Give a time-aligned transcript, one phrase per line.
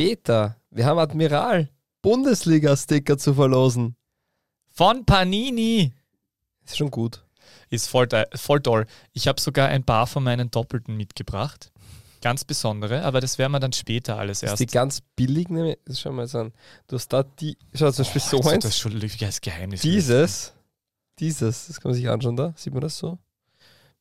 [0.00, 0.56] später.
[0.70, 1.68] Wir haben Admiral
[2.00, 3.96] Bundesliga-Sticker zu verlosen.
[4.72, 5.92] Von Panini.
[6.64, 7.22] Ist schon gut.
[7.68, 8.86] Ist voll, voll toll.
[9.12, 11.70] Ich habe sogar ein paar von meinen Doppelten mitgebracht.
[12.22, 14.60] Ganz besondere, aber das werden wir dann später alles erst.
[14.60, 16.52] Die ganz billigen, nämlich, schau mal so an.
[16.86, 18.64] Du hast da die, schau zum Beispiel so Also, eins.
[18.64, 19.82] Das ist schon als Geheimnis.
[19.82, 20.54] Dieses,
[21.18, 22.54] dieses, das kann man sich anschauen da.
[22.56, 23.18] Sieht man das so?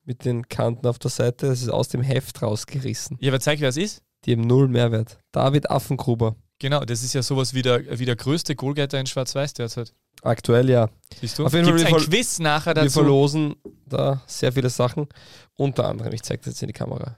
[0.05, 1.47] Mit den Kanten auf der Seite.
[1.47, 3.18] Das ist aus dem Heft rausgerissen.
[3.20, 4.02] Ja, aber zeig, wer es ist.
[4.25, 5.20] Die haben null Mehrwert.
[5.31, 6.35] David Affengruber.
[6.59, 9.94] Genau, das ist ja sowas wie der, wie der größte Goalgetter in Schwarz-Weiß derzeit.
[10.21, 10.89] Aktuell ja.
[11.21, 11.45] Siehst du?
[11.45, 12.99] Auf jeden Fall, Gibt's wir ein Quiz nachher Wir dazu?
[12.99, 15.08] verlosen da sehr viele Sachen.
[15.55, 17.17] Unter anderem, ich zeige das jetzt in die Kamera.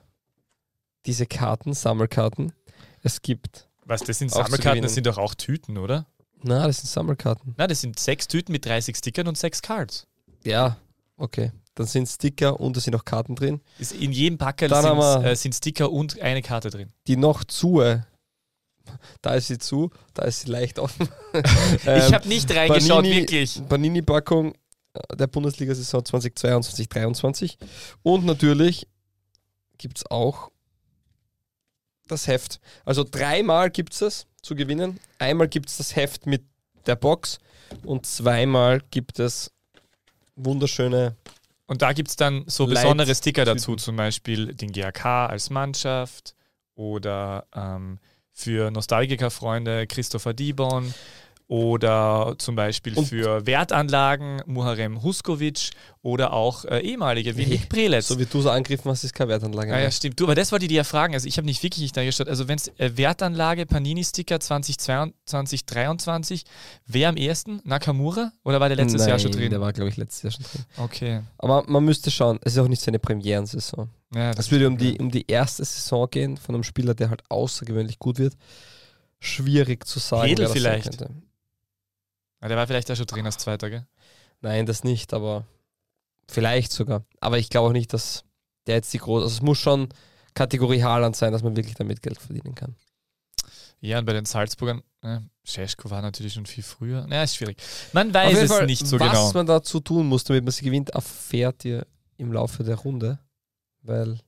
[1.07, 2.53] Diese Karten, Sammelkarten.
[3.02, 3.68] Es gibt.
[3.85, 6.05] Was, das sind Sammelkarten, das sind doch auch Tüten, oder?
[6.43, 7.55] Na, das sind Sammelkarten.
[7.57, 10.05] Nein, das sind sechs Tüten mit 30 Stickern und sechs Cards.
[10.43, 10.77] Ja,
[11.18, 11.52] okay.
[11.81, 13.59] Dann sind Sticker und da sind auch Karten drin.
[13.80, 16.94] Ist in jedem Packerl Dann sind, äh, sind Sticker und eine Karte drin.
[17.07, 17.81] Die noch zu.
[19.21, 21.07] Da ist sie zu, da ist sie leicht offen.
[21.34, 23.62] ich Ähm, habe nicht reingeschaut, Panini- wirklich.
[23.68, 24.54] Panini-Packung
[24.93, 27.57] äh, der Bundesliga-Saison 2022 2023
[28.04, 28.87] Und natürlich
[29.77, 30.52] gibt es auch
[32.07, 32.59] das Heft.
[32.85, 34.99] Also dreimal gibt es das zu gewinnen.
[35.20, 36.43] Einmal gibt es das Heft mit
[36.85, 37.40] der Box
[37.85, 39.52] und zweimal gibt es
[40.35, 41.15] wunderschöne.
[41.72, 45.50] Und da gibt es dann so Leit- besondere Sticker dazu, zum Beispiel den GAK als
[45.50, 46.36] Mannschaft
[46.76, 47.98] oder ähm,
[48.34, 50.94] für Nostalgiker-Freunde Christopher Dibon
[51.52, 55.71] oder zum Beispiel Und- für Wertanlagen Muharrem Huskovic
[56.02, 58.08] oder auch äh, ehemalige Nick Prelitz.
[58.08, 59.74] So wie du so angegriffen hast, ist keine Wertanlage.
[59.74, 59.91] Ah, ja, mehr.
[59.91, 60.18] stimmt.
[60.18, 61.13] Du, aber das wollte ich dir ja fragen.
[61.13, 62.30] Also ich habe nicht wirklich nicht reingeschaut.
[62.30, 66.44] Also wenn es äh, Wertanlage Panini-Sticker 2022, 2023,
[66.85, 67.59] wer am ersten?
[67.66, 68.31] Nakamura?
[68.46, 69.50] Oder war der letztes Nein, Jahr schon drin?
[69.50, 70.66] Der war, glaube ich, letztes Jahr schon drin.
[70.78, 71.22] okay.
[71.38, 73.90] Aber man müsste schauen, es ist auch nicht seine Premierensaison.
[74.16, 77.24] Ja, Es würde um die, um die erste Saison gehen von einem Spieler, der halt
[77.28, 78.36] außergewöhnlich gut wird.
[79.19, 80.30] Schwierig zu sagen.
[80.30, 80.97] Wer das sein vielleicht.
[80.97, 81.13] könnte.
[82.41, 83.85] Ja, der war vielleicht ja schon drin als Zweiter, gell?
[84.41, 85.45] Nein, das nicht, aber
[86.28, 87.06] vielleicht sogar.
[87.19, 88.24] Aber ich glaube auch nicht, dass
[88.68, 89.24] der jetzt die große.
[89.24, 89.90] Also es muss schon
[90.34, 92.75] Kategorie Haaland sein, dass man wirklich damit Geld verdienen kann.
[93.80, 97.06] Ja, und bei den Salzburgern, ne, Scheschko war natürlich schon viel früher.
[97.07, 97.57] Naja, ist schwierig.
[97.94, 99.31] Man weiß es Fall, nicht so was genau.
[99.34, 101.85] man dazu tun muss, damit man sie gewinnt, erfährt ihr
[102.18, 103.19] im Laufe der Runde.
[103.81, 104.19] Weil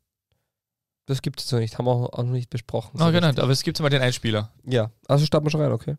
[1.05, 2.97] das gibt es noch nicht, haben wir auch noch nicht besprochen.
[2.97, 4.51] so Oh, genau, aber es gibt mal den Einspieler.
[4.65, 5.97] Ja, also starten wir schon rein, okay.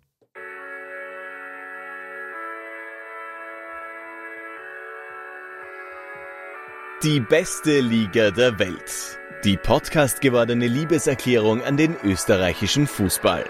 [7.04, 9.18] Die beste Liga der Welt.
[9.44, 13.44] Die Podcast gewordene Liebeserklärung an den österreichischen Fußball.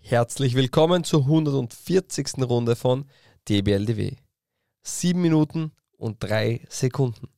[0.00, 2.34] Herzlich willkommen zur 140.
[2.42, 3.06] Runde von
[3.48, 4.16] DBLDW.
[4.82, 7.30] Sieben Minuten und drei Sekunden.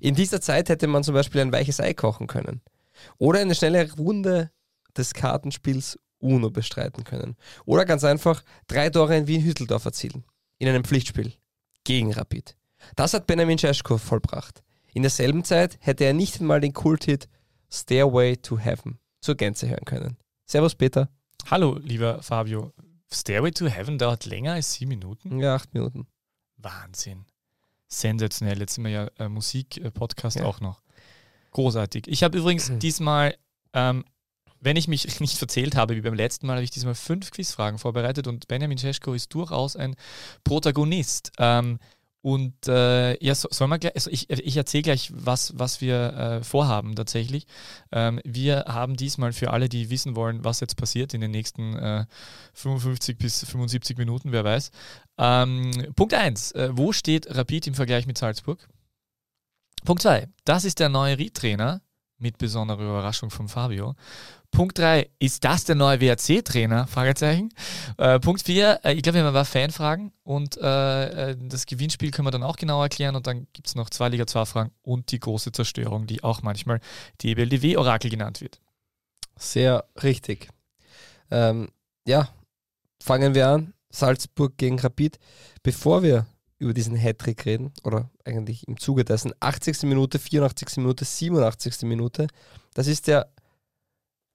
[0.00, 2.62] In dieser Zeit hätte man zum Beispiel ein weiches Ei kochen können.
[3.18, 4.50] Oder eine schnelle Runde
[4.96, 7.36] des Kartenspiels UNO bestreiten können.
[7.64, 10.24] Oder ganz einfach drei Tore in Wien-Hütteldorf erzielen.
[10.58, 11.34] In einem Pflichtspiel.
[11.84, 12.56] Gegen Rapid.
[12.96, 14.62] Das hat Benjamin Cesko vollbracht.
[14.92, 17.28] In derselben Zeit hätte er nicht einmal den Kulthit
[17.70, 20.16] Stairway to Heaven zur Gänze hören können.
[20.46, 21.08] Servus Peter.
[21.50, 22.72] Hallo, lieber Fabio.
[23.12, 25.38] Stairway to Heaven dauert länger als sieben Minuten?
[25.38, 26.06] Ja, acht Minuten.
[26.56, 27.26] Wahnsinn.
[27.86, 28.58] Sensationell.
[28.60, 30.44] Jetzt sind wir ja äh, Musik-Podcast Ja.
[30.44, 30.82] auch noch.
[31.52, 32.06] Großartig.
[32.08, 32.78] Ich habe übrigens Mhm.
[32.78, 33.34] diesmal,
[33.72, 34.04] ähm,
[34.60, 37.78] wenn ich mich nicht verzählt habe, wie beim letzten Mal, habe ich diesmal fünf Quizfragen
[37.78, 39.94] vorbereitet und Benjamin Cesko ist durchaus ein
[40.44, 41.32] Protagonist.
[41.38, 41.78] Ähm,
[42.20, 46.12] und äh, ja, so, soll man gleich, also ich, ich erzähle gleich, was, was wir
[46.14, 47.46] äh, vorhaben tatsächlich.
[47.92, 51.76] Ähm, wir haben diesmal für alle, die wissen wollen, was jetzt passiert in den nächsten
[51.76, 52.06] äh,
[52.54, 54.72] 55 bis 75 Minuten, wer weiß.
[55.16, 56.52] Ähm, Punkt 1.
[56.52, 58.68] Äh, wo steht Rapid im Vergleich mit Salzburg?
[59.84, 60.28] Punkt 2.
[60.44, 61.80] Das ist der neue Ried-Trainer
[62.18, 63.94] mit besonderer Überraschung von Fabio.
[64.50, 65.10] Punkt 3.
[65.18, 66.86] Ist das der neue WRC-Trainer?
[66.86, 67.50] Fragezeichen.
[67.96, 68.80] Äh, Punkt 4.
[68.82, 72.32] Äh, ich glaube, wir haben ein paar Fanfragen und äh, äh, das Gewinnspiel können wir
[72.32, 75.20] dann auch genau erklären und dann gibt es noch zwei Liga 2 Fragen und die
[75.20, 76.80] große Zerstörung, die auch manchmal
[77.20, 78.60] die EBLDW-Orakel genannt wird.
[79.36, 80.48] Sehr richtig.
[81.30, 81.68] Ähm,
[82.06, 82.28] ja,
[83.00, 83.74] fangen wir an.
[83.90, 85.18] Salzburg gegen Rapid.
[85.62, 86.26] Bevor wir
[86.58, 89.82] über diesen Hattrick reden, oder eigentlich im Zuge dessen, 80.
[89.84, 90.76] Minute, 84.
[90.78, 91.82] Minute, 87.
[91.82, 92.26] Minute,
[92.74, 93.28] das ist der,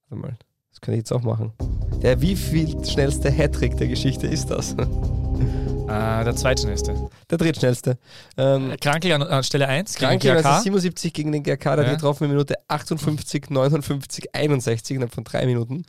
[0.09, 0.37] warte mal,
[0.71, 1.53] das kann ich jetzt auch machen.
[2.01, 4.75] Der wie viel schnellste Hattrick der Geschichte ist das?
[5.83, 7.09] Äh, der zweitschnellste.
[7.29, 7.97] Der drittschnellste.
[8.37, 10.63] Ähm, Krankel an, an Stelle 1 gegen Kranke, also GAK.
[10.63, 11.91] 77 gegen den GRK, der Ja.
[11.93, 15.85] getroffen in Minute 58, 59, 61 innerhalb von drei Minuten.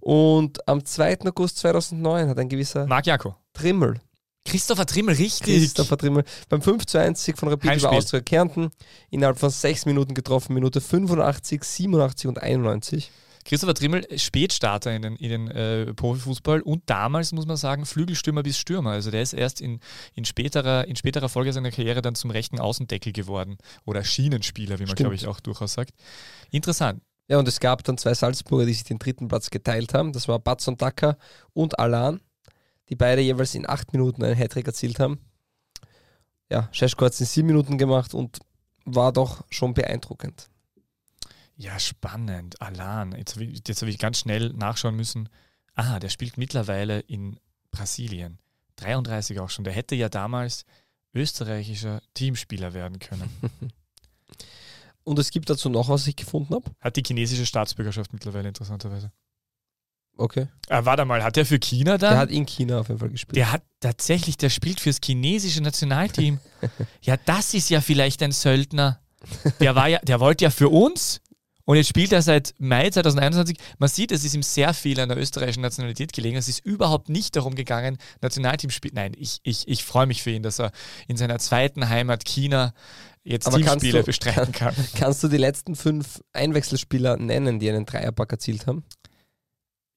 [0.00, 1.20] Und am 2.
[1.26, 3.36] August 2009 hat ein gewisser Marc Jako.
[3.52, 4.00] Trimmel,
[4.44, 5.58] Christopher Trimmel, richtig.
[5.58, 7.88] Christopher Trimmel, beim 5 zu 1 Sieg von Rapid Heimspiel.
[7.88, 8.70] über Austria Kärnten
[9.10, 13.10] innerhalb von 6 Minuten getroffen, Minute 85, 87 und 91.
[13.44, 18.42] Christopher Trimmel, Spätstarter in den, in den äh, Profifußball und damals, muss man sagen, Flügelstürmer
[18.42, 18.90] bis Stürmer.
[18.90, 19.80] Also der ist erst in,
[20.14, 23.56] in, späterer, in späterer Folge seiner Karriere dann zum rechten Außendeckel geworden.
[23.84, 25.92] Oder Schienenspieler, wie man, glaube ich, auch durchaus sagt.
[26.50, 27.02] Interessant.
[27.28, 30.12] Ja, und es gab dann zwei Salzburger, die sich den dritten Platz geteilt haben.
[30.12, 31.16] Das war Batson Dacker
[31.52, 32.20] und Alan,
[32.90, 35.20] die beide jeweils in acht Minuten einen Hattrick erzielt haben.
[36.50, 38.40] Ja, Scheschko hat es in sieben Minuten gemacht und
[38.84, 40.50] war doch schon beeindruckend.
[41.56, 42.60] Ja, spannend.
[42.60, 43.12] Alan.
[43.12, 45.28] Jetzt habe ich, jetzt hab ich ganz schnell nachschauen müssen.
[45.74, 47.38] Aha, der spielt mittlerweile in
[47.70, 48.38] Brasilien.
[48.76, 49.64] 33 auch schon.
[49.64, 50.64] Der hätte ja damals
[51.14, 53.30] österreichischer Teamspieler werden können.
[55.04, 56.70] Und es gibt dazu noch, was ich gefunden habe.
[56.80, 59.12] Hat die chinesische Staatsbürgerschaft mittlerweile interessanterweise.
[60.20, 60.48] Okay.
[60.68, 62.10] Äh, warte mal, hat der für China da?
[62.10, 63.36] Der hat in China auf jeden Fall gespielt.
[63.36, 66.38] Der hat tatsächlich, der spielt fürs chinesische Nationalteam.
[67.02, 69.00] ja, das ist ja vielleicht ein Söldner.
[69.60, 71.20] Der war ja, der wollte ja für uns
[71.64, 73.56] und jetzt spielt er seit Mai 2021.
[73.78, 76.36] Man sieht, es ist ihm sehr viel an der österreichischen Nationalität gelegen.
[76.36, 78.92] Es ist überhaupt nicht darum gegangen, Nationalteam spielt.
[78.94, 80.70] Nein, ich, ich, ich freue mich für ihn, dass er
[81.08, 82.74] in seiner zweiten Heimat China
[83.22, 84.74] jetzt Aber Teamspiele du- bestreiten kann.
[84.98, 88.84] Kannst du die letzten fünf Einwechselspieler nennen, die einen Dreierpack erzielt haben?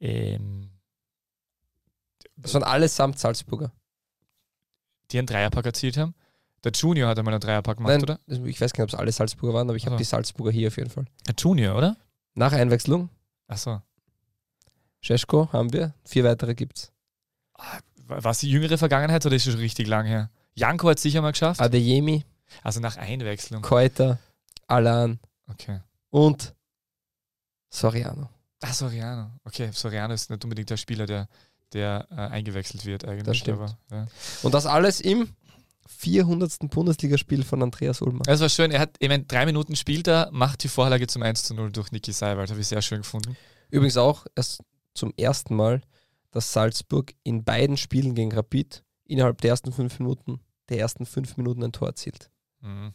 [0.04, 0.70] Ähm,
[2.36, 3.72] Das waren allesamt Salzburger.
[5.12, 6.14] die einen Dreierpack erzielt haben.
[6.64, 8.20] Der Junior hat einmal einen Dreierpack gemacht, Nein, oder?
[8.48, 10.04] ich weiß gar nicht, ob es alle Salzburger waren, aber ich habe Ach so.
[10.04, 11.06] die Salzburger hier auf jeden Fall.
[11.28, 11.98] Der Junior, oder?
[12.36, 13.10] Nach Einwechslung,
[13.48, 13.82] Achso.
[15.02, 16.92] Scheschko haben wir, vier weitere gibt's.
[18.08, 20.30] War es die jüngere Vergangenheit oder ist es schon richtig lang her?
[20.56, 21.60] Janko hat es sicher mal geschafft.
[21.62, 22.24] Adeyemi,
[22.64, 23.62] Also nach Einwechslung.
[23.62, 24.20] Keuter,
[24.68, 25.20] Alan
[25.50, 25.82] Okay.
[26.10, 26.56] und
[27.70, 28.30] Soriano.
[28.64, 29.32] Ah, Soriano.
[29.44, 31.28] Okay, Soriano ist nicht unbedingt der Spieler, der,
[31.74, 33.26] der äh, eingewechselt wird eigentlich.
[33.26, 33.60] Das stimmt.
[33.60, 34.08] Aber, ja.
[34.42, 35.30] Und das alles im
[35.86, 36.70] 400.
[36.70, 38.24] Bundesligaspiel von Andreas Ullmann.
[38.24, 38.72] Das war schön.
[38.72, 41.72] Er hat, ich meine, drei Minuten spielt er, macht die Vorlage zum 1 zu 0
[41.72, 42.50] durch Niki Seiwald.
[42.50, 43.36] Habe ich sehr schön gefunden.
[43.70, 44.64] Übrigens auch erst
[44.94, 45.82] zum ersten Mal,
[46.32, 50.40] dass Salzburg in beiden Spielen gegen Rapid innerhalb der ersten fünf Minuten,
[50.70, 52.30] der ersten fünf Minuten ein Tor erzielt.
[52.62, 52.94] Mhm.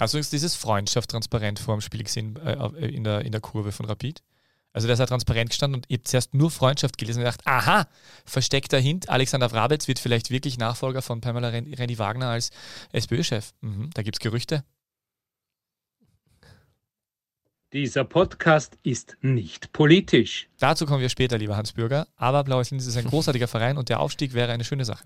[0.00, 3.32] Hast du übrigens dieses Freundschaft transparent vor dem Spiel gesehen äh, äh, in, der, in
[3.32, 4.22] der Kurve von Rapid?
[4.72, 7.46] Also der ist ja transparent gestanden und ich habe zuerst nur Freundschaft gelesen und gedacht,
[7.46, 7.86] aha,
[8.24, 12.50] versteckter Hint, Alexander Wrabetz wird vielleicht wirklich Nachfolger von Pamela Ren Renny Wagner als
[12.92, 13.52] SPÖ-Chef.
[13.60, 14.64] Mhm, da gibt es Gerüchte.
[17.72, 20.50] Dieser Podcast ist nicht politisch.
[20.58, 22.06] Dazu kommen wir später, lieber Hans Bürger.
[22.16, 25.04] Aber Blaues Linz ist ein großartiger Verein und der Aufstieg wäre eine schöne Sache.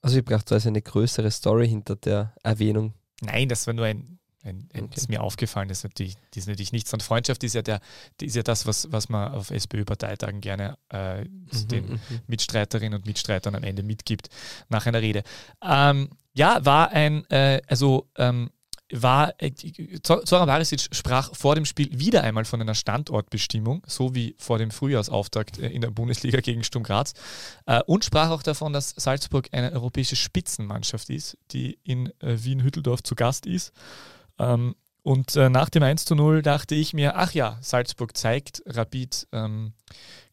[0.00, 2.94] Also ich habe gedacht, da ist eine größere Story hinter der Erwähnung.
[3.20, 4.94] Nein, das war nur ein, ein, ein Okay.
[4.96, 6.92] ist mir aufgefallen, das ist natürlich, das ist natürlich nichts.
[6.92, 7.80] Und Freundschaft ist ja, der,
[8.20, 11.24] ist ja das, was, was man auf SPÖ-Parteitagen gerne äh,
[11.70, 12.00] den Mhm.
[12.26, 14.28] Mitstreiterinnen und Mitstreitern am Ende mitgibt
[14.68, 15.22] nach einer Rede.
[15.62, 18.50] Ähm, ja, war ein, äh, also ähm,
[18.92, 19.50] war, äh,
[20.02, 24.70] Zoran Barisic sprach vor dem Spiel wieder einmal von einer Standortbestimmung, so wie vor dem
[24.70, 27.14] Frühjahrsauftakt äh, in der Bundesliga gegen Sturm Graz
[27.66, 33.14] äh, und sprach auch davon, dass Salzburg eine europäische Spitzenmannschaft ist, die in Wien-Hütteldorf zu
[33.14, 33.72] Gast ist.
[34.38, 38.62] Ähm, und äh, nach dem 1 zu 0 dachte ich mir, ach ja, Salzburg zeigt
[38.66, 39.72] Rapid ähm,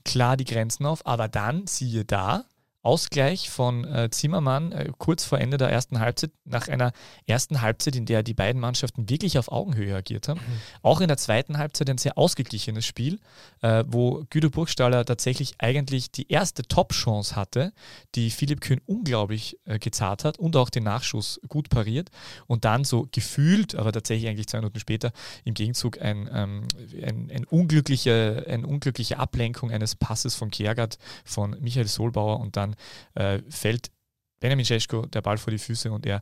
[0.03, 2.45] klar die Grenzen auf, aber dann, siehe da,
[2.83, 6.91] Ausgleich von äh, Zimmermann äh, kurz vor Ende der ersten Halbzeit, nach einer
[7.25, 10.41] ersten Halbzeit, in der die beiden Mannschaften wirklich auf Augenhöhe agiert haben.
[10.81, 13.19] Auch in der zweiten Halbzeit ein sehr ausgeglichenes Spiel,
[13.61, 17.71] äh, wo Güter Burgstaller tatsächlich eigentlich die erste Top-Chance hatte,
[18.15, 22.09] die Philipp Kühn unglaublich äh, gezahlt hat und auch den Nachschuss gut pariert
[22.47, 25.13] und dann so gefühlt, aber tatsächlich eigentlich zwei Minuten später
[25.45, 26.67] im Gegenzug ein, ähm,
[27.01, 32.72] ein, ein unglückliche, eine unglückliche Ablenkung eines Passes von Kiergaard von Michael Solbauer und dann
[33.15, 33.91] äh, fällt
[34.39, 36.21] Benjamin Cesko der Ball vor die Füße und er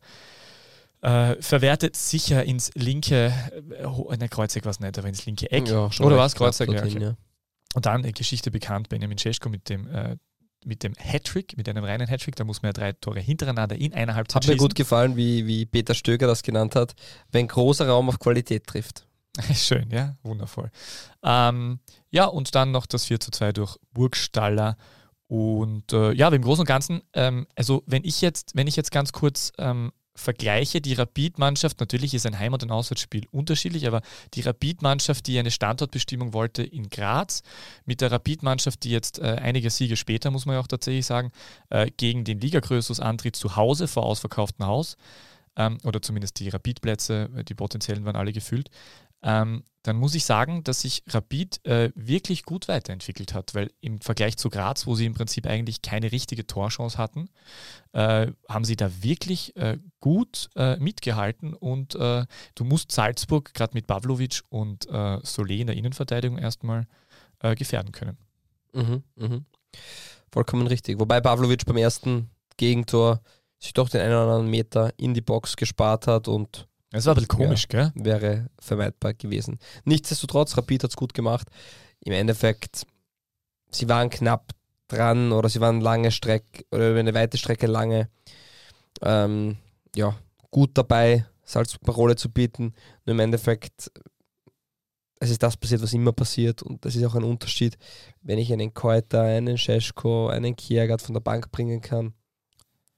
[1.01, 5.67] äh, verwertet sicher ins linke, äh, ne, Kreuzeck war es nicht, aber ins linke Eck.
[5.67, 6.35] Ja, Oder was?
[6.35, 6.99] knapp Kreuzeck, ja, okay.
[6.99, 7.15] ja.
[7.73, 10.17] Und dann äh, Geschichte bekannt, Benjamin Cesko mit dem, äh,
[10.63, 13.93] mit dem Hattrick, mit einem reinen Hattrick, da muss man ja drei Tore hintereinander in
[13.93, 14.67] einer Halbzeit Hat mir schießen.
[14.67, 16.93] gut gefallen, wie, wie Peter Stöger das genannt hat,
[17.31, 19.07] wenn großer Raum auf Qualität trifft.
[19.55, 20.69] Schön, ja, wundervoll.
[21.23, 21.79] Ähm,
[22.09, 24.77] ja, und dann noch das 4 zu 2 durch Burgstaller.
[25.31, 28.91] Und äh, ja, im Großen und Ganzen, ähm, also wenn ich jetzt, wenn ich jetzt
[28.91, 34.01] ganz kurz ähm, vergleiche, die Rapid-Mannschaft, natürlich ist ein Heimat- und Auswärtsspiel unterschiedlich, aber
[34.33, 37.43] die Rapid-Mannschaft, die eine Standortbestimmung wollte in Graz,
[37.85, 41.31] mit der Rapid-Mannschaft, die jetzt äh, einige Siege später, muss man ja auch tatsächlich sagen,
[41.69, 44.97] äh, gegen den Ligagrößus antritt zu Hause vor ausverkauftem Haus.
[45.55, 48.69] ähm, oder zumindest die Rapid-Plätze, äh, die potenziellen waren alle gefüllt,
[49.23, 53.99] ähm, dann muss ich sagen, dass sich Rapid äh, wirklich gut weiterentwickelt hat, weil im
[53.99, 57.29] Vergleich zu Graz, wo sie im Prinzip eigentlich keine richtige Torchance hatten,
[57.93, 63.73] äh, haben sie da wirklich äh, gut äh, mitgehalten und äh, du musst Salzburg gerade
[63.73, 66.87] mit Pavlovic und äh, Solé in der Innenverteidigung erstmal
[67.55, 68.19] gefährden können.
[68.71, 69.45] Mhm, mhm.
[70.31, 70.99] Vollkommen richtig.
[70.99, 73.19] Wobei Pavlovic beim ersten Gegentor
[73.57, 77.13] sich doch den einen oder anderen Meter in die Box gespart hat und das war
[77.13, 78.03] ein bisschen komisch, ja, gell?
[78.03, 79.59] Wäre vermeidbar gewesen.
[79.85, 81.47] Nichtsdestotrotz, Rapid hat es gut gemacht.
[82.01, 82.85] Im Endeffekt,
[83.71, 84.51] sie waren knapp
[84.87, 88.09] dran oder sie waren lange Strecke oder über eine weite Strecke lange
[89.01, 89.57] ähm,
[89.95, 90.15] ja,
[90.49, 92.73] gut dabei, Salzburg Parole zu bieten.
[93.05, 93.91] Nur im Endeffekt,
[95.19, 97.77] es ist das passiert, was immer passiert und das ist auch ein Unterschied,
[98.21, 102.13] wenn ich einen Keuter, einen Scheschko, einen Kiergard von der Bank bringen kann,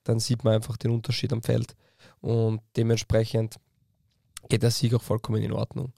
[0.04, 1.76] dann sieht man einfach den Unterschied am Feld
[2.22, 3.58] und dementsprechend
[4.50, 5.94] geht der Sieg auch vollkommen in Ordnung.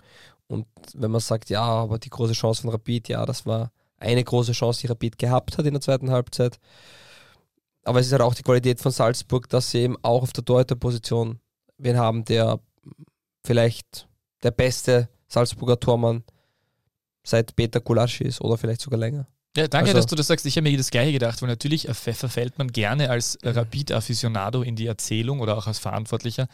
[0.48, 4.24] Und wenn man sagt, ja, aber die große Chance von Rapid, ja, das war eine
[4.24, 6.60] große Chance, die Rapid gehabt hat in der zweiten Halbzeit.
[7.84, 10.46] Aber es ist halt auch die Qualität von Salzburg, dass sie eben auch auf der
[10.46, 11.40] Torhüterposition
[11.78, 12.60] wen haben, der
[13.44, 14.08] vielleicht
[14.44, 16.24] der beste Salzburger Tormann
[17.24, 19.28] seit Peter Kulaschi ist oder vielleicht sogar länger.
[19.58, 20.46] Ja, danke, also, dass du das sagst.
[20.46, 24.86] Ich habe mir das Gleiche gedacht, weil natürlich verfällt man gerne als Rapid-Aficionado in die
[24.86, 26.48] Erzählung oder auch als Verantwortlicher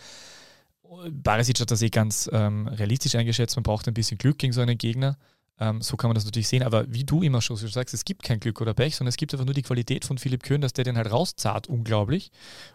[1.12, 3.56] Barisic hat das eh ganz ähm, realistisch eingeschätzt.
[3.56, 5.18] Man braucht ein bisschen Glück gegen so einen Gegner.
[5.60, 6.64] Ähm, so kann man das natürlich sehen.
[6.64, 9.34] Aber wie du immer schon sagst, es gibt kein Glück oder Pech, sondern es gibt
[9.34, 12.32] einfach nur die Qualität von Philipp Köhn, dass der den halt rauszahlt, unglaublich.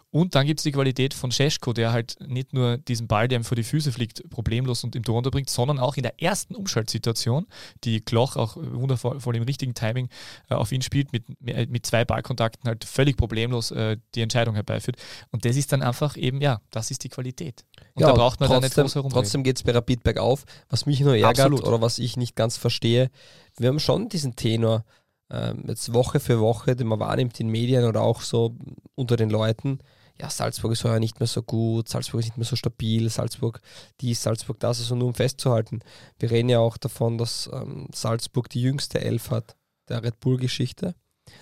[0.09, 3.39] Und dann gibt es die Qualität von Scheschko, der halt nicht nur diesen Ball, der
[3.39, 6.55] ihm vor die Füße fliegt, problemlos und im Tor unterbringt, sondern auch in der ersten
[6.55, 7.45] Umschaltsituation,
[7.83, 10.07] die Kloch auch wundervoll im richtigen Timing
[10.49, 14.95] äh, auf ihn spielt, mit, mit zwei Ballkontakten halt völlig problemlos äh, die Entscheidung herbeiführt.
[15.31, 17.65] Und das ist dann einfach eben, ja, das ist die Qualität.
[17.93, 19.23] Und ja, da braucht man trotzdem, dann nicht groß herumreden.
[19.23, 20.45] Trotzdem geht es bei Rapid bergauf.
[20.69, 21.65] Was mich nur ärgert Absolut.
[21.65, 23.11] oder was ich nicht ganz verstehe,
[23.57, 24.85] wir haben schon diesen Tenor
[25.29, 28.55] ähm, jetzt Woche für Woche, den man wahrnimmt in Medien oder auch so
[28.95, 29.79] unter den Leuten.
[30.19, 33.61] Ja, Salzburg ist heuer nicht mehr so gut, Salzburg ist nicht mehr so stabil, Salzburg
[34.01, 35.81] dies, Salzburg das, also nur um festzuhalten.
[36.19, 39.55] Wir reden ja auch davon, dass ähm, Salzburg die jüngste Elf hat
[39.89, 40.95] der Red Bull-Geschichte,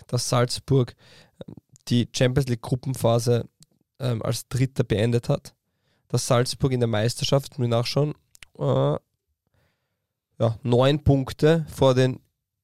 [0.08, 0.96] dass Salzburg
[1.48, 1.56] ähm,
[1.88, 3.48] die Champions League Gruppenphase
[4.00, 5.56] ähm, als Dritter beendet hat
[6.16, 8.14] dass Salzburg in der Meisterschaft, muss ich nachschauen,
[8.58, 8.98] äh,
[10.40, 12.20] ja, neun Punkte vor, den,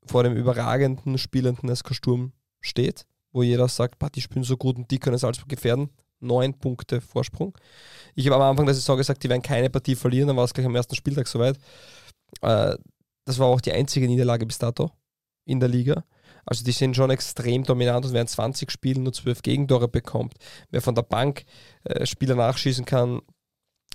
[0.06, 4.92] vor dem überragenden, spielenden SK Sturm steht, wo jeder sagt, die spielen so gut und
[4.92, 5.90] die können Salzburg gefährden.
[6.20, 7.58] Neun Punkte Vorsprung.
[8.14, 10.54] Ich habe am Anfang der Saison gesagt, die werden keine Partie verlieren, dann war es
[10.54, 11.58] gleich am ersten Spieltag soweit.
[12.42, 12.76] Äh,
[13.26, 14.92] das war auch die einzige Niederlage bis dato
[15.46, 16.04] in der Liga.
[16.46, 20.36] Also die sind schon extrem dominant und wer in 20 Spielen nur 12 Gegentore bekommt,
[20.70, 21.46] wer von der Bank
[21.84, 23.22] äh, Spieler nachschießen kann,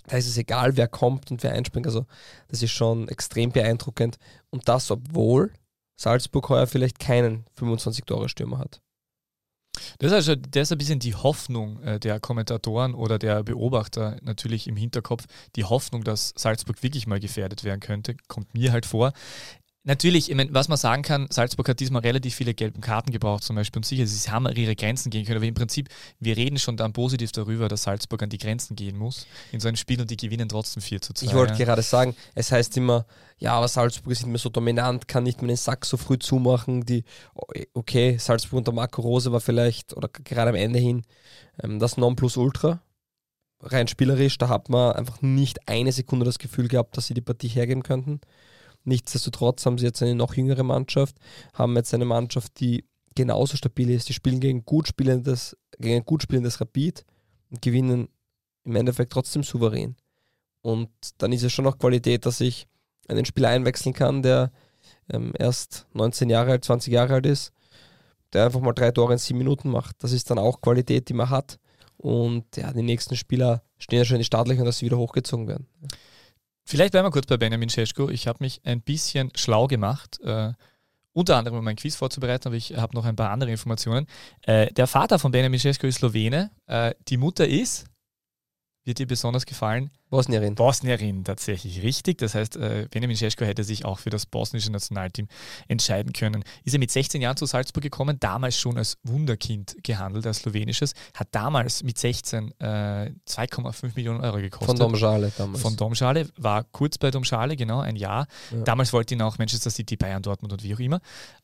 [0.06, 1.86] da ist es egal, wer kommt und wer einspringt.
[1.86, 2.06] Also
[2.48, 4.18] das ist schon extrem beeindruckend.
[4.50, 5.52] Und das, obwohl
[5.96, 8.80] Salzburg heuer vielleicht keinen 25-Tore-Stürmer hat.
[9.98, 14.16] Das ist, also, das ist ein bisschen die Hoffnung äh, der Kommentatoren oder der Beobachter
[14.22, 15.24] natürlich im Hinterkopf.
[15.56, 19.12] Die Hoffnung, dass Salzburg wirklich mal gefährdet werden könnte, kommt mir halt vor.
[19.88, 23.78] Natürlich, was man sagen kann, Salzburg hat diesmal relativ viele gelbe Karten gebraucht zum Beispiel
[23.78, 25.88] und sicher, sie haben ihre Grenzen gehen können, aber im Prinzip,
[26.18, 29.68] wir reden schon dann positiv darüber, dass Salzburg an die Grenzen gehen muss in so
[29.68, 31.26] einem Spiel und die gewinnen trotzdem 4 zu 2.
[31.26, 31.64] Ich wollte ja.
[31.64, 33.06] gerade sagen, es heißt immer,
[33.38, 36.18] ja, aber Salzburg ist nicht mehr so dominant, kann nicht mehr den Sack so früh
[36.18, 37.04] zumachen, die,
[37.72, 41.04] okay, Salzburg unter Marco Rose war vielleicht, oder gerade am Ende hin,
[41.62, 42.82] ähm, das Nonplusultra,
[43.60, 47.20] rein spielerisch, da hat man einfach nicht eine Sekunde das Gefühl gehabt, dass sie die
[47.20, 48.20] Partie hergeben könnten.
[48.86, 51.16] Nichtsdestotrotz haben sie jetzt eine noch jüngere Mannschaft,
[51.52, 52.84] haben jetzt eine Mannschaft, die
[53.16, 54.08] genauso stabil ist.
[54.08, 57.04] Die spielen gegen, gut spielendes, gegen ein gut spielendes Rapid
[57.50, 58.08] und gewinnen
[58.64, 59.96] im Endeffekt trotzdem souverän.
[60.62, 60.88] Und
[61.18, 62.68] dann ist es schon noch Qualität, dass ich
[63.08, 64.52] einen Spieler einwechseln kann, der
[65.10, 67.52] ähm, erst 19 Jahre alt, 20 Jahre alt ist,
[68.32, 69.96] der einfach mal drei Tore in sieben Minuten macht.
[70.04, 71.58] Das ist dann auch Qualität, die man hat.
[71.96, 75.48] Und ja, die nächsten Spieler stehen ja schon in die Startlöchern, dass sie wieder hochgezogen
[75.48, 75.66] werden.
[76.68, 78.10] Vielleicht bleiben wir kurz bei Benjamin Cesko.
[78.10, 80.52] Ich habe mich ein bisschen schlau gemacht, äh,
[81.12, 84.08] unter anderem um mein Quiz vorzubereiten, aber ich habe noch ein paar andere Informationen.
[84.42, 86.50] Äh, der Vater von Benjamin Cesko ist Slowene.
[86.66, 87.86] Äh, die Mutter ist,
[88.84, 90.54] wird dir besonders gefallen, Bosnierin.
[90.54, 92.18] Bosnierin tatsächlich richtig.
[92.18, 95.26] Das heißt, äh, Benjamin Šeško hätte sich auch für das bosnische Nationalteam
[95.66, 96.44] entscheiden können.
[96.64, 100.92] Ist er mit 16 Jahren zu Salzburg gekommen, damals schon als Wunderkind gehandelt, als slowenisches,
[101.14, 102.64] hat damals mit 16 äh,
[103.28, 104.68] 2,5 Millionen Euro gekostet.
[104.68, 105.60] Von Domschale damals.
[105.60, 108.28] Von Domschale, war kurz bei Domschale, genau, ein Jahr.
[108.52, 108.62] Ja.
[108.62, 111.00] Damals wollte ihn auch Manchester City, Bayern, Dortmund und wie auch immer.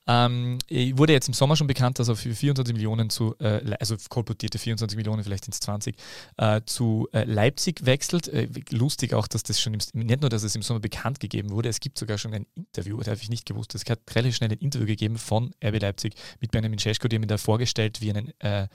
[0.06, 0.58] Ähm,
[0.94, 4.58] wurde jetzt im Sommer schon bekannt, dass er für 24 Millionen zu, äh, also kolportierte
[4.58, 5.96] 24 Millionen, vielleicht ins 20,
[6.38, 8.28] äh, zu äh, Leipzig wechselt.
[8.70, 11.68] Lustig auch, dass das schon, im, nicht nur, dass es im Sommer bekannt gegeben wurde,
[11.68, 13.74] es gibt sogar schon ein Interview, das habe ich nicht gewusst.
[13.74, 17.28] Es hat relativ schnell ein Interview gegeben von RB Leipzig mit Benjamin Cesko, dem ihn
[17.28, 18.68] da vorgestellt wie einen äh,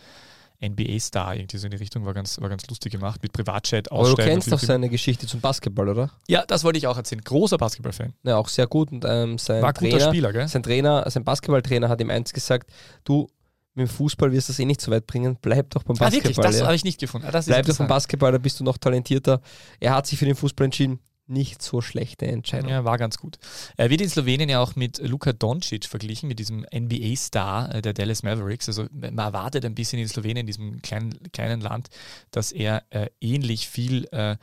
[0.62, 4.10] NBA-Star, irgendwie so in die Richtung, war ganz, war ganz lustig gemacht, mit Privatchat, Aber
[4.10, 6.12] du kennst doch seine Geschichte zum Basketball, oder?
[6.27, 7.22] Ja, das wollte ich auch erzählen.
[7.22, 8.13] Großer Basketball-Fan.
[8.24, 8.91] Ja, auch sehr gut.
[8.91, 10.48] Und ähm, sein War guter Trainer, Spieler, gell?
[10.48, 12.72] sein Trainer, sein Basketballtrainer hat ihm eins gesagt,
[13.03, 13.29] du,
[13.77, 16.05] mit dem Fußball wirst du das eh nicht so weit bringen, bleib doch beim Ah,
[16.05, 16.29] Basketball.
[16.29, 16.65] wirklich, das ja.
[16.65, 17.27] habe ich nicht gefunden.
[17.31, 17.88] Ah, Bleib doch beim.
[17.88, 19.41] Basketball, da bist du noch talentierter.
[19.79, 21.00] Er hat sich für den Fußball entschieden.
[21.29, 22.69] Nicht so schlechte Entscheidung.
[22.69, 23.38] Ja, war ganz gut.
[23.75, 27.93] Er wird in Slowenien ja auch mit Luka Doncic verglichen, mit diesem NBA-Star äh, der
[27.93, 28.69] Dallas Mavericks.
[28.69, 31.89] Also man erwartet ein bisschen in Slowenien, in diesem kleinen, kleinen Land,
[32.31, 34.38] dass er äh, ähnlich viel äh,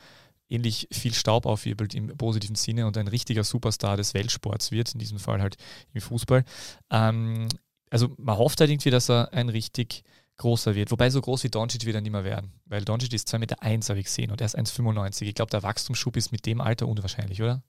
[0.47, 4.99] ähnlich viel Staub aufwirbelt im positiven Sinne und ein richtiger Superstar des Weltsports wird, in
[4.99, 5.55] diesem Fall halt
[5.91, 6.43] im Fußball.
[6.91, 7.47] Ähm,
[7.89, 10.03] also man hofft halt irgendwie, dass er ein richtig
[10.37, 10.91] großer wird.
[10.91, 12.51] Wobei so groß wie Doncic wird er nicht mehr werden.
[12.65, 15.23] Weil Doncic ist 2,1 Meter, eins, habe ich gesehen, und er ist 1,95.
[15.23, 17.63] Ich glaube, der Wachstumsschub ist mit dem Alter unwahrscheinlich, oder?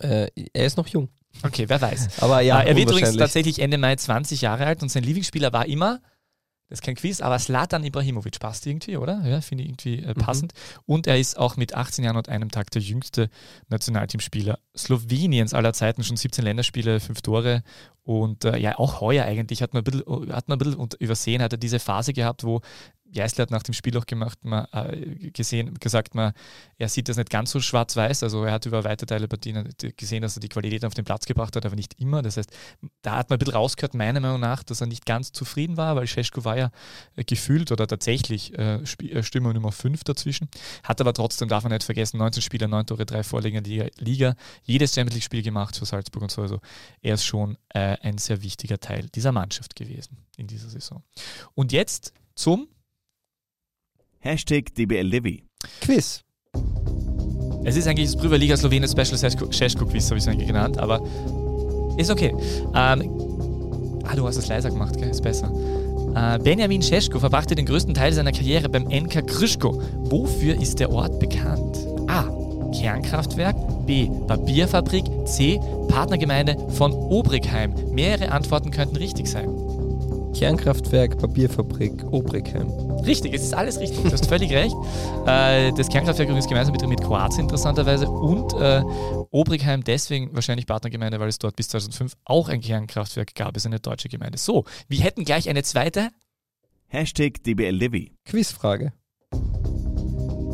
[0.00, 1.08] Äh, er ist noch jung.
[1.42, 2.20] Okay, wer weiß.
[2.22, 5.52] Aber ja, Ah, er wird übrigens tatsächlich Ende Mai 20 Jahre alt und sein Lieblingsspieler
[5.52, 6.00] war immer,
[6.72, 9.22] ist kein Quiz, aber Slatan Ibrahimovic passt irgendwie, oder?
[9.26, 10.20] Ja, finde ich irgendwie äh, Mhm.
[10.20, 10.52] passend.
[10.86, 13.28] Und er ist auch mit 18 Jahren und einem Tag der jüngste
[13.68, 17.62] Nationalteamspieler Sloweniens aller Zeiten, schon 17 Länderspiele, 5 Tore.
[18.04, 21.40] Und äh, ja, auch heuer eigentlich hat man ein bisschen, hat man ein bisschen übersehen,
[21.42, 22.60] hat er diese Phase gehabt, wo
[23.12, 26.32] Jeißler hat nach dem Spiel auch gemacht, man, äh, gesehen, gesagt, man,
[26.78, 28.22] er sieht das nicht ganz so schwarz-weiß.
[28.22, 31.26] Also er hat über weite Teile Partien gesehen, dass er die Qualität auf den Platz
[31.26, 32.22] gebracht hat, aber nicht immer.
[32.22, 32.50] Das heißt,
[33.02, 35.94] da hat man ein bisschen rausgehört, meiner Meinung nach, dass er nicht ganz zufrieden war,
[35.94, 36.70] weil Scheschko war ja
[37.16, 40.48] äh, gefühlt oder tatsächlich äh, äh, Stimme Nummer 5 dazwischen.
[40.82, 43.90] Hat aber trotzdem, darf man nicht vergessen, 19 Spieler, 9 Tore, 3 Vorleger in der
[43.98, 46.42] Liga, jedes Champions League-Spiel gemacht für Salzburg und so.
[46.42, 46.60] Also
[47.02, 51.02] er ist schon äh, ein sehr wichtiger Teil dieser Mannschaft gewesen in dieser Saison.
[51.54, 52.68] Und jetzt zum
[54.22, 55.40] Hashtag DBLDW.
[55.80, 56.22] Quiz.
[57.64, 60.78] Es ist eigentlich das Prüfer Liga Slowenien Special Sheshko Quiz, habe ich es eigentlich genannt,
[60.78, 61.02] aber
[61.98, 62.32] ist okay.
[62.72, 65.10] Ähm, ah, du hast es leiser gemacht, gell?
[65.10, 65.50] Ist besser.
[66.14, 69.82] Äh, Benjamin Šeško verbrachte den größten Teil seiner Karriere beim NK Krischko.
[70.04, 71.78] Wofür ist der Ort bekannt?
[72.06, 72.22] A.
[72.72, 73.56] Kernkraftwerk.
[73.86, 74.08] B.
[74.28, 75.04] Papierfabrik.
[75.26, 75.58] C.
[75.88, 77.74] Partnergemeinde von Obrigheim.
[77.90, 79.48] Mehrere Antworten könnten richtig sein.
[80.32, 82.68] Kernkraftwerk, Papierfabrik, Obrigheim.
[83.04, 84.02] Richtig, es ist alles richtig.
[84.02, 84.74] Du hast völlig recht.
[85.26, 88.82] Äh, das Kernkraftwerk übrigens gemeinsam mit, mit Kroatien interessanterweise und äh,
[89.30, 93.56] Obrigheim deswegen wahrscheinlich Partnergemeinde, weil es dort bis 2005 auch ein Kernkraftwerk gab.
[93.56, 94.38] Es ist eine deutsche Gemeinde.
[94.38, 96.10] So, wir hätten gleich eine zweite.
[96.88, 98.10] Hashtag DBLDW.
[98.24, 98.92] Quizfrage.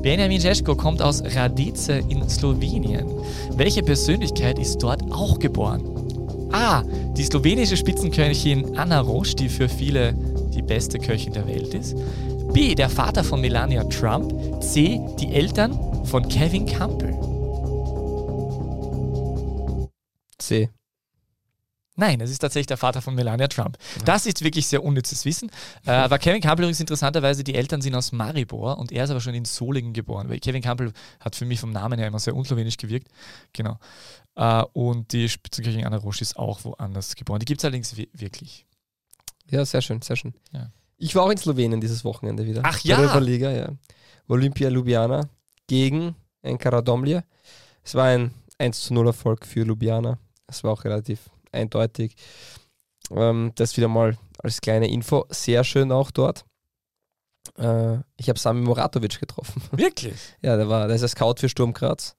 [0.02, 3.06] Benjamin Šeško kommt aus Radice in Slowenien.
[3.56, 6.07] Welche Persönlichkeit ist dort auch geboren?
[6.52, 6.82] A.
[7.16, 10.14] Die slowenische Spitzenköchin Anna Rosch, die für viele
[10.54, 11.96] die beste Köchin der Welt ist.
[12.52, 12.74] B.
[12.74, 14.62] Der Vater von Melania Trump.
[14.62, 15.00] C.
[15.18, 17.14] Die Eltern von Kevin Campbell.
[20.38, 20.70] C.
[21.96, 23.76] Nein, es ist tatsächlich der Vater von Melania Trump.
[24.04, 25.50] Das ist wirklich sehr unnützes Wissen.
[25.84, 29.20] Äh, aber Kevin Campbell übrigens interessanterweise, die Eltern sind aus Maribor und er ist aber
[29.20, 30.28] schon in Solingen geboren.
[30.28, 33.08] Weil Kevin Campbell hat für mich vom Namen her immer sehr unslowenisch gewirkt.
[33.52, 33.78] Genau.
[34.38, 37.40] Äh, und die Spitzenköchin Anna Rosch ist auch woanders geboren.
[37.40, 38.64] Die gibt es allerdings wi- wirklich.
[39.50, 40.32] Ja, sehr schön, sehr schön.
[40.52, 40.70] Ja.
[40.96, 42.62] Ich war auch in Slowenien dieses Wochenende wieder.
[42.64, 43.10] Ach der ja?
[43.10, 43.68] Oberliga, ja.
[44.28, 45.28] Olympia Ljubljana
[45.66, 47.24] gegen Ankara Domlje.
[47.82, 50.18] Es war ein 1 zu 0 Erfolg für Ljubljana.
[50.46, 52.14] Es war auch relativ eindeutig.
[53.10, 55.24] Ähm, das wieder mal als kleine Info.
[55.30, 56.44] Sehr schön auch dort.
[57.56, 59.62] Äh, ich habe Sami Moratovic getroffen.
[59.72, 60.14] Wirklich?
[60.42, 62.14] ja, der war, der ist ein Scout für Sturm Graz.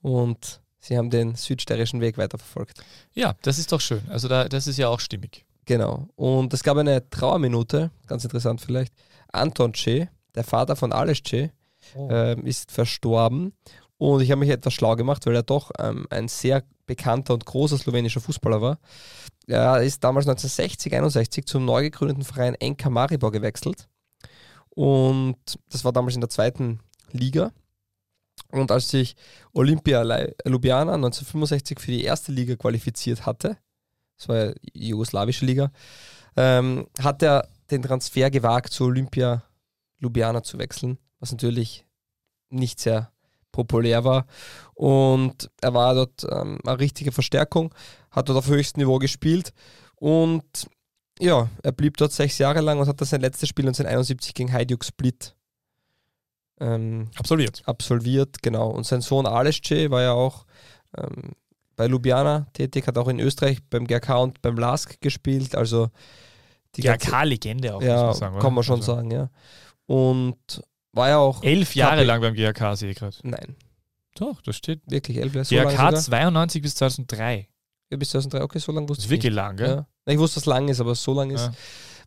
[0.00, 2.82] Und sie haben den südsteirischen Weg weiterverfolgt.
[3.12, 4.02] Ja, das ist doch schön.
[4.08, 5.44] Also da, das ist ja auch stimmig.
[5.64, 6.08] Genau.
[6.14, 8.92] Und es gab eine Trauerminute, ganz interessant vielleicht.
[9.32, 11.50] Anton Che, der Vater von Ales Che,
[11.96, 13.52] ähm, ist verstorben.
[13.98, 17.44] Und ich habe mich etwas schlau gemacht, weil er doch ähm, ein sehr bekannter und
[17.44, 18.78] großer slowenischer Fußballer war.
[19.46, 23.88] Er ist damals 1960, 61 zum neu gegründeten Verein NK Maribor gewechselt.
[24.70, 25.36] Und
[25.70, 27.52] das war damals in der zweiten Liga.
[28.60, 29.16] Und als sich
[29.52, 30.02] Olympia
[30.44, 33.56] Ljubljana 1965 für die erste Liga qualifiziert hatte,
[34.16, 35.70] das war ja die jugoslawische Liga,
[36.36, 39.42] ähm, hat er den Transfer gewagt, zu Olympia
[40.00, 41.84] Ljubljana zu wechseln, was natürlich
[42.50, 43.10] nicht sehr
[43.52, 44.26] populär war.
[44.74, 47.74] Und er war dort ähm, eine richtige Verstärkung,
[48.10, 49.52] hat dort auf höchstem Niveau gespielt
[49.96, 50.68] und
[51.18, 54.52] ja, er blieb dort sechs Jahre lang und hat dann sein letztes Spiel 1971 gegen
[54.52, 55.35] Hajduk Split
[56.60, 57.62] ähm, Absolviert.
[57.66, 58.70] absolviert, genau.
[58.70, 60.46] Und sein Sohn Alesce war ja auch
[60.96, 61.32] ähm,
[61.76, 65.90] bei Ljubljana tätig, hat auch in Österreich beim GRK und beim LASK gespielt, also
[66.74, 68.38] die GRK-Legende auch, muss ja, man sagen.
[68.38, 69.30] kann man schon Also, sagen, ja.
[69.86, 70.36] Und
[70.92, 71.42] war ja auch.
[71.42, 73.16] Elf Jahre lang beim GRK, sehe ich gerade.
[73.22, 73.56] Nein,
[74.16, 74.80] Doch, das steht.
[74.86, 75.44] wirklich elf Jahre.
[75.44, 75.94] So GRK sogar?
[75.96, 77.48] 92 bis 2003.
[77.90, 79.36] Ja, bis 2003, okay, so lange wusste ich wirklich nicht.
[79.36, 79.84] lang, gell?
[80.06, 80.12] Ja.
[80.12, 81.42] Ich wusste, dass es lang ist, aber so lang ist.
[81.46, 81.52] Ja.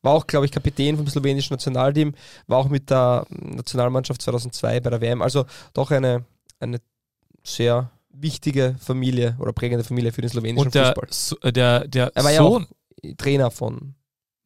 [0.01, 2.13] War auch, glaube ich, Kapitän vom slowenischen Nationalteam,
[2.47, 5.21] war auch mit der Nationalmannschaft 2002 bei der WM.
[5.21, 6.25] Also doch eine,
[6.59, 6.79] eine
[7.43, 11.07] sehr wichtige Familie oder prägende Familie für den slowenischen Und der, Fußball.
[11.11, 13.95] So- äh, der, der Er war ja Sohn auch Trainer von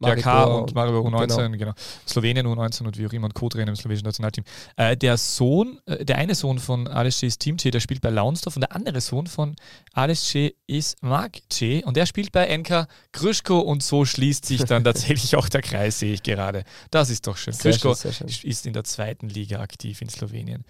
[0.03, 1.73] Maribor und Maribor U19, genau.
[2.07, 4.43] Slowenien U19 und wie auch immer und Co-Trainer im slowenischen Nationalteam.
[4.75, 8.01] Äh, der Sohn, äh, der eine Sohn von Ales C ist Team C, der spielt
[8.01, 9.55] bei Launsdorf und der andere Sohn von
[9.93, 14.63] Ales C ist Mark C und der spielt bei NK Krüschko und so schließt sich
[14.63, 16.63] dann tatsächlich auch der Kreis, sehe ich gerade.
[16.91, 17.53] Das ist doch schön.
[17.53, 18.49] Sehr Krüschko schön, sehr schön.
[18.49, 20.63] ist in der zweiten Liga aktiv in Slowenien.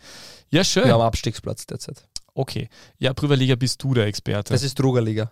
[0.50, 0.88] Ja, schön.
[0.88, 2.08] Ja, am Abstiegsplatz derzeit.
[2.36, 2.70] Okay.
[2.98, 4.54] Ja, Prüverliga bist du der Experte.
[4.54, 5.32] Das ist Drugerliga.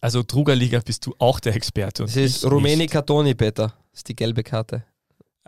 [0.00, 2.02] Also Drugerliga bist du auch der Experte.
[2.02, 2.92] Und Das ist ich Rumäni nicht.
[2.92, 3.74] Katoni, Peter.
[3.90, 4.84] Das ist die gelbe Karte.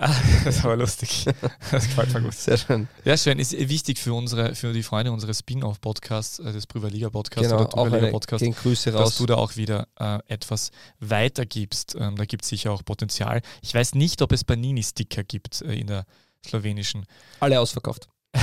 [0.01, 1.25] Ah, das ist aber lustig.
[1.73, 2.33] Das gefällt mir gut.
[2.35, 2.87] Sehr schön.
[3.05, 3.41] Ja, schön.
[3.41, 8.63] Ist wichtig für unsere, für die Freunde unseres Spin-off-Podcasts, äh, des Prüverliga-Podcasts Genau, oder Prüverliga-Podcasts,
[8.63, 9.17] Grüße dass raus.
[9.17, 11.97] du da auch wieder äh, etwas weitergibst.
[11.99, 13.43] Ähm, da gibt es sicher auch Potenzial.
[13.61, 16.05] Ich weiß nicht, ob es Panini-Sticker gibt äh, in der
[16.47, 17.05] slowenischen
[17.41, 18.09] Alle ausverkauft.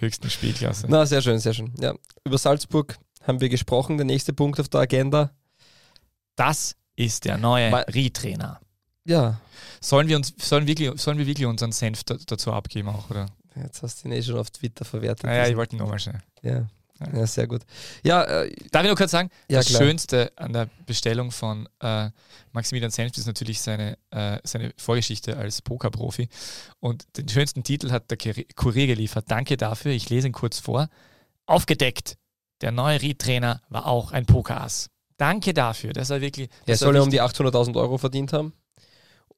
[0.00, 0.86] höchsten Spielklasse.
[0.88, 1.74] Na, sehr schön, sehr schön.
[1.78, 2.96] Ja, über Salzburg
[3.26, 3.96] haben wir gesprochen.
[3.96, 5.30] Der nächste Punkt auf der Agenda.
[6.36, 8.60] Das ist der neue Rie-Trainer.
[9.04, 9.40] Ja,
[9.80, 13.26] Sollen wir, uns, sollen, wirklich, sollen wir wirklich unseren Senf da, dazu abgeben auch, oder?
[13.62, 15.24] jetzt hast du ihn eh schon auf Twitter verwertet.
[15.24, 16.20] Naja, ich wollte nochmal schnell.
[16.42, 16.66] ja.
[17.12, 17.62] ja, sehr gut.
[18.02, 19.82] Ja, äh, Darf ich nur kurz sagen, Ja, das klar.
[19.82, 22.10] Schönste an der Bestellung von äh,
[22.52, 26.28] Maximilian Senft ist natürlich seine, äh, seine Vorgeschichte als Pokerprofi.
[26.80, 29.26] Und den schönsten Titel hat der Kuri- Kurier geliefert.
[29.28, 29.92] Danke dafür.
[29.92, 30.88] Ich lese ihn kurz vor.
[31.46, 32.16] Aufgedeckt.
[32.60, 34.88] Der neue Ried-Trainer war auch ein Pokarass.
[35.16, 35.92] Danke dafür.
[35.92, 36.48] Das war wirklich.
[36.66, 37.40] das war soll ja um die wichtig.
[37.40, 38.52] 800.000 Euro verdient haben.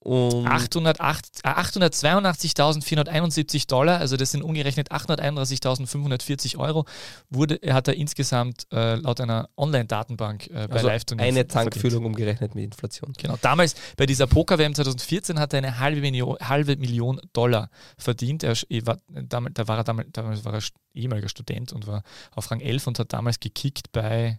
[0.07, 6.87] Und 808 äh, 882.471 Dollar, also das sind umgerechnet 831.540 Euro,
[7.29, 11.47] wurde, hat er insgesamt äh, laut einer Online-Datenbank äh, bei also Live-Turnieren eine.
[11.49, 13.13] Tankfüllung umgerechnet mit Inflation.
[13.19, 18.45] Genau, damals bei dieser Poker-WM 2014 hat er eine halbe Million, halbe Million Dollar verdient.
[18.45, 20.63] Er sch- war, damals, da war er damals, damals war er
[20.95, 24.39] ehemaliger Student und war auf Rang 11 und hat damals gekickt bei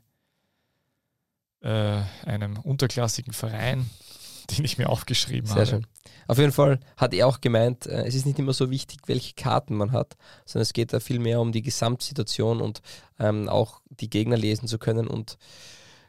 [1.62, 3.90] äh, einem unterklassigen Verein,
[4.58, 5.66] den ich mir aufgeschrieben Sehr habe.
[5.68, 5.88] schön.
[6.28, 9.34] Auf jeden Fall hat er auch gemeint, äh, es ist nicht immer so wichtig, welche
[9.34, 12.82] Karten man hat, sondern es geht da viel mehr um die Gesamtsituation und
[13.20, 15.08] ähm, auch die Gegner lesen zu können.
[15.08, 15.38] Und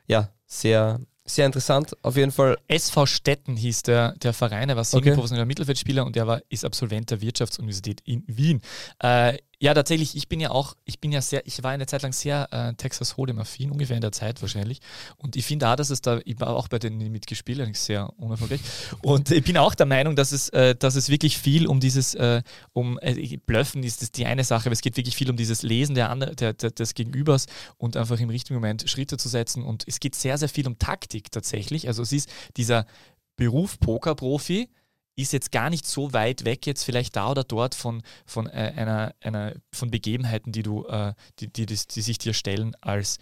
[0.07, 1.96] ja, sehr, sehr interessant.
[2.03, 5.01] Auf jeden Fall, SV Stetten hieß der, der Verein, er war Okay.
[5.01, 8.62] semi-professioneller Mittelfeldspieler und der war, ist Absolvent der Wirtschaftsuniversität in Wien.
[9.01, 12.02] Äh, ja, tatsächlich, ich bin ja auch, ich bin ja sehr, ich war eine Zeit
[12.02, 14.78] lang sehr äh, Texas Hold'em affin, ungefähr in der Zeit wahrscheinlich.
[15.16, 18.08] Und ich finde auch, dass es da, ich war auch bei denen mitgespielt, allerdings sehr
[18.18, 18.60] unerfolgreich.
[19.02, 22.14] Und ich bin auch der Meinung, dass es, äh, dass es wirklich viel um dieses,
[22.14, 22.42] äh,
[22.72, 25.62] um äh, Blöffen ist das die eine Sache, aber es geht wirklich viel um dieses
[25.62, 27.46] Lesen der andere, der, der, des Gegenübers
[27.78, 29.64] und einfach im richtigen Moment Schritte zu setzen.
[29.64, 31.88] Und es geht sehr, sehr viel um Taktik tatsächlich.
[31.88, 32.86] Also es ist dieser
[33.36, 34.68] Beruf Pokerprofi
[35.18, 38.72] ist jetzt gar nicht so weit weg jetzt vielleicht da oder dort von, von äh,
[38.76, 43.18] einer, einer von Begebenheiten, die du, äh, die, die, die, die sich dir stellen als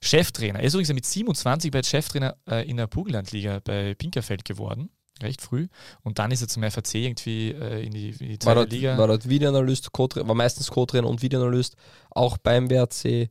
[0.00, 0.60] Cheftrainer.
[0.60, 5.40] Er ist übrigens mit 27 bei Cheftrainer äh, in der Burgenlandliga bei Pinkerfeld geworden, recht
[5.40, 5.66] früh.
[6.02, 8.72] Und dann ist er zum FAC irgendwie äh, in, die, in die war zweite dort,
[8.72, 8.96] Liga.
[8.96, 11.74] war dort Videoanalyst, Co-Trainer- war meistens Co-Trainer und Videoanalyst,
[12.10, 13.28] auch beim WRC,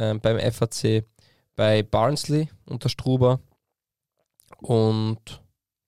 [0.00, 1.04] ähm, beim FAC,
[1.54, 3.38] bei Barnsley unter Struber.
[4.58, 5.40] Und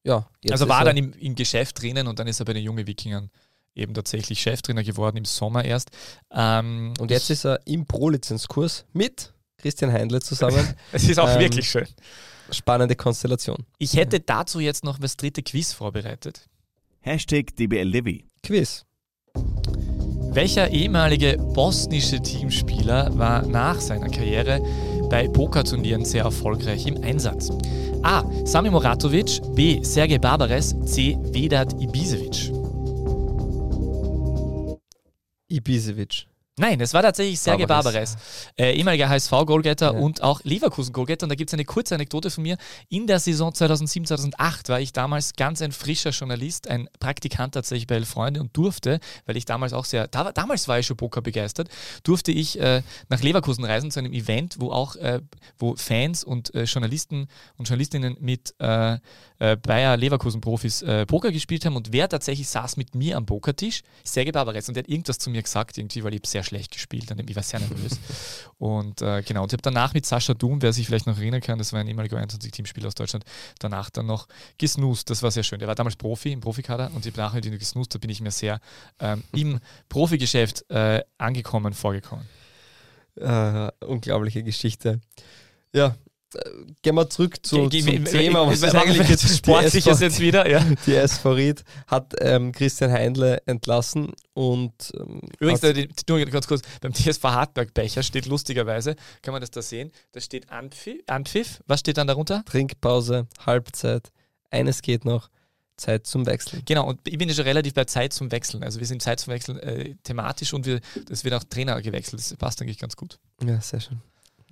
[0.05, 2.53] ja, jetzt also war er, dann im, im Geschäft drinnen und dann ist er bei
[2.53, 3.31] den jungen Wikingern
[3.75, 5.91] eben tatsächlich Cheftrainer geworden im Sommer erst.
[6.31, 10.75] Ähm, Und jetzt ist er im Pro-Lizenzkurs mit Christian Heindle zusammen.
[10.93, 11.87] es ist auch ähm, wirklich schön.
[12.51, 13.65] Spannende Konstellation.
[13.79, 16.49] Ich hätte dazu jetzt noch das dritte Quiz vorbereitet.
[17.01, 18.25] Hashtag DBLDW.
[18.43, 18.85] Quiz.
[20.35, 24.61] Welcher ehemalige bosnische Teamspieler war nach seiner Karriere
[25.09, 27.51] bei Pokerturnieren sehr erfolgreich im Einsatz?
[28.05, 28.23] A.
[28.47, 29.85] Sami Moratovic, B.
[29.85, 31.17] Sergej Barbares, C.
[31.33, 32.51] Vedat Ibisevic.
[35.49, 36.32] Ibisevic.
[36.63, 38.17] Nein, es war tatsächlich Sergei Barbares.
[38.57, 39.99] Äh, ehemaliger HSV-Goalgetter Ja.
[39.99, 41.25] und auch Leverkusen-Goalgetter.
[41.25, 42.57] Und da gibt es eine kurze Anekdote von mir.
[42.89, 47.89] In der Saison 2007, 2008 war ich damals ganz ein frischer Journalist, ein Praktikant tatsächlich
[47.89, 50.97] bei Elf Freunde und durfte, weil ich damals auch sehr, da, damals war ich schon
[50.97, 51.69] Poker begeistert,
[52.05, 55.21] durfte ich äh, nach Leverkusen reisen zu einem Event, wo auch äh,
[55.59, 58.55] wo Fans und äh, Journalisten und Journalistinnen mit
[59.43, 63.83] äh, Bayer Leverkusen-Profis äh, Poker gespielt haben und wer tatsächlich saß mit mir am Pokertisch?
[64.05, 67.11] Sergei Barbares und der hat irgendwas zu mir gesagt, irgendwie, weil ich sehr schlecht gespielt
[67.11, 67.99] habe, ich war sehr nervös.
[68.59, 71.41] und äh, genau, und ich habe danach mit Sascha Doom, wer sich vielleicht noch erinnern
[71.41, 73.25] kann, das war ein ehemaliger 21-Teamspieler aus Deutschland,
[73.59, 74.29] danach dann noch
[74.59, 75.59] gesnoost, das war sehr schön.
[75.59, 78.11] Der war damals Profi im Profikader und ich habe nachher mit ihm gesnoost, da bin
[78.11, 78.61] ich mir sehr
[79.01, 82.27] ähm, im Profigeschäft äh, angekommen, vorgekommen.
[83.17, 85.01] Äh, unglaubliche Geschichte.
[85.75, 85.97] Ja,
[86.83, 90.61] gehen wir zurück zu, Ge- zum Thema, was ist eigentlich jetzt Sportliches jetzt wieder, ja.
[90.87, 96.47] die SV Ried hat ähm, Christian Heindle entlassen und ähm, Übrigens, hat, äh, nur ganz
[96.47, 101.61] kurz, beim TSV Hartberg-Becher steht lustigerweise, kann man das da sehen, da steht Anpfiff, Anpfiff.
[101.67, 102.45] was steht dann darunter?
[102.47, 104.11] Trinkpause, Halbzeit,
[104.51, 105.29] eines geht noch,
[105.77, 106.63] Zeit zum Wechseln.
[106.67, 108.63] Genau, und ich bin ja schon relativ bei Zeit zum Wechseln.
[108.63, 112.21] Also wir sind Zeit zum Wechseln äh, thematisch und wir, es wird auch Trainer gewechselt.
[112.21, 113.19] Das passt eigentlich ganz gut.
[113.45, 114.01] Ja, sehr schön.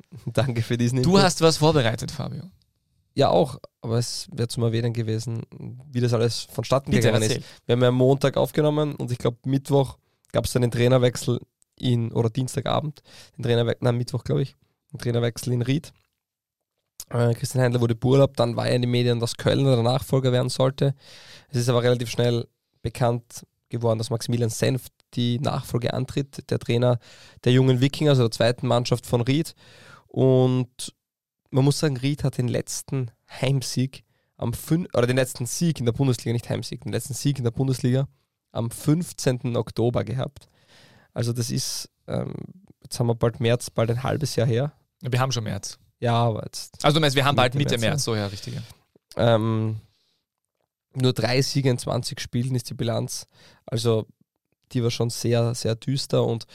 [0.26, 1.22] Danke für diesen Du Input.
[1.22, 2.44] hast was vorbereitet, Fabio.
[3.14, 5.42] Ja, auch, aber es wäre zum Erwähnen gewesen,
[5.90, 7.30] wie das alles vonstatten Bitte gegangen ist.
[7.32, 7.44] erzähl.
[7.66, 9.98] Wir haben ja am Montag aufgenommen und ich glaube, Mittwoch
[10.32, 11.40] gab es dann den Trainerwechsel
[11.76, 13.02] in, oder Dienstagabend,
[13.36, 14.56] den Trainerwechsel, nein, Mittwoch glaube ich,
[14.92, 15.92] den Trainerwechsel in Ried.
[17.10, 20.30] Äh, Christian Heindler wurde beurlaubt, dann war er in den Medien, dass Kölner der Nachfolger
[20.30, 20.94] werden sollte.
[21.48, 22.46] Es ist aber relativ schnell
[22.82, 26.98] bekannt geworden, dass Maximilian Senft die Nachfolge antritt, der Trainer
[27.44, 29.54] der jungen Wikinger, also der zweiten Mannschaft von Ried.
[30.06, 30.94] Und
[31.50, 34.04] man muss sagen, Ried hat den letzten Heimsieg
[34.36, 37.44] am fün oder den letzten Sieg in der Bundesliga, nicht Heimsieg, den letzten Sieg in
[37.44, 38.08] der Bundesliga
[38.52, 39.56] am 15.
[39.56, 40.48] Oktober gehabt.
[41.12, 42.34] Also das ist, ähm,
[42.82, 44.72] jetzt haben wir bald März, bald ein halbes Jahr her.
[45.02, 45.78] Wir haben schon März.
[45.98, 48.54] Ja, aber jetzt Also du meinst, wir haben bald Mitte März, März, so ja, richtig.
[49.16, 49.76] ähm,
[50.94, 53.26] nur drei Siege in 20 Spielen ist die Bilanz.
[53.66, 54.06] Also
[54.72, 56.46] die war schon sehr, sehr düster und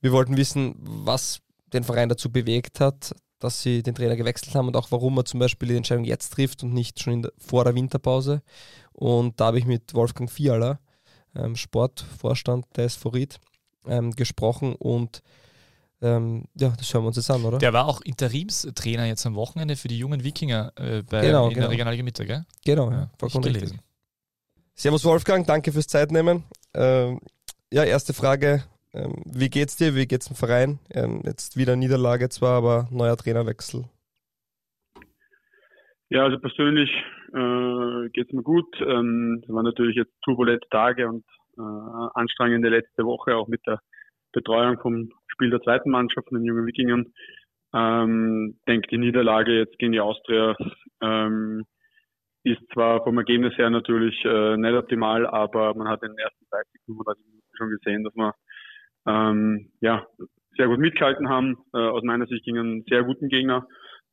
[0.00, 1.40] wir wollten wissen, was
[1.72, 5.24] den Verein dazu bewegt hat, dass sie den Trainer gewechselt haben und auch warum er
[5.24, 8.42] zum Beispiel die Entscheidung jetzt trifft und nicht schon der, vor der Winterpause.
[8.92, 10.80] Und da habe ich mit Wolfgang Fiala,
[11.34, 13.40] ähm, Sportvorstand SV Ried,
[13.86, 15.22] ähm, gesprochen und
[16.00, 17.58] ähm, ja, das hören wir uns jetzt an, oder?
[17.58, 21.54] Der war auch Interimstrainer jetzt am Wochenende für die jungen Wikinger äh, bei, Genau, in
[21.54, 21.62] genau.
[21.62, 22.44] der Regionalliga Mitte, gell?
[22.64, 23.70] Genau, Ja, ja, vollkommen ich richtig.
[23.70, 23.80] gelesen.
[24.74, 26.44] Servus Wolfgang, danke fürs Zeitnehmen.
[26.74, 27.20] Ähm,
[27.72, 28.62] ja, erste Frage.
[28.94, 29.94] Ähm, wie geht's dir?
[29.96, 30.78] Wie geht's dem Verein?
[30.90, 33.84] Ähm, jetzt wieder Niederlage zwar, aber neuer Trainerwechsel.
[36.10, 36.90] Ja, also persönlich
[37.34, 38.74] äh, geht es mir gut.
[38.80, 41.24] Ähm, es waren natürlich jetzt turbulente Tage und
[41.58, 41.60] äh,
[42.14, 43.80] anstrengende letzte Woche, auch mit der
[44.32, 47.12] Betreuung vom Spiel der zweiten Mannschaft von den jungen Wikingern.
[47.72, 50.56] Ähm, denke, die Niederlage jetzt gegen die Austria
[51.00, 51.64] ähm,
[52.42, 56.44] ist zwar vom Ergebnis her natürlich äh, nicht optimal, aber man hat in den ersten
[56.50, 58.34] 30, 35 Minuten schon gesehen, dass wir
[59.06, 60.06] ähm, ja,
[60.56, 61.56] sehr gut mitgehalten haben.
[61.72, 63.68] Äh, aus meiner Sicht gegen einen sehr guten Gegner.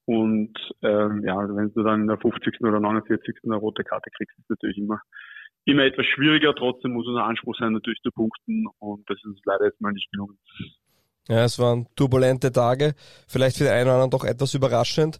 [0.05, 2.61] Und ähm, ja, also wenn du dann in der 50.
[2.61, 3.35] oder 49.
[3.45, 5.01] eine rote Karte kriegst, ist natürlich immer,
[5.65, 6.53] immer etwas schwieriger.
[6.53, 8.67] Trotzdem muss unser Anspruch sein, natürlich zu punkten.
[8.77, 10.37] Und das ist uns leider jetzt mal nicht gelungen.
[11.27, 12.93] Ja, es waren turbulente Tage,
[13.27, 15.19] vielleicht für den einen oder anderen doch etwas überraschend.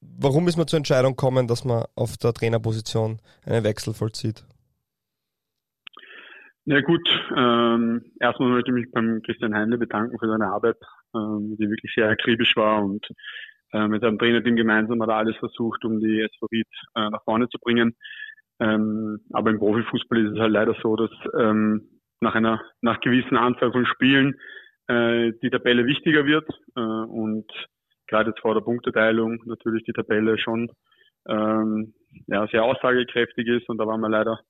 [0.00, 4.44] Warum ist man zur Entscheidung gekommen, dass man auf der Trainerposition einen Wechsel vollzieht?
[6.64, 10.76] Na gut, ähm, erstmal möchte ich mich beim Christian Heinle bedanken für seine Arbeit,
[11.14, 13.04] ähm, die wirklich sehr akribisch war und
[13.72, 17.48] äh, mit seinem Trainerteam gemeinsam hat er alles versucht, um die SV äh, nach vorne
[17.48, 17.96] zu bringen.
[18.60, 21.88] Ähm, aber im Profifußball ist es halt leider so, dass ähm,
[22.20, 24.38] nach einer nach gewissen Anzahl von Spielen
[24.92, 27.46] äh, die Tabelle wichtiger wird äh, und
[28.06, 30.70] gerade jetzt vor der Punkteteilung natürlich die Tabelle schon
[31.28, 31.94] ähm,
[32.26, 34.40] ja, sehr aussagekräftig ist und da waren wir leider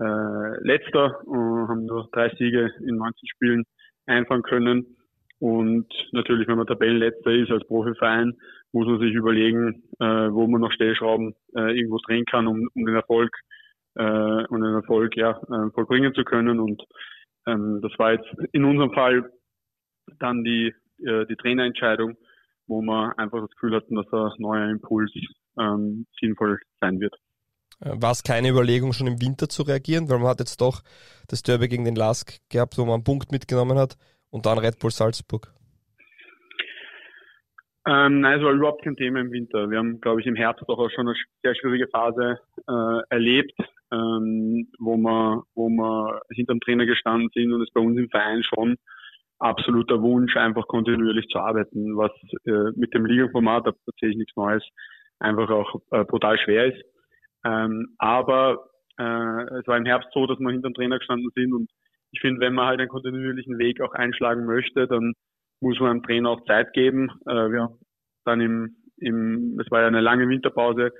[0.00, 3.64] äh, letzter, äh, haben nur drei Siege in 19 Spielen
[4.06, 4.96] einfahren können.
[5.38, 8.34] Und natürlich, wenn man Tabellenletzter ist als Profiverein,
[8.72, 12.86] muss man sich überlegen, äh, wo man noch Stellschrauben äh, irgendwo drehen kann, um, um
[12.86, 13.30] den Erfolg
[13.96, 16.60] äh, um den Erfolg ja äh, vollbringen zu können.
[16.60, 16.82] Und
[17.46, 19.30] ähm, das war jetzt in unserem Fall
[20.18, 22.16] dann die äh, die Trainerentscheidung,
[22.66, 25.12] wo wir einfach das Gefühl hatten, dass ein neuer Impuls
[25.58, 27.14] ähm, sinnvoll sein wird.
[27.80, 30.08] Äh, War es keine Überlegung, schon im Winter zu reagieren?
[30.08, 30.82] Weil man hat jetzt doch
[31.28, 33.96] das Derby gegen den Lask gehabt, wo man einen Punkt mitgenommen hat
[34.30, 35.52] und dann Red Bull Salzburg.
[37.88, 39.70] Ähm, nein, es war überhaupt kein Thema im Winter.
[39.70, 43.54] Wir haben, glaube ich, im Herbst auch schon eine sehr schwierige Phase äh, erlebt,
[43.92, 48.42] ähm, wo wir, wo wir hinterm Trainer gestanden sind und es bei uns im Verein
[48.42, 48.76] schon
[49.38, 52.12] absoluter Wunsch, einfach kontinuierlich zu arbeiten, was
[52.46, 54.62] äh, mit dem Ligaformat, da erzähle ich nichts Neues,
[55.18, 56.82] einfach auch äh, brutal schwer ist.
[57.44, 58.68] Ähm, aber
[58.98, 61.70] äh, es war im Herbst so, dass wir hinter dem Trainer gestanden sind und
[62.12, 65.12] ich finde, wenn man halt einen kontinuierlichen Weg auch einschlagen möchte, dann
[65.60, 67.10] muss man dem Trainer auch Zeit geben.
[67.26, 67.78] Äh, wir haben
[68.24, 70.92] dann im, im, es war ja eine lange Winterpause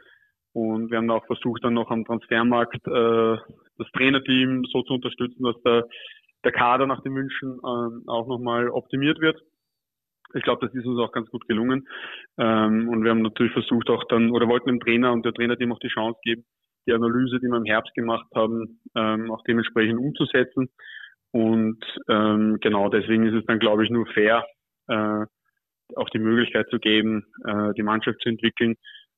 [0.53, 3.37] und wir haben auch versucht, dann noch am Transfermarkt äh,
[3.79, 5.87] das Trainerteam so zu unterstützen, dass der,
[6.46, 9.37] der Kader nach den Wünschen äh, auch nochmal optimiert wird.
[10.35, 11.88] Ich glaube, das ist uns auch ganz gut gelungen.
[12.38, 15.72] Ähm, und wir haben natürlich versucht auch dann, oder wollten dem Trainer und der Trainerteam
[15.72, 16.44] auch die Chance geben,
[16.87, 20.68] die Analyse, die wir im Herbst gemacht haben, ähm, auch dementsprechend umzusetzen.
[21.32, 24.46] Und ähm, genau deswegen ist es dann, glaube ich, nur fair,
[24.87, 25.24] äh,
[25.96, 28.76] auch die Möglichkeit zu geben, äh, die Mannschaft zu entwickeln.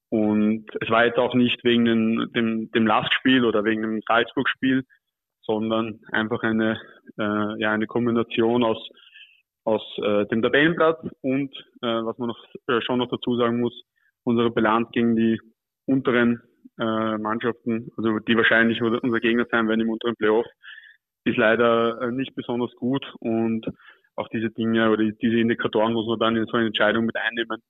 [0.08, 4.84] Und es war jetzt auch nicht wegen dem, dem, dem Lastspiel oder wegen dem Salzburg-Spiel,
[5.48, 6.78] sondern einfach eine,
[7.18, 8.78] äh, ja, eine Kombination aus,
[9.64, 13.72] aus äh, dem Tabellenplatz und, äh, was man noch, äh, schon noch dazu sagen muss,
[14.24, 15.40] unsere Bilanz gegen die
[15.86, 16.42] unteren
[16.78, 20.46] äh, Mannschaften, also die wahrscheinlich unser Gegner sein werden im unteren Playoff,
[21.24, 23.66] ist leider äh, nicht besonders gut und
[24.16, 27.62] auch diese Dinge oder diese Indikatoren muss man dann in so eine Entscheidung mit einnehmen.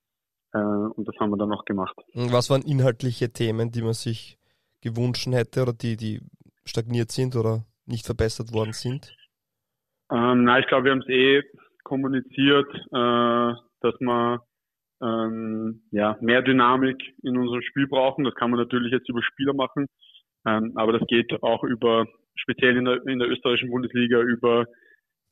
[0.53, 1.95] Äh, und das haben wir dann auch gemacht.
[2.15, 4.39] Was waren inhaltliche Themen, die man sich
[4.81, 6.21] gewünscht hätte oder die, die
[6.65, 9.15] stagniert sind oder nicht verbessert worden sind?
[10.11, 11.43] Ähm, na, ich glaube, wir haben es eh
[11.85, 14.43] kommuniziert, äh, dass wir
[15.03, 18.25] ähm, ja, mehr Dynamik in unserem Spiel brauchen.
[18.25, 19.87] Das kann man natürlich jetzt über Spieler machen,
[20.47, 24.67] ähm, aber das geht auch über, speziell in der, in der österreichischen Bundesliga, über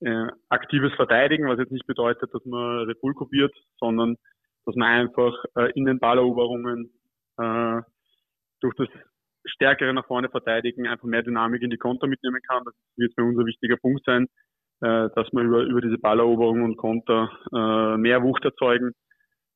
[0.00, 4.16] äh, aktives Verteidigen, was jetzt nicht bedeutet, dass man Red Bull kopiert, sondern
[4.66, 6.90] dass man einfach äh, in den Balleroberungen
[7.38, 7.80] äh,
[8.60, 8.88] durch das
[9.46, 12.64] stärkere nach vorne verteidigen einfach mehr Dynamik in die Konter mitnehmen kann.
[12.64, 14.26] Das wird für uns ein wichtiger Punkt sein,
[14.80, 18.92] äh, dass wir über, über diese Balleroberungen und Konter äh, mehr Wucht erzeugen.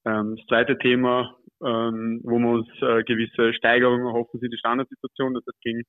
[0.07, 5.43] Ähm, das zweite Thema, ähm, wo wir uns äh, gewisse Steigerungen erhoffen, sind die Standardsituationen.
[5.45, 5.83] Das ging,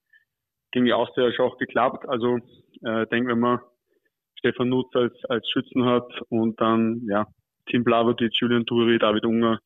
[0.72, 2.08] ging die Austria schon auch geklappt.
[2.08, 2.38] Also
[2.84, 3.60] äh, denke, wenn man
[4.38, 7.26] Stefan Nutz als, als Schützen hat und dann ja
[7.70, 9.60] Tim Blavotic, Julian Turi, David Unger,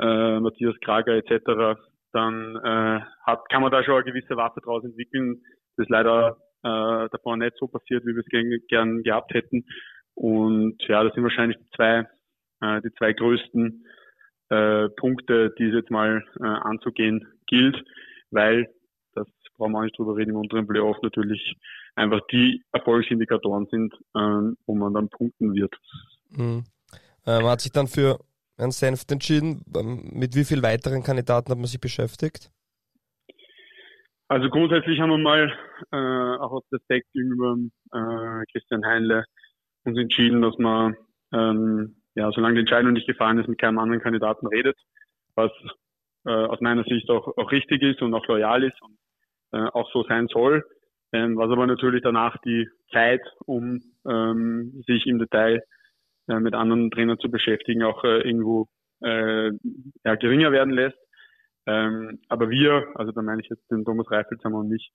[0.00, 1.78] äh, Matthias Krager etc.,
[2.12, 5.42] dann äh, hat, kann man da schon eine gewisse Waffe draus entwickeln.
[5.76, 9.64] Das ist leider äh, davor nicht so passiert, wie wir es gern, gehabt hätten.
[10.14, 12.06] Und ja, das sind wahrscheinlich die zwei,
[12.60, 13.86] äh, die zwei größten
[14.50, 17.82] äh, Punkte, die es jetzt mal äh, anzugehen gilt,
[18.30, 18.68] weil,
[19.14, 21.56] das brauchen wir nicht drüber reden, im unteren Playoff natürlich
[21.94, 25.74] einfach die Erfolgsindikatoren sind, äh, wo man dann punkten wird.
[26.30, 26.64] Mhm.
[27.26, 28.18] Man hat sich dann für
[28.60, 29.64] Herrn Senft entschieden.
[29.76, 32.50] Ähm, mit wie vielen weiteren Kandidaten hat man sich beschäftigt?
[34.28, 35.52] Also grundsätzlich haben wir mal
[35.90, 37.56] äh, auch aus Respekt gegenüber
[37.92, 39.24] äh, Christian Heinle
[39.84, 40.96] uns entschieden, dass man,
[41.32, 44.76] ähm, ja, solange die Entscheidung nicht gefallen ist, mit keinem anderen Kandidaten redet,
[45.34, 45.50] was
[46.26, 48.98] äh, aus meiner Sicht auch, auch richtig ist und auch loyal ist und
[49.52, 50.64] äh, auch so sein soll.
[51.12, 55.60] Ähm, was aber natürlich danach die Zeit, um ähm, sich im Detail
[56.28, 58.68] äh, mit anderen Trainern zu beschäftigen, auch äh, irgendwo
[59.02, 59.50] äh,
[60.04, 60.98] ja, geringer werden lässt.
[61.66, 64.92] Ähm, aber wir, also da meine ich jetzt den Thomas Reifelshammer und mich,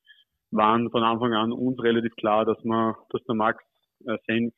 [0.52, 3.64] waren von Anfang an uns relativ klar, dass man, dass der Max
[4.06, 4.54] äh, Senf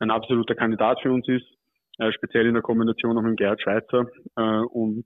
[0.00, 1.46] ein absoluter Kandidat für uns ist,
[1.98, 4.06] äh, speziell in der Kombination auch mit Gerhard Schweizer.
[4.36, 5.04] Äh, und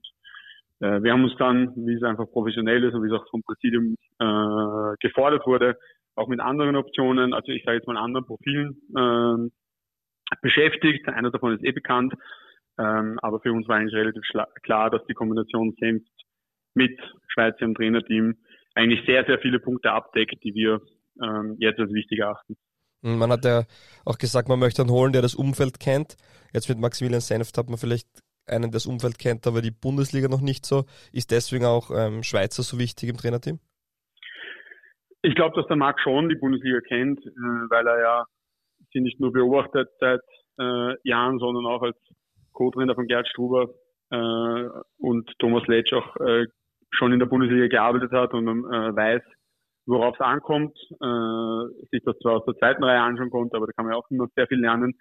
[0.79, 3.41] äh, wir haben uns dann, wie es einfach professionell ist und wie es auch vom
[3.43, 5.77] Präsidium äh, gefordert wurde,
[6.15, 9.49] auch mit anderen Optionen, also ich sage jetzt mal anderen Profilen äh,
[10.41, 11.07] beschäftigt.
[11.07, 12.13] Einer davon ist eh bekannt.
[12.77, 14.23] Ähm, aber für uns war eigentlich relativ
[14.63, 16.09] klar, dass die Kombination Senft
[16.73, 18.35] mit Schweizer im Trainerteam
[18.73, 20.81] eigentlich sehr, sehr viele Punkte abdeckt, die wir
[21.21, 22.57] ähm, jetzt als wichtig erachten.
[23.01, 23.63] Man hat ja
[24.05, 26.15] auch gesagt, man möchte einen holen, der das Umfeld kennt.
[26.53, 28.07] Jetzt mit Maximilian Senft hat man vielleicht
[28.47, 30.85] einen, der das Umfeld kennt, aber die Bundesliga noch nicht so.
[31.11, 33.59] Ist deswegen auch ähm, Schweizer so wichtig im Trainerteam?
[35.21, 37.29] Ich glaube, dass der Marc schon die Bundesliga kennt, äh,
[37.69, 38.25] weil er ja
[38.91, 40.21] sie nicht nur beobachtet seit
[40.59, 41.97] äh, Jahren, sondern auch als
[42.53, 43.69] Co-Trainer von Gerd Struber
[44.11, 46.45] äh, und Thomas Letsch auch äh,
[46.91, 49.21] schon in der Bundesliga gearbeitet hat und äh, weiß,
[49.85, 53.73] worauf es ankommt, äh, sich das zwar aus der zweiten Reihe anschauen konnte, aber da
[53.73, 54.93] kann man auch noch sehr viel lernen.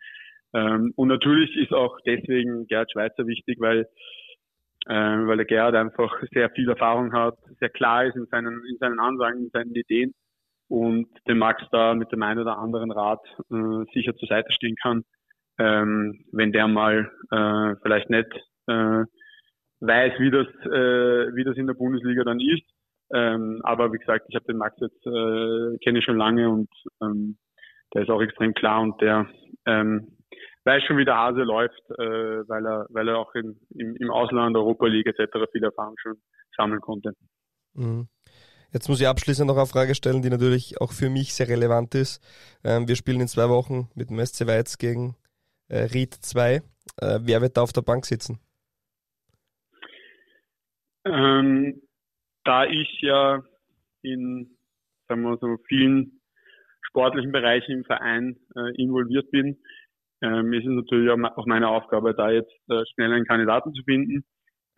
[0.54, 3.86] Ähm, und natürlich ist auch deswegen Gerhard Schweizer wichtig, weil
[4.86, 8.78] äh, weil der Gerhard einfach sehr viel Erfahrung hat, sehr klar ist in seinen in
[8.78, 10.14] seinen Ansagen, in seinen Ideen
[10.72, 14.74] und dem Max da mit dem einen oder anderen Rat äh, sicher zur Seite stehen
[14.76, 15.04] kann,
[15.58, 18.32] ähm, wenn der mal äh, vielleicht nicht
[18.68, 19.04] äh,
[19.80, 22.64] weiß, wie das, äh, wie das in der Bundesliga dann ist.
[23.12, 26.70] Ähm, aber wie gesagt, ich habe den Max jetzt äh, kenne schon lange und
[27.02, 27.37] ähm,
[27.92, 29.26] der ist auch extrem klar und der
[29.66, 30.16] ähm,
[30.64, 34.11] weiß schon, wie der Hase läuft, äh, weil er, weil er auch in, im, im
[34.11, 35.37] Ausland, Europa League etc.
[35.52, 36.16] viel Erfahrung schon
[36.56, 37.12] sammeln konnte.
[37.75, 38.08] Mhm.
[38.73, 41.94] Jetzt muss ich abschließend noch eine Frage stellen, die natürlich auch für mich sehr relevant
[41.94, 42.23] ist.
[42.64, 45.14] Ähm, wir spielen in zwei Wochen mit dem SC Weiz gegen
[45.68, 46.54] äh, Ried 2.
[46.54, 46.60] Äh,
[46.96, 48.40] wer wird da auf der Bank sitzen?
[51.04, 51.83] Ähm,
[52.44, 53.42] da ich ja
[54.02, 54.56] in
[55.08, 56.20] sagen wir so vielen
[56.88, 59.58] sportlichen Bereichen im Verein äh, involviert bin,
[60.23, 64.25] ähm, ist es natürlich auch meine Aufgabe, da jetzt äh, schnell einen Kandidaten zu finden.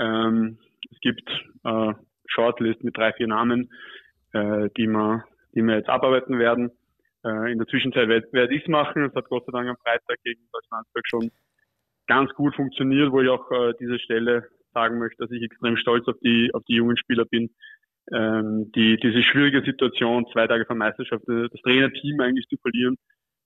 [0.01, 0.59] Ähm,
[0.91, 1.29] es gibt
[1.65, 1.93] äh,
[2.27, 3.71] Shortlist mit drei, vier Namen,
[4.33, 6.71] äh, die, wir, die wir jetzt abarbeiten werden.
[7.25, 9.05] Äh, in der Zwischenzeit werde werd ich es machen.
[9.05, 11.31] Es hat Gott sei Dank am Freitag gegen Deutschland schon
[12.07, 16.07] ganz gut funktioniert, wo ich auch äh, diese Stelle sagen möchte, dass ich extrem stolz
[16.09, 17.51] auf die, auf die jungen Spieler bin,
[18.13, 22.97] ähm, die diese schwierige Situation, zwei Tage vor Meisterschaft, äh, das Trainerteam eigentlich zu verlieren,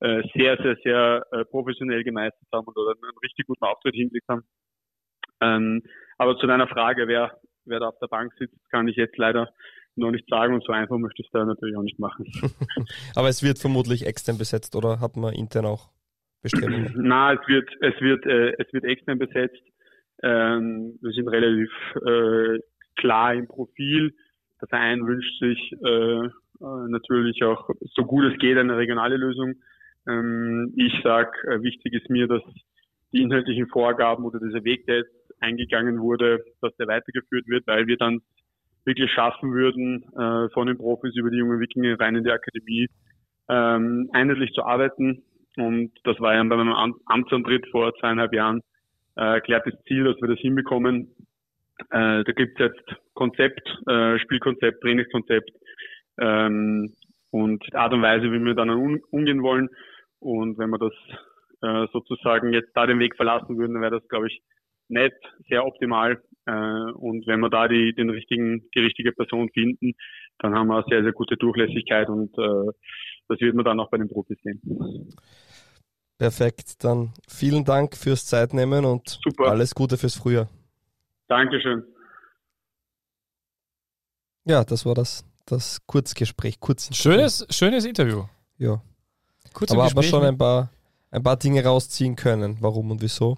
[0.00, 4.42] äh, sehr, sehr, sehr äh, professionell gemeistert haben oder einen richtig guten Auftritt hingelegt haben.
[5.40, 5.82] Ähm,
[6.16, 9.52] aber zu deiner Frage, wer, wer da auf der Bank sitzt, kann ich jetzt leider
[9.96, 12.26] noch nicht sagen und so einfach möchte ich es da natürlich auch nicht machen.
[13.14, 15.90] aber es wird vermutlich extern besetzt oder hat man intern auch
[16.42, 16.94] Bestrebungen?
[16.96, 19.62] Na, es wird, es wird, äh, es wird extern besetzt.
[20.22, 21.70] Ähm, wir sind relativ
[22.06, 22.60] äh,
[22.96, 24.14] klar im Profil.
[24.60, 26.28] Der Verein wünscht sich äh,
[26.60, 29.54] äh, natürlich auch so gut es geht eine regionale Lösung.
[30.08, 32.42] Ähm, ich sage, äh, wichtig ist mir, dass
[33.12, 37.86] die inhaltlichen Vorgaben oder dieser Weg, der jetzt eingegangen wurde, dass der weitergeführt wird, weil
[37.86, 38.20] wir dann
[38.84, 42.88] wirklich schaffen würden, äh, von den Profis über die jungen Wikinger rein in die Akademie
[43.48, 45.22] ähm, einheitlich zu arbeiten.
[45.56, 48.62] Und das war ja bei meinem Amtsantritt vor zweieinhalb Jahren
[49.16, 51.14] äh, erklärtes Ziel, dass wir das hinbekommen.
[51.90, 55.50] Äh, da gibt es jetzt Konzept, äh, Spielkonzept, Trainingskonzept
[56.18, 56.92] ähm,
[57.30, 59.68] und Art und Weise, wie wir dann umgehen wollen.
[60.20, 60.92] Und wenn wir das
[61.62, 64.40] äh, sozusagen jetzt da den Weg verlassen würden, dann wäre das, glaube ich,
[64.88, 65.14] nett,
[65.48, 66.22] sehr optimal.
[66.46, 69.92] Äh, und wenn wir da die, den richtigen, die richtige Person finden,
[70.38, 72.72] dann haben wir eine sehr, sehr gute Durchlässigkeit und äh,
[73.28, 74.60] das wird man dann auch bei den Profis sehen.
[76.18, 79.50] Perfekt, dann vielen Dank fürs Zeitnehmen und Super.
[79.50, 80.48] alles Gute fürs Frühjahr.
[81.28, 81.84] Dankeschön.
[84.44, 86.58] Ja, das war das, das Kurzgespräch.
[86.58, 88.24] Kurz schönes, schönes Interview.
[88.56, 88.82] Ja.
[89.52, 90.70] Kurz Aber haben schon ein paar,
[91.10, 93.36] ein paar Dinge rausziehen können, warum und wieso.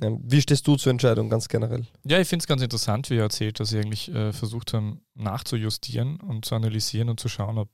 [0.00, 1.86] Wie stehst du zur Entscheidung ganz generell?
[2.04, 5.00] Ja, ich finde es ganz interessant, wie er erzählt, dass sie eigentlich äh, versucht haben,
[5.14, 7.70] nachzujustieren und zu analysieren und zu schauen, ob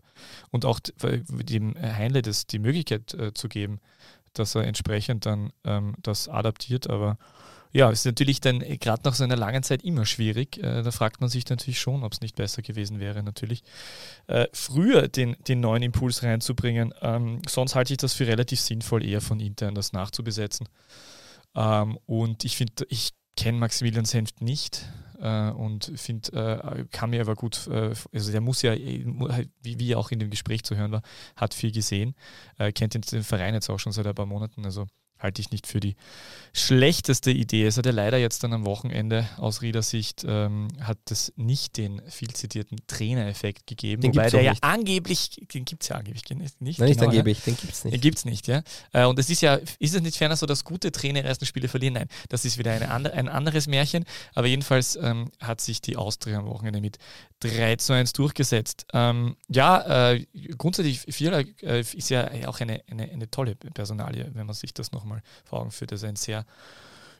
[0.51, 3.81] und auch dem Heinle das, die Möglichkeit äh, zu geben,
[4.35, 6.89] dass er entsprechend dann ähm, das adaptiert.
[6.89, 7.18] Aber
[7.73, 10.59] ja, es ist natürlich dann äh, gerade nach so einer langen Zeit immer schwierig.
[10.59, 13.62] Äh, da fragt man sich natürlich schon, ob es nicht besser gewesen wäre, natürlich
[14.27, 16.93] äh, früher den, den neuen Impuls reinzubringen.
[17.01, 20.68] Ähm, sonst halte ich das für relativ sinnvoll, eher von intern das nachzubesetzen.
[21.55, 24.88] Ähm, und ich finde, ich kenne Maximilian Senft nicht
[25.20, 29.05] äh, und finde, äh, kann mir aber gut, äh, also der muss ja, äh,
[29.62, 31.03] wie, wie auch in dem Gespräch zu hören war,
[31.36, 32.14] hat viel gesehen,
[32.59, 34.86] äh, kennt den, den Verein jetzt auch schon seit ein paar Monaten, also
[35.23, 35.97] halte ich nicht für die
[36.53, 37.64] schlechteste Idee.
[37.66, 42.03] Es hat ja leider jetzt dann am Wochenende aus Riedersicht ähm, hat es nicht den
[42.09, 46.61] viel zitierten Trainereffekt gegeben, den wobei der ja angeblich, den gibt es ja angeblich nicht.
[46.61, 47.45] Nein, nicht genau, angeblich, ja.
[47.47, 47.95] den gibt es nicht.
[47.95, 48.62] Den gibt es nicht, ja.
[48.93, 51.68] Äh, und es ist ja, ist es nicht ferner so, dass gute Trainer ersten Spiele
[51.68, 51.95] verlieren?
[51.95, 54.05] Nein, das ist wieder andre, ein anderes Märchen.
[54.35, 56.99] Aber jedenfalls ähm, hat sich die Austria am Wochenende mit
[57.41, 58.87] 3 zu 1 durchgesetzt.
[58.93, 64.47] Ähm, ja, äh, grundsätzlich, Vierer äh, ist ja auch eine, eine, eine tolle Personalie, wenn
[64.47, 65.93] man sich das nochmal mal vor Augen führt.
[65.93, 66.45] Also ein sehr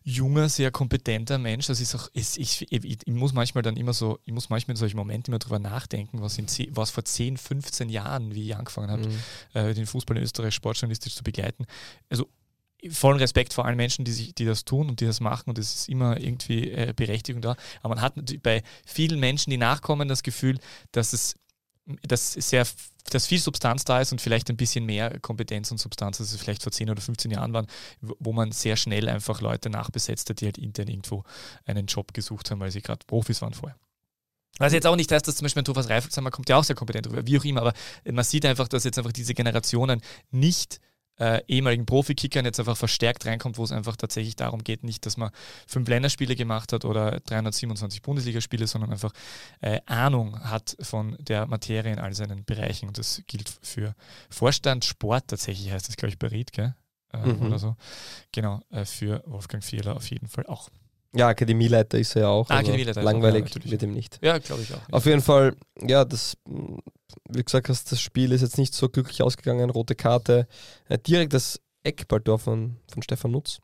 [0.05, 1.67] junger, sehr kompetenter Mensch.
[1.67, 4.79] Das ist auch, ich, ich, ich, muss manchmal dann immer so, ich muss manchmal in
[4.79, 8.91] solchen Momenten immer drüber nachdenken, was, in, was vor 10, 15 Jahren, wie ich angefangen
[8.91, 9.19] habe, mhm.
[9.55, 11.67] äh, den Fußball in Österreich sportjournalistisch zu begleiten.
[12.11, 12.29] Also
[12.91, 15.59] vollen Respekt vor allen Menschen, die, sich, die das tun und die das machen und
[15.59, 17.55] es ist immer irgendwie äh, Berechtigung da.
[17.83, 20.59] Aber man hat bei vielen Menschen, die nachkommen, das Gefühl,
[20.91, 21.37] dass es
[22.03, 22.67] dass sehr
[23.11, 26.41] dass viel Substanz da ist und vielleicht ein bisschen mehr Kompetenz und Substanz, als es
[26.41, 27.67] vielleicht vor 10 oder 15 Jahren waren,
[28.01, 31.25] wo man sehr schnell einfach Leute nachbesetzt hat, die halt intern irgendwo
[31.65, 33.77] einen Job gesucht haben, weil sie gerade Profis waren vorher.
[34.59, 36.77] Was jetzt auch nicht heißt, dass zum Beispiel ein Thomas Reifelshammer kommt ja auch sehr
[36.77, 37.73] kompetent rüber, wie auch immer, aber
[38.11, 40.79] man sieht einfach, dass jetzt einfach diese Generationen nicht
[41.19, 45.17] äh, ehemaligen Profikickern jetzt einfach verstärkt reinkommt, wo es einfach tatsächlich darum geht, nicht, dass
[45.17, 45.31] man
[45.67, 49.13] fünf Länderspiele gemacht hat oder 327 Bundesligaspiele, sondern einfach
[49.61, 52.89] äh, Ahnung hat von der Materie in all seinen Bereichen.
[52.89, 53.95] Und das gilt für
[54.31, 56.75] Vorstand Sport tatsächlich, heißt das, glaube ich, bei gell?
[57.13, 57.47] Äh, mhm.
[57.47, 57.77] oder so.
[58.33, 60.71] Genau, äh, für Wolfgang Fehler auf jeden Fall auch.
[61.15, 62.49] Ja, Akademieleiter ist er ja auch.
[62.49, 64.19] Ah, Akademieleiter langweilig ja, wird ihm nicht.
[64.23, 64.81] Ja, glaube ich auch.
[64.91, 65.55] Auf jeden Fall,
[65.87, 66.39] ja, das,
[67.29, 69.71] wie gesagt hast, das Spiel ist jetzt nicht so glücklich ausgegangen.
[69.71, 70.47] Rote Karte.
[70.89, 73.61] Äh, direkt das Eckballtor von, von Stefan Nutz.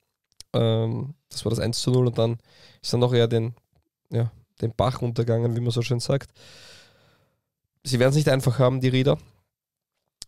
[0.53, 2.39] Ähm, das war das 1 zu 0 und dann
[2.83, 3.55] ist er noch eher den,
[4.11, 4.31] ja,
[4.61, 6.31] den Bach untergegangen, wie man so schön sagt.
[7.85, 9.19] Sie werden es nicht einfach haben, die Rieder.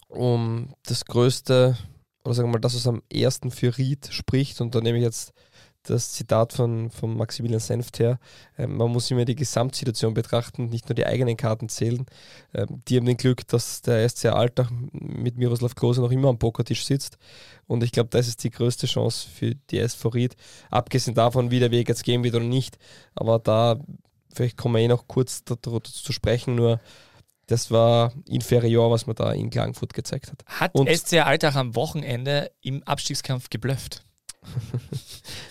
[0.08, 1.76] Um das größte,
[2.24, 5.04] oder sagen wir mal, das, was am ersten für Ried spricht, und da nehme ich
[5.04, 5.32] jetzt
[5.82, 8.18] das Zitat von, von Maximilian Senft her.
[8.58, 12.06] Ähm, man muss immer die Gesamtsituation betrachten, nicht nur die eigenen Karten zählen.
[12.54, 16.38] Ähm, die haben den Glück, dass der SC Alltag mit Miroslav Klose noch immer am
[16.38, 17.18] Pokertisch sitzt.
[17.66, 20.36] Und ich glaube, das ist die größte Chance für die SV Ried.
[20.70, 22.78] Abgesehen davon, wie der Weg jetzt gehen wird oder nicht.
[23.14, 23.78] Aber da,
[24.32, 26.80] vielleicht kommen wir eh noch kurz darüber zu sprechen, nur
[27.46, 30.44] das war inferior, was man da in Klagenfurt gezeigt hat.
[30.46, 34.04] Hat Und SC Alltag am Wochenende im Abstiegskampf geblufft?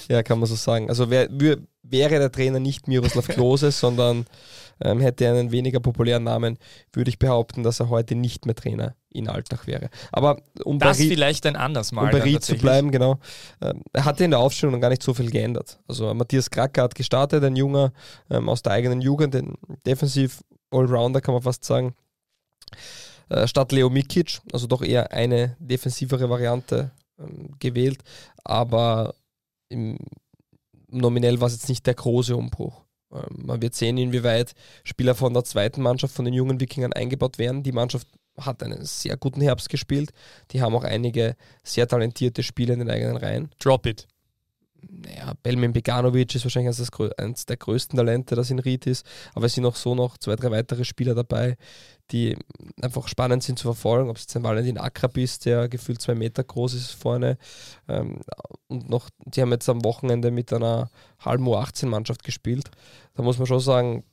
[0.10, 0.90] Ja, kann man so sagen.
[0.90, 4.26] Also wär, wär, wäre der Trainer nicht Miroslav Klose, sondern
[4.82, 6.58] ähm, hätte er einen weniger populären Namen,
[6.94, 9.90] würde ich behaupten, dass er heute nicht mehr Trainer in Alltag wäre.
[10.12, 12.14] Aber um das bei vielleicht ein anders Mal.
[12.14, 13.20] Um Ried zu bleiben, genau.
[13.62, 15.80] Ähm, er hatte in der Aufstellung gar nicht so viel geändert.
[15.88, 17.92] Also Matthias Kracker hat gestartet, ein Junger
[18.30, 21.96] ähm, aus der eigenen Jugend, ein defensiv Allrounder kann man fast sagen.
[23.30, 28.04] Äh, statt Leo Mikic, also doch eher eine defensivere Variante ähm, gewählt,
[28.44, 29.16] aber
[29.70, 29.98] im,
[30.90, 32.84] nominell war es jetzt nicht der große Umbruch.
[33.14, 34.54] Ähm, man wird sehen, inwieweit
[34.84, 37.64] Spieler von der zweiten Mannschaft, von den jungen Wikingern eingebaut werden.
[37.64, 38.08] Die Mannschaft
[38.38, 40.12] hat einen sehr guten Herbst gespielt.
[40.52, 43.52] Die haben auch einige sehr talentierte Spieler in den eigenen Reihen.
[43.60, 44.08] Drop it
[44.88, 49.46] naja, Belmin Beganovic ist wahrscheinlich eines, eines der größten Talente, das in Ried ist, aber
[49.46, 51.58] es sind auch so noch zwei, drei weitere Spieler dabei,
[52.12, 52.36] die
[52.82, 56.16] einfach spannend sind zu verfolgen, ob es jetzt ein Valentin Akrab ist, der gefühlt zwei
[56.16, 57.38] Meter groß ist vorne
[57.88, 58.22] ähm,
[58.68, 62.70] und noch, die haben jetzt am Wochenende mit einer halben U18-Mannschaft gespielt,
[63.16, 64.04] da muss man schon sagen,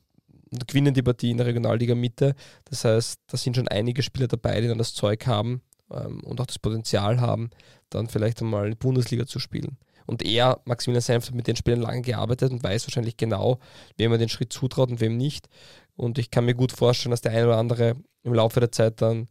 [0.67, 2.35] gewinnen die Partie in der Regionalliga Mitte,
[2.67, 6.41] das heißt, da sind schon einige Spieler dabei, die dann das Zeug haben ähm, und
[6.41, 7.51] auch das Potenzial haben,
[7.91, 9.79] dann vielleicht einmal in die Bundesliga zu spielen.
[10.07, 13.59] Und er, Maximilian Senft, hat mit den Spielern lange gearbeitet und weiß wahrscheinlich genau,
[13.97, 15.49] wem er den Schritt zutraut und wem nicht.
[15.97, 19.01] Und ich kann mir gut vorstellen, dass der eine oder andere im Laufe der Zeit
[19.03, 19.29] dann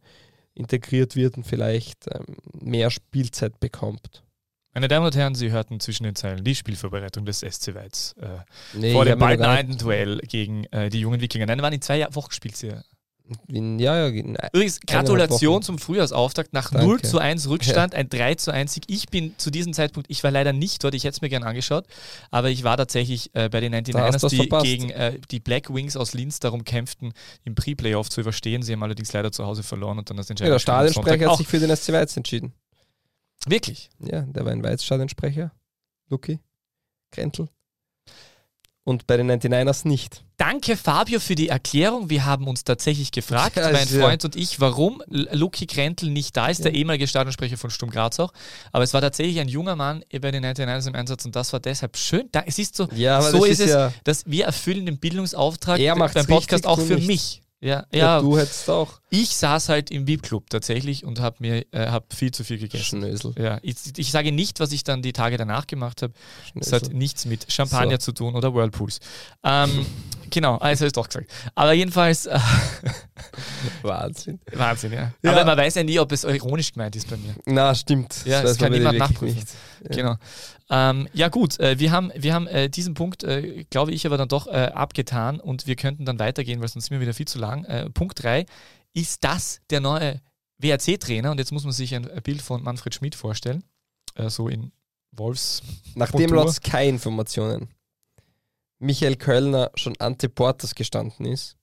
[0.54, 4.22] integriert wird und vielleicht ähm, mehr Spielzeit bekommt.
[4.76, 8.40] Meine Damen und Herren, Sie hörten zwischen den Zeilen die Spielvorbereitung des SC Weiz äh,
[8.74, 11.46] nee, vor dem bald Duell gegen äh, die jungen Wikinger.
[11.46, 12.74] Nein, waren in zwei Wochen gespielt sie.
[13.48, 14.22] Ja, ja.
[14.52, 16.86] Übrigens, Gratulation zum Frühjahrsauftakt nach Danke.
[16.86, 17.98] 0 zu 1 Rückstand, ja.
[17.98, 18.84] ein 3 zu 1 Sieg.
[18.86, 21.46] Ich bin zu diesem Zeitpunkt, ich war leider nicht dort, ich hätte es mir gerne
[21.46, 21.86] angeschaut,
[22.30, 24.64] aber ich war tatsächlich äh, bei den 99ers, die verpasst.
[24.64, 27.12] gegen äh, die Black Wings aus Linz darum kämpften,
[27.44, 28.62] im Pre-Playoff zu überstehen.
[28.62, 30.50] Sie haben allerdings leider zu Hause verloren und dann das Entscheidung.
[30.50, 32.52] Ja, der Stadionsprecher hat sich für den SC Weiz entschieden.
[33.46, 33.90] Wirklich?
[33.98, 35.52] Ja, der war ein Weiz-Stadionsprecher.
[36.08, 36.38] Luki,
[37.10, 37.48] Krentel
[38.86, 40.24] und bei den 99ers nicht.
[40.38, 42.10] Danke, Fabio, für die Erklärung.
[42.10, 44.26] Wir haben uns tatsächlich gefragt, ja, mein Freund ja.
[44.26, 46.64] und ich, warum Luki Krentel nicht da ist, ja.
[46.64, 48.32] der ehemalige Stadionsprecher von Sturm Graz auch.
[48.72, 51.60] Aber es war tatsächlich ein junger Mann bei den 99ers im Einsatz und das war
[51.60, 52.28] deshalb schön.
[52.46, 52.86] es ist so,
[53.30, 57.42] so ist, ist es, dass wir erfüllen den Bildungsauftrag beim Podcast auch für mich.
[57.60, 59.00] Ja, ja, du hättest auch.
[59.08, 63.00] Ich saß halt im VIP-Club tatsächlich und habe mir äh, hab viel zu viel gegessen.
[63.00, 63.34] Schnösel.
[63.38, 66.12] Ja, ich, ich, sage nicht, was ich dann die Tage danach gemacht habe.
[66.56, 68.06] Es hat nichts mit Champagner so.
[68.06, 68.98] zu tun oder Whirlpools.
[69.44, 69.86] Ähm,
[70.30, 71.30] genau, also ist doch gesagt.
[71.54, 72.26] Aber jedenfalls.
[72.26, 72.40] Äh,
[73.82, 74.40] Wahnsinn.
[74.52, 75.12] Wahnsinn, ja.
[75.22, 75.32] ja.
[75.32, 77.34] Aber man weiß ja nie, ob es ironisch gemeint ist bei mir.
[77.46, 78.24] Na, stimmt.
[78.24, 79.36] Ja, das, das kann niemand nachprüfen.
[79.36, 79.48] Nicht.
[79.84, 79.96] Ja.
[79.96, 80.16] Genau.
[80.68, 84.16] Ähm, ja gut, äh, wir haben, wir haben äh, diesen Punkt, äh, glaube ich, aber
[84.16, 87.28] dann doch äh, abgetan und wir könnten dann weitergehen, weil sonst sind wir wieder viel
[87.28, 87.64] zu lang.
[87.66, 88.46] Äh, Punkt 3,
[88.96, 90.22] ist das der neue
[90.58, 91.30] WRC-Trainer?
[91.30, 93.62] Und jetzt muss man sich ein, Bild von Manfred Schmidt vorstellen,
[94.14, 94.72] äh, so in
[95.12, 95.62] Wolfs.
[95.94, 97.68] Nachdem laut Sky-Informationen
[98.78, 101.56] Michael Kölner schon Ante Portas gestanden ist,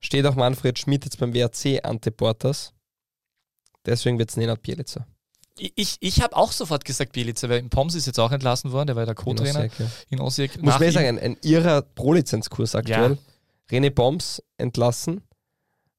[0.00, 2.72] steht auch Manfred Schmidt jetzt beim WRC Ante Portas.
[3.84, 5.06] Deswegen wird es Nenad Bielica.
[5.56, 8.96] Ich, ich habe auch sofort gesagt Bielica, weil Poms ist jetzt auch entlassen worden, der
[8.96, 9.68] war der Co-Trainer
[10.08, 10.60] in Osijek.
[10.62, 13.18] Muss man sagen, ein, ein irrer Pro-Lizenzkurs aktuell.
[13.70, 13.78] Ja.
[13.78, 15.22] René Poms entlassen,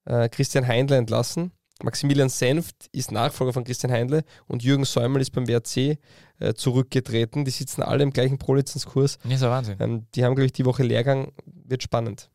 [0.06, 1.52] äh, Christian Heindler entlassen,
[1.82, 5.98] Maximilian Senft ist Nachfolger von Christian Heindle und Jürgen Säumel ist beim WRC
[6.38, 7.44] äh, zurückgetreten.
[7.44, 9.18] Die sitzen alle im gleichen Pro-Lizenzkurs.
[9.22, 9.76] Das ist ja Wahnsinn.
[9.80, 11.32] Ähm, die haben, glaube ich, die Woche Lehrgang.
[11.68, 12.30] Wird spannend.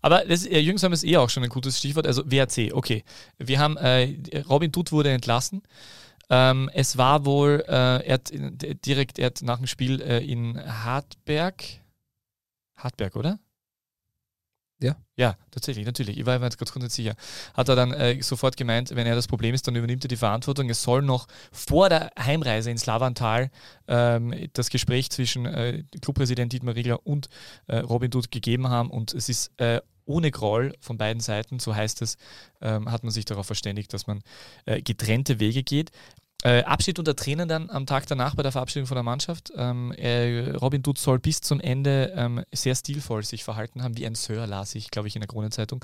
[0.00, 2.06] Aber das, äh, Jürgen Säumel ist eh auch schon ein gutes Stichwort.
[2.06, 3.04] Also WRC, okay.
[3.38, 4.14] Wir haben, äh,
[4.48, 5.62] Robin Dutt wurde entlassen.
[6.30, 10.58] Ähm, es war wohl, äh, er hat direkt er hat nach dem Spiel äh, in
[10.58, 11.62] Hartberg,
[12.76, 13.38] Hartberg, oder?
[15.16, 15.36] Ja.
[15.56, 16.18] Tatsächlich, natürlich.
[16.18, 17.14] Ich war mir jetzt gerade ganz sicher.
[17.54, 20.16] Hat er dann äh, sofort gemeint, wenn er das Problem ist, dann übernimmt er die
[20.18, 20.68] Verantwortung.
[20.68, 23.50] Es soll noch vor der Heimreise ins Lavantal
[23.88, 27.30] ähm, das Gespräch zwischen äh, Clubpräsident Dietmar Riegler und
[27.68, 31.74] äh, Robin Dutt gegeben haben und es ist äh, ohne Groll von beiden Seiten, so
[31.74, 32.18] heißt es,
[32.60, 34.20] ähm, hat man sich darauf verständigt, dass man
[34.66, 35.90] äh, getrennte Wege geht.
[36.44, 39.52] Äh, Abschied unter Tränen dann am Tag danach bei der Verabschiedung von der Mannschaft.
[39.56, 44.06] Ähm, äh, Robin Dutt soll bis zum Ende ähm, sehr stilvoll sich verhalten haben, wie
[44.06, 45.82] ein Sir, las ich, glaube ich, in der Kronenzeitung.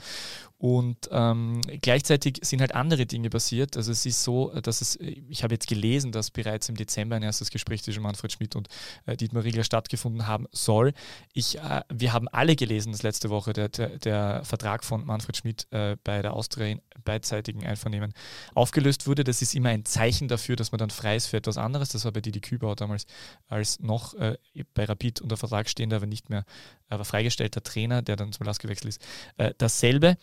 [0.58, 3.76] Und ähm, gleichzeitig sind halt andere Dinge passiert.
[3.76, 7.22] Also es ist so, dass es, ich habe jetzt gelesen, dass bereits im Dezember ein
[7.24, 8.68] erstes Gespräch zwischen Manfred Schmidt und
[9.06, 10.92] äh, Dietmar Riegler stattgefunden haben soll.
[11.32, 15.36] Ich, äh, wir haben alle gelesen, dass letzte Woche der, der, der Vertrag von Manfred
[15.36, 18.12] Schmidt äh, bei der Austria in beidseitigen Einvernehmen
[18.54, 19.24] aufgelöst wurde.
[19.24, 21.90] Das ist immer ein Zeichen dafür, dass man dann frei ist für etwas anderes.
[21.90, 23.06] Das war bei Didi Kübauer damals
[23.48, 24.36] als noch äh,
[24.74, 26.44] bei Rapid unter Vertrag stehender, aber nicht mehr,
[26.88, 29.02] aber freigestellter Trainer, der dann zum Lask gewechselt ist.
[29.36, 30.16] Äh, dasselbe.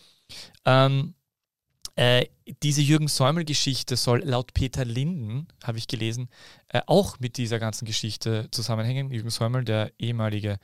[0.64, 1.14] Ähm,
[1.96, 2.26] äh,
[2.62, 6.28] diese Jürgen Säumel-Geschichte soll laut Peter Linden, habe ich gelesen,
[6.68, 9.10] äh, auch mit dieser ganzen Geschichte zusammenhängen.
[9.10, 10.58] Jürgen Säumel, der ehemalige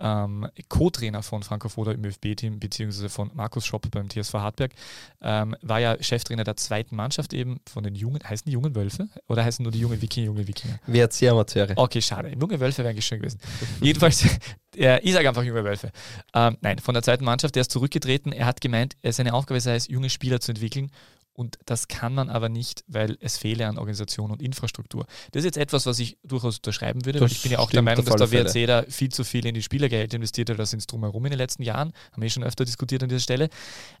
[0.00, 4.72] ähm, Co-Trainer von Franco Foda im ÖFB-Team, beziehungsweise von Markus Schopp beim TSV Hartberg,
[5.22, 9.08] ähm, war ja Cheftrainer der zweiten Mannschaft eben von den jungen, heißen die jungen Wölfe
[9.28, 10.78] oder heißen nur die jungen Wikinger, junge Wikinger?
[10.86, 11.74] WRC-Amateure.
[11.76, 12.30] Okay, schade.
[12.38, 13.38] Junge Wölfe wären schön gewesen.
[13.80, 14.24] Jedenfalls,
[14.76, 15.90] äh, ich sage einfach junge Wölfe.
[16.34, 18.32] Ähm, nein, von der zweiten Mannschaft, der ist zurückgetreten.
[18.32, 20.90] Er hat gemeint, seine Aufgabe sei es, junge Spieler zu entwickeln
[21.34, 25.04] und das kann man aber nicht, weil es fehle an Organisation und Infrastruktur.
[25.32, 27.70] Das ist jetzt etwas, was ich durchaus unterschreiben würde, Das weil ich bin ja auch
[27.70, 30.72] der Meinung, dass der WRC da viel zu viel in die Spielergeld investiert hat, das
[30.72, 31.92] ins Drumherum in den letzten Jahren.
[32.12, 33.48] Haben wir eh schon öfter diskutiert an dieser Stelle.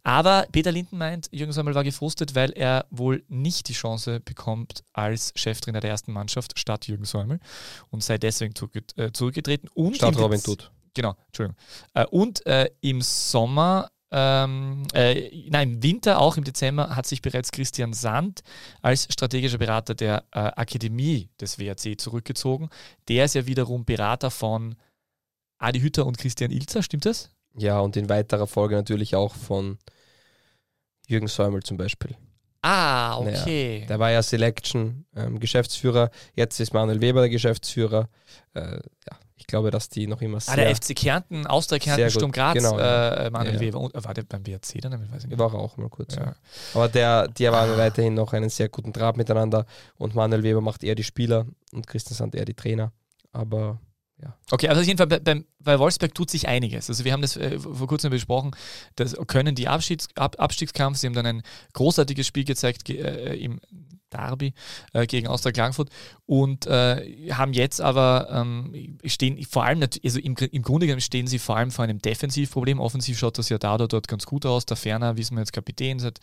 [0.04, 4.84] Aber Peter Linden meint, Jürgen Sammel war gefrustet, weil er wohl nicht die Chance bekommt
[4.92, 7.40] als Cheftrainer der ersten Mannschaft statt Jürgen Säumel
[7.90, 8.54] und sei deswegen
[8.96, 9.68] äh, zurückgetreten.
[9.74, 10.70] Und Statt Robin Dutt.
[10.94, 11.56] Genau, Entschuldigung.
[11.94, 17.20] Äh, und äh, im Sommer, ähm, äh, nein, im Winter, auch im Dezember, hat sich
[17.20, 18.42] bereits Christian Sand
[18.80, 22.68] als strategischer Berater der äh, Akademie des WRC zurückgezogen.
[23.08, 24.76] Der ist ja wiederum Berater von
[25.58, 27.30] Adi Hütter und Christian Ilzer, stimmt das?
[27.56, 29.78] Ja, und in weiterer Folge natürlich auch von
[31.08, 32.16] Jürgen Säumel zum Beispiel.
[32.62, 33.84] Ah, okay.
[33.88, 38.08] Der war ja Selection ähm, Geschäftsführer, jetzt ist Manuel Weber der Geschäftsführer.
[38.54, 40.56] Äh, ja, ich glaube, dass die noch immer ah, sehr...
[40.56, 43.26] der FC Kärnten, Austria Kärnten, Sturm Graz, genau, ja.
[43.26, 43.60] äh, Manuel Ja, ja.
[43.60, 43.80] Weber.
[43.80, 45.04] Und, äh, war der beim WRC dann?
[45.04, 45.38] Ich weiß nicht.
[45.38, 46.14] war auch mal kurz.
[46.14, 46.22] Ja.
[46.22, 46.36] Ja.
[46.72, 49.66] Aber der, die haben weiterhin noch einen sehr guten Draht miteinander
[49.98, 52.92] und Manuel Weber macht eher die Spieler und Christian Sand eher die Trainer.
[53.32, 53.80] Aber
[54.50, 56.88] Okay, also auf jeden Fall bei, beim- bei Wolfsberg tut sich einiges.
[56.88, 58.52] Also wir haben das äh, vor kurzem besprochen,
[58.96, 61.42] das können die Abschieds, Ab, Abstiegskampf, sie haben dann ein
[61.72, 63.60] großartiges Spiel gezeigt ge, äh, im
[64.14, 64.54] Derby
[64.92, 65.90] äh, gegen Austria Klagenfurt
[66.26, 71.26] und äh, haben jetzt aber ähm, stehen vor allem, also im, im Grunde genommen stehen
[71.26, 72.80] sie vor allem vor einem Defensivproblem.
[72.80, 74.66] Offensiv schaut das ja da oder dort ganz gut aus.
[74.66, 76.20] Der Ferner, wissen wir jetzt Kapitän, seit,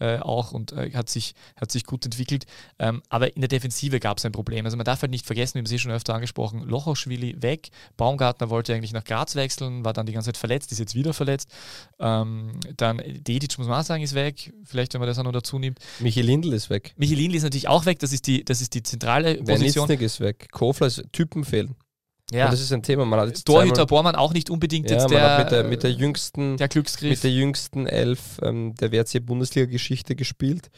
[0.00, 2.46] äh, auch und äh, hat, sich, hat sich gut entwickelt.
[2.78, 4.64] Ähm, aber in der Defensive gab es ein Problem.
[4.64, 7.68] Also man darf halt nicht vergessen, wir haben es eh schon öfter angesprochen, Lochoschwili weg,
[7.96, 11.12] Baumgartner wollte eigentlich nach Graz wechseln, war dann die ganze Zeit verletzt, ist jetzt wieder
[11.12, 11.50] verletzt.
[12.00, 15.32] Ähm, dann Dedic, muss man auch sagen, ist weg, vielleicht wenn man das auch noch
[15.32, 15.78] dazu nimmt.
[16.00, 16.94] Michi Lindl ist weg.
[16.96, 19.88] Michi Lindl ist natürlich auch weg, das ist die, das ist die zentrale Position.
[19.88, 20.48] Wernitznik ist weg.
[20.52, 21.76] Kofler ist Typen fehlen.
[22.32, 22.46] Ja.
[22.46, 23.04] Und das ist ein Thema.
[23.04, 25.92] Man hat jetzt Torhüter Bormann auch nicht unbedingt ja, jetzt der, mit der, mit der
[25.92, 27.10] jüngsten der Glücksgriff.
[27.10, 30.70] mit der jüngsten Elf ähm, der WRC-Bundesliga-Geschichte gespielt.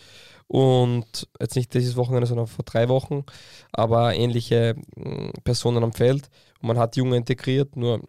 [0.48, 3.24] Und jetzt nicht dieses Wochenende, sondern vor drei Wochen,
[3.72, 6.28] aber ähnliche mh, Personen am Feld.
[6.61, 8.00] Und man hat Junge integriert, nur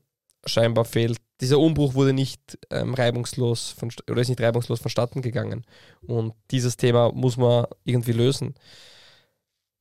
[0.45, 1.17] scheinbar fehlt.
[1.41, 5.65] Dieser Umbruch wurde nicht ähm, reibungslos von, oder ist nicht reibungslos vonstatten gegangen.
[6.05, 8.55] Und dieses Thema muss man irgendwie lösen.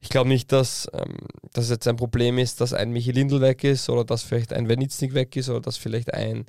[0.00, 1.16] Ich glaube nicht, dass ähm,
[1.52, 4.68] das jetzt ein Problem ist, dass ein Michi Lindl weg ist oder dass vielleicht ein
[4.68, 6.44] Wernitznik weg ist oder dass vielleicht ein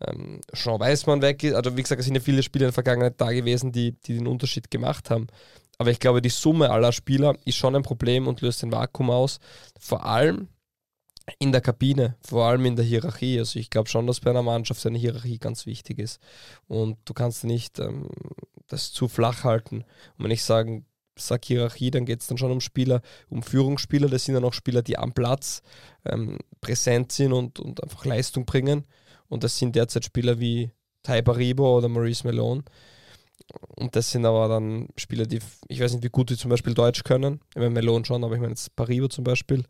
[0.00, 1.54] ähm, Jean Weißmann weg ist.
[1.54, 4.14] Also wie gesagt, es sind ja viele Spieler in der Vergangenheit da gewesen, die, die
[4.14, 5.26] den Unterschied gemacht haben.
[5.78, 9.10] Aber ich glaube, die Summe aller Spieler ist schon ein Problem und löst ein Vakuum
[9.10, 9.40] aus.
[9.78, 10.48] Vor allem
[11.38, 13.38] in der Kabine, vor allem in der Hierarchie.
[13.38, 16.20] Also ich glaube schon, dass bei einer Mannschaft eine Hierarchie ganz wichtig ist.
[16.68, 18.08] Und du kannst nicht ähm,
[18.68, 19.84] das zu flach halten.
[20.18, 20.82] Und wenn ich sage
[21.44, 24.08] Hierarchie, dann geht es dann schon um Spieler, um Führungsspieler.
[24.08, 25.62] Das sind dann auch Spieler, die am Platz
[26.04, 28.84] ähm, präsent sind und, und einfach Leistung bringen.
[29.28, 32.64] Und das sind derzeit Spieler wie Tai Baribo oder Maurice Melon.
[33.76, 36.74] Und das sind aber dann Spieler, die, ich weiß nicht, wie gut die zum Beispiel
[36.74, 37.40] Deutsch können.
[37.50, 39.64] Ich meine, Melon schon, aber ich meine jetzt Paribo zum Beispiel.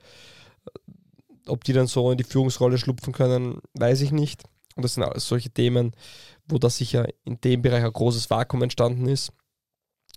[1.47, 4.43] Ob die dann so in die Führungsrolle schlupfen können, weiß ich nicht.
[4.77, 5.93] Und das sind alles solche Themen,
[6.47, 9.33] wo da sicher in dem Bereich ein großes Vakuum entstanden ist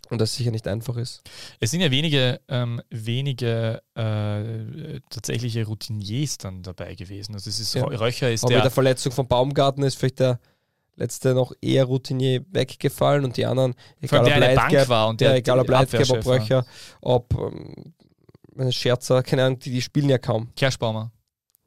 [0.09, 1.21] und das sicher nicht einfach ist.
[1.59, 7.33] Es sind ja wenige, ähm, wenige äh, tatsächliche Routiniers dann dabei gewesen.
[7.33, 7.85] Also es ist Ja.
[7.85, 10.39] Röcher ist Aber mit der, der Verletzung von Baumgarten ist vielleicht der
[10.95, 15.07] letzte noch eher Routinier weggefallen und die anderen, vor allem egal ob der Leitgeb, war
[15.09, 16.21] und ja, der egal ob Leitgeb, ob.
[16.21, 16.65] Bröcher,
[17.01, 17.33] ob
[18.57, 20.49] ähm, Scherzer, keine Ahnung, die, die spielen ja kaum.
[20.55, 21.11] Kerschbaumer.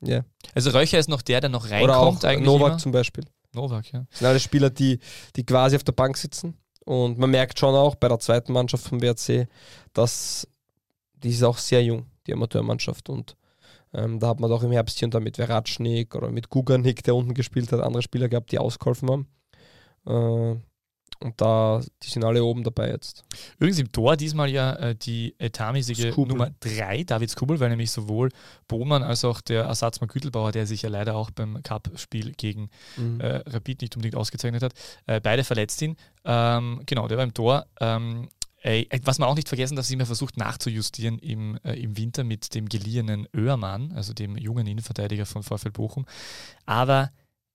[0.01, 0.25] Ja.
[0.55, 2.79] Also Röcher ist noch der, der noch Oder reinkommt auch eigentlich Novak immer.
[2.79, 3.25] zum Beispiel.
[3.53, 4.05] Novak, ja.
[4.11, 4.99] Das sind alle Spieler, die,
[5.37, 6.57] die quasi auf der Bank sitzen.
[6.85, 9.49] Und man merkt schon auch bei der zweiten Mannschaft vom WRC,
[9.93, 10.49] dass
[11.15, 13.09] die ist auch sehr jung, die Amateurmannschaft.
[13.09, 13.37] Und
[13.93, 17.03] ähm, da hat man auch im Herbst hier und da mit Veratschnik oder mit Guganik,
[17.03, 19.29] der unten gespielt hat, andere Spieler gehabt, die ausgeholfen haben.
[20.07, 20.61] Äh,
[21.21, 23.25] und da, die sind alle oben dabei jetzt.
[23.59, 26.37] Übrigens im Tor diesmal ja äh, die etatmäßige Skubel.
[26.37, 28.31] Nummer 3, David Skubel, weil nämlich sowohl
[28.69, 33.21] Bohmann als auch der Ersatzmann Gütelbauer, der sich ja leider auch beim Cup-Spiel gegen Mhm.
[33.21, 34.73] äh, Rapid nicht unbedingt ausgezeichnet hat,
[35.07, 35.99] äh, beide verletzt sind.
[36.25, 37.67] Ähm, genau, der war im Tor.
[37.81, 38.29] Ähm,
[38.61, 42.25] äh, was man auch nicht vergessen darf, ist immer versucht nachzujustieren im, äh, im Winter
[42.25, 46.07] mit dem geliehenen Oehrmann, also dem jungen Innenverteidiger von VfL Bochum.
[46.67, 47.11] Aber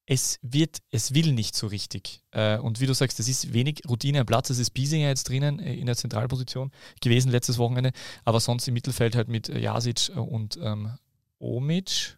[0.06, 2.22] es wird, es will nicht so richtig.
[2.32, 4.49] Äh, und wie du sagst, es ist wenig Routine am Platz.
[4.49, 7.91] Es ist Biesinger jetzt drinnen äh, in der Zentralposition gewesen letztes Wochenende,
[8.26, 10.91] aber sonst im Mittelfeld halt mit äh, Jasic und ähm,
[11.39, 12.18] Omic.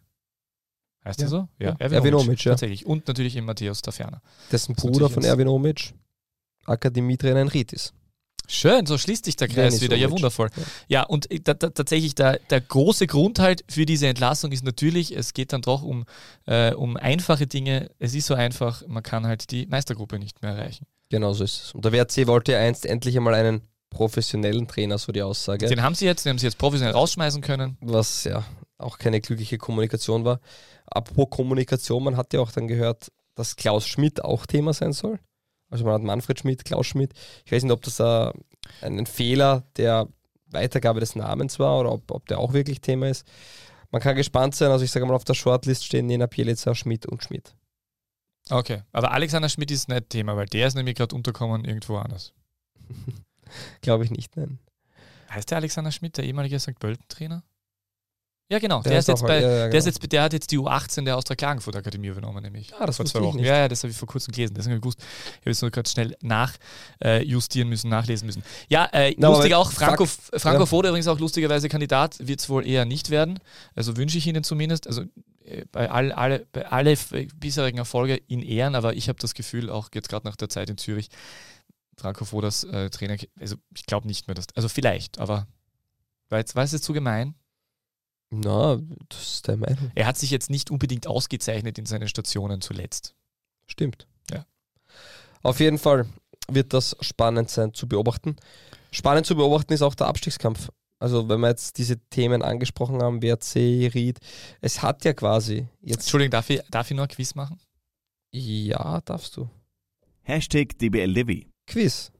[1.04, 1.26] Heißt Ja.
[1.26, 1.48] er so?
[1.60, 1.76] Ja.
[1.78, 2.52] Erwin Omic, ja.
[2.52, 2.86] Tatsächlich.
[2.86, 4.20] Und natürlich eben Matthäus Taferner.
[4.50, 5.94] Dessen Das ist Bruder von Erwin Omic,
[6.64, 7.92] Akademietrainer in Ritis.
[8.48, 9.96] Schön, so schließt sich der Kreis wieder.
[9.96, 10.50] Ja, wundervoll.
[10.56, 10.62] Ja.
[10.88, 14.64] Ja, und äh, da, da, tatsächlich der, der große Grund halt für diese Entlassung ist
[14.64, 16.04] natürlich, es geht dann doch um,
[16.46, 17.90] äh, um einfache Dinge.
[17.98, 20.86] Es ist so einfach, man kann halt die Meistergruppe nicht mehr erreichen.
[21.08, 21.72] Genau so ist es.
[21.72, 25.68] Und der WRC wollte ja einst endlich einmal einen professionellen Trainer, so die Aussage.
[25.68, 27.76] Den haben sie jetzt, den haben sie jetzt professionell rausschmeißen können.
[27.80, 28.44] was ja
[28.78, 30.40] auch keine glückliche Kommunikation war.
[30.86, 35.18] Apropos Kommunikation, man hat ja auch dann gehört, dass Klaus Schmidt auch Thema sein soll.
[35.70, 37.12] Also man hat Manfred Schmidt, Klaus Schmidt.
[37.44, 38.32] Ich weiß nicht, ob das äh,
[38.82, 40.08] ein Fehler der
[40.46, 43.26] Weitergabe des Namens war oder ob, ob der auch wirklich Thema ist.
[43.90, 44.70] Man kann gespannt sein.
[44.70, 47.54] Also ich sage mal, auf der Shortlist stehen Nena Pielica, Schmidt und Schmidt.
[48.48, 52.32] Okay, aber Alexander Schmidt ist nicht Thema, weil der ist nämlich gerade unterkommen irgendwo anders.
[53.80, 54.60] Glaube ich nicht, nein.
[55.30, 56.78] Heißt der Alexander Schmidt, der ehemalige St.
[56.78, 57.42] Pölten-Trainer?
[58.48, 58.80] Ja, genau.
[58.82, 59.78] Der, Der ist ist jetzt bei, ja, ja, der, genau.
[59.78, 62.72] ist jetzt, der hat jetzt die U18 der Austria Klagenfurt Akademie übernommen, nämlich.
[62.78, 63.40] Ah, das vor zwei Wochen.
[63.40, 64.54] Ja, ja, das habe ich vor kurzem gelesen.
[64.54, 68.44] Deswegen habe ich gewusst, ich habe jetzt nur gerade schnell nachjustieren äh, müssen, nachlesen müssen.
[68.68, 70.66] Ja, äh, aber lustig auch, Franco, Franco ja.
[70.66, 73.40] Foda übrigens auch lustigerweise Kandidat, wird es wohl eher nicht werden.
[73.74, 74.86] Also wünsche ich Ihnen zumindest.
[74.86, 75.02] Also
[75.44, 79.34] äh, bei all, alle, bei alle f- bisherigen Erfolge in Ehren, aber ich habe das
[79.34, 81.08] Gefühl, auch jetzt gerade nach der Zeit in Zürich,
[81.96, 85.48] Franco Fodas äh, Trainer, also ich glaube nicht mehr, dass, also vielleicht, aber
[86.28, 87.34] war, jetzt, war es jetzt zu gemein?
[88.30, 89.90] Na, das ist der Meinung.
[89.94, 93.14] Er hat sich jetzt nicht unbedingt ausgezeichnet in seinen Stationen zuletzt.
[93.66, 94.06] Stimmt.
[94.30, 94.44] Ja.
[95.42, 96.06] Auf jeden Fall
[96.48, 98.36] wird das spannend sein zu beobachten.
[98.90, 100.70] Spannend zu beobachten ist auch der Abstiegskampf.
[100.98, 104.18] Also wenn wir jetzt diese Themen angesprochen haben, WRC, Ried,
[104.60, 106.02] es hat ja quasi jetzt...
[106.02, 107.60] Entschuldigung, darf ich, darf ich noch ein Quiz machen?
[108.32, 109.48] Ja, darfst du.
[110.22, 111.44] Hashtag DBLDW.
[111.66, 112.10] Quiz.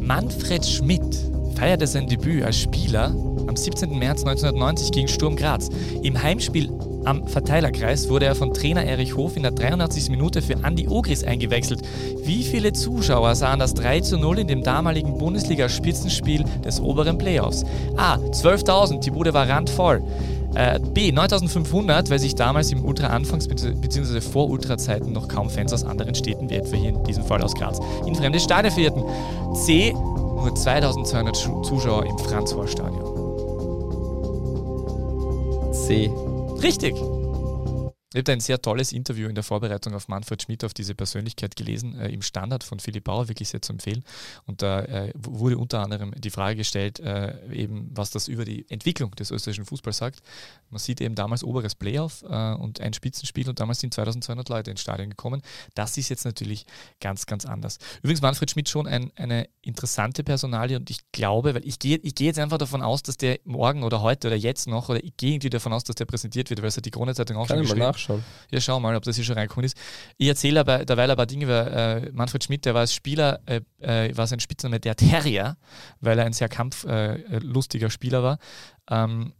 [0.00, 1.25] Manfred Schmidt
[1.56, 3.14] feierte sein Debüt als Spieler
[3.46, 3.98] am 17.
[3.98, 5.70] März 1990 gegen Sturm Graz.
[6.02, 6.70] Im Heimspiel
[7.04, 10.10] am Verteilerkreis wurde er von Trainer Erich Hof in der 83.
[10.10, 11.80] Minute für Andi Ogris eingewechselt.
[12.24, 17.64] Wie viele Zuschauer sahen das 3 zu 0 in dem damaligen Bundesliga-Spitzenspiel des oberen Playoffs?
[17.96, 18.16] A.
[18.16, 20.02] 12.000, die Bude war randvoll.
[20.54, 21.12] Äh, B.
[21.12, 24.20] 9500, weil sich damals im Ultra-Anfangs- bzw.
[24.20, 27.54] vor Ultra-Zeiten noch kaum Fans aus anderen Städten, wie etwa hier in diesem Fall aus
[27.54, 29.04] Graz, in fremde Stadien verirrten.
[29.54, 29.94] C.
[30.36, 33.04] Nur 2200 Schu- Zuschauer im Franz-Horst-Stadion.
[35.72, 36.10] C.
[36.62, 36.94] Richtig!
[38.16, 41.54] Ich habe ein sehr tolles Interview in der Vorbereitung auf Manfred Schmidt, auf diese Persönlichkeit
[41.54, 44.04] gelesen, äh, im Standard von Philipp Bauer, wirklich sehr zu empfehlen.
[44.46, 48.64] Und da äh, wurde unter anderem die Frage gestellt, äh, eben was das über die
[48.70, 50.22] Entwicklung des österreichischen Fußballs sagt.
[50.70, 54.70] Man sieht eben damals oberes Playoff äh, und ein Spitzenspiel und damals sind 2200 Leute
[54.70, 55.42] ins Stadion gekommen.
[55.74, 56.64] Das ist jetzt natürlich
[57.00, 57.78] ganz, ganz anders.
[57.98, 62.14] Übrigens Manfred Schmidt schon ein, eine interessante Personalie und ich glaube, weil ich gehe ich
[62.14, 65.18] gehe jetzt einfach davon aus, dass der morgen oder heute oder jetzt noch, oder ich
[65.18, 67.58] gehe irgendwie davon aus, dass der präsentiert wird, weil es hat die Krone-Zeitung auch Kann
[67.58, 68.05] schon geschrieben.
[68.08, 68.24] Nachschauen.
[68.50, 69.76] Ja, schau mal, ob das hier schon reingekommen ist.
[70.16, 71.66] Ich erzähle aber derweil ein paar Dinge, weil
[72.06, 75.56] äh, Manfred Schmidt, der war als Spieler, äh, äh, war sein Spitzname der Terrier,
[76.00, 78.38] weil er ein sehr kampflustiger äh, lustiger Spieler war.
[78.90, 79.32] Ähm,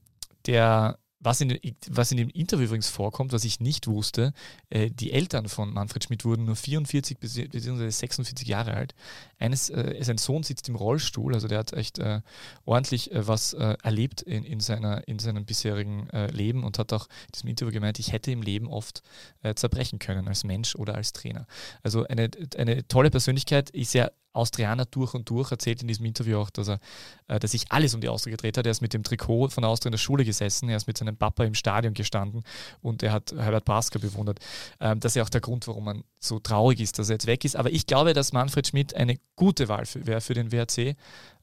[0.46, 1.58] der, was in,
[1.90, 4.32] was in dem Interview übrigens vorkommt, was ich nicht wusste,
[4.70, 7.88] äh, die Eltern von Manfred Schmidt wurden nur 44 bis- bzw.
[7.90, 8.94] 46 Jahre alt.
[9.38, 12.20] Eines, äh, sein Sohn sitzt im Rollstuhl, also der hat echt äh,
[12.64, 16.92] ordentlich äh, was äh, erlebt in, in, seiner, in seinem bisherigen äh, Leben und hat
[16.92, 19.02] auch in diesem Interview gemeint, ich hätte im Leben oft
[19.42, 21.46] äh, zerbrechen können als Mensch oder als Trainer.
[21.82, 26.38] Also eine, eine tolle Persönlichkeit, ist ja Austrianer durch und durch, erzählt in diesem Interview
[26.38, 26.78] auch, dass er,
[27.26, 28.66] äh, dass sich alles um die Austria gedreht hat.
[28.66, 31.16] Er ist mit dem Trikot von Austria in der Schule gesessen, er ist mit seinem
[31.16, 32.44] Papa im Stadion gestanden
[32.82, 34.38] und er hat Herbert Prasker bewundert.
[34.78, 37.26] Ähm, das ist ja auch der Grund, warum man so traurig ist, dass er jetzt
[37.26, 37.56] weg ist.
[37.56, 40.96] Aber ich glaube, dass Manfred Schmidt eine gute Wahl für- wäre für den WRC.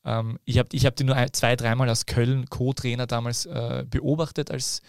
[0.05, 3.85] Ähm, ich habe ich hab den nur ein, zwei, dreimal als Köln Co-Trainer damals äh,
[3.89, 4.81] beobachtet als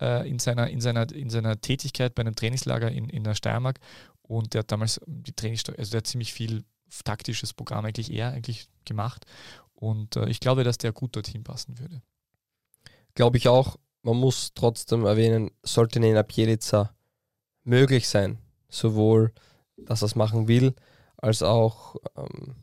[0.00, 3.78] äh, in, seiner, in, seiner, in seiner Tätigkeit bei einem Trainingslager in, in der Steiermark.
[4.22, 6.64] Und der hat damals die Trainings, also der hat ziemlich viel
[7.04, 9.26] taktisches Programm eigentlich eher eigentlich gemacht.
[9.74, 12.02] Und äh, ich glaube, dass der gut dorthin passen würde.
[13.14, 13.76] Glaube ich auch.
[14.02, 16.94] Man muss trotzdem erwähnen, sollte Nena Bielica
[17.64, 18.38] möglich sein,
[18.68, 19.32] sowohl,
[19.76, 20.74] dass er es machen will,
[21.22, 22.56] als auch ähm,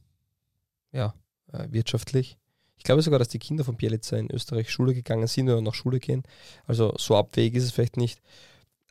[0.91, 1.15] ja,
[1.51, 2.37] äh, wirtschaftlich.
[2.77, 5.73] Ich glaube sogar, dass die Kinder von Bielica in Österreich Schule gegangen sind oder nach
[5.73, 6.23] Schule gehen.
[6.65, 8.21] Also so abwegig ist es vielleicht nicht.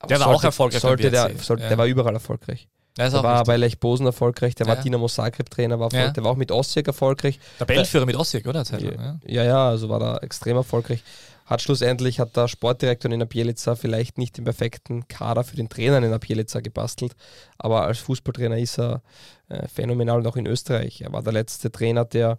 [0.00, 0.80] Aber der war sollte, auch erfolgreich.
[0.80, 1.68] Sollte der, sollte, ja.
[1.68, 2.68] der war überall erfolgreich.
[2.96, 3.46] Der, der war richtig.
[3.46, 4.74] bei Lech Posen erfolgreich, der ja.
[4.74, 6.10] war Dynamo Zagreb Trainer, war ja.
[6.10, 7.38] der war auch mit Osijek erfolgreich.
[7.38, 8.64] Der Tabellenführer mit Osijek, oder?
[8.64, 11.02] Ja, ja, ja, also war da extrem erfolgreich.
[11.49, 15.96] Hat schlussendlich, hat der Sportdirektor in Bielica vielleicht nicht den perfekten Kader für den Trainer
[15.96, 17.16] in Bielica gebastelt,
[17.57, 19.03] aber als Fußballtrainer ist er
[19.49, 21.01] äh, phänomenal und auch in Österreich.
[21.01, 22.38] Er war der letzte Trainer, der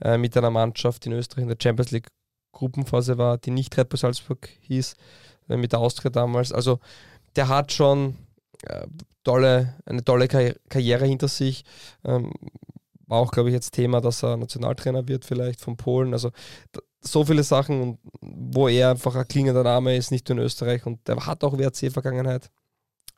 [0.00, 2.08] äh, mit einer Mannschaft in Österreich in der Champions League
[2.52, 4.94] Gruppenphase war, die nicht Red Bull Salzburg hieß,
[5.50, 6.50] äh, mit der Austria damals.
[6.50, 6.80] Also
[7.36, 8.16] der hat schon
[8.62, 8.86] äh,
[9.22, 11.62] tolle, eine tolle Karriere hinter sich.
[12.04, 12.32] Ähm,
[13.06, 16.12] war auch, glaube ich, jetzt Thema, dass er Nationaltrainer wird, vielleicht von Polen.
[16.12, 16.30] Also
[17.06, 20.86] so viele Sachen, wo er einfach ein klingender Name ist, nicht nur in Österreich.
[20.86, 22.50] Und der hat auch WRC-Vergangenheit.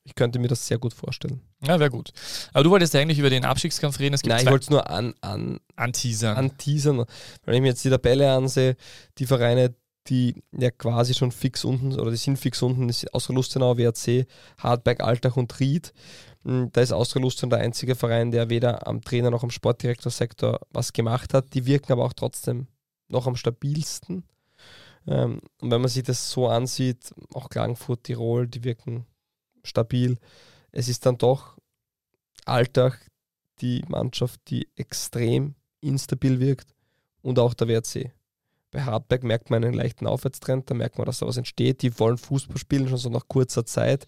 [0.05, 1.43] Ich könnte mir das sehr gut vorstellen.
[1.62, 2.12] Ja, wäre gut.
[2.55, 4.14] Aber du wolltest eigentlich über den Abstiegskampf reden.
[4.14, 6.36] Es gibt Nein, ich wollte es nur an, an, anteasern.
[6.36, 7.05] anteasern.
[7.45, 8.76] Wenn ich mir jetzt die Tabelle ansehe,
[9.18, 9.74] die Vereine,
[10.07, 14.26] die ja quasi schon fix unten oder die sind fix unten, ist Austria Lustenau, WRC,
[14.57, 15.93] Hartberg, Altach und Ried.
[16.45, 20.61] Hm, da ist Austria Lustenau der einzige Verein, der weder am Trainer noch am Sportdirektorsektor
[20.70, 21.53] was gemacht hat.
[21.53, 22.66] Die wirken aber auch trotzdem
[23.09, 24.24] noch am stabilsten.
[25.06, 29.06] Ähm, und wenn man sich das so ansieht, auch Klagenfurt, Tirol, die wirken
[29.64, 30.18] stabil.
[30.70, 31.56] Es ist dann doch
[32.44, 32.98] Alltag
[33.61, 36.74] die Mannschaft, die extrem instabil wirkt
[37.22, 38.12] und auch der WRC.
[38.70, 41.80] Bei Hartberg merkt man einen leichten Aufwärtstrend, da merkt man, dass da was entsteht.
[41.80, 44.04] Die wollen Fußball spielen, schon so nach kurzer Zeit.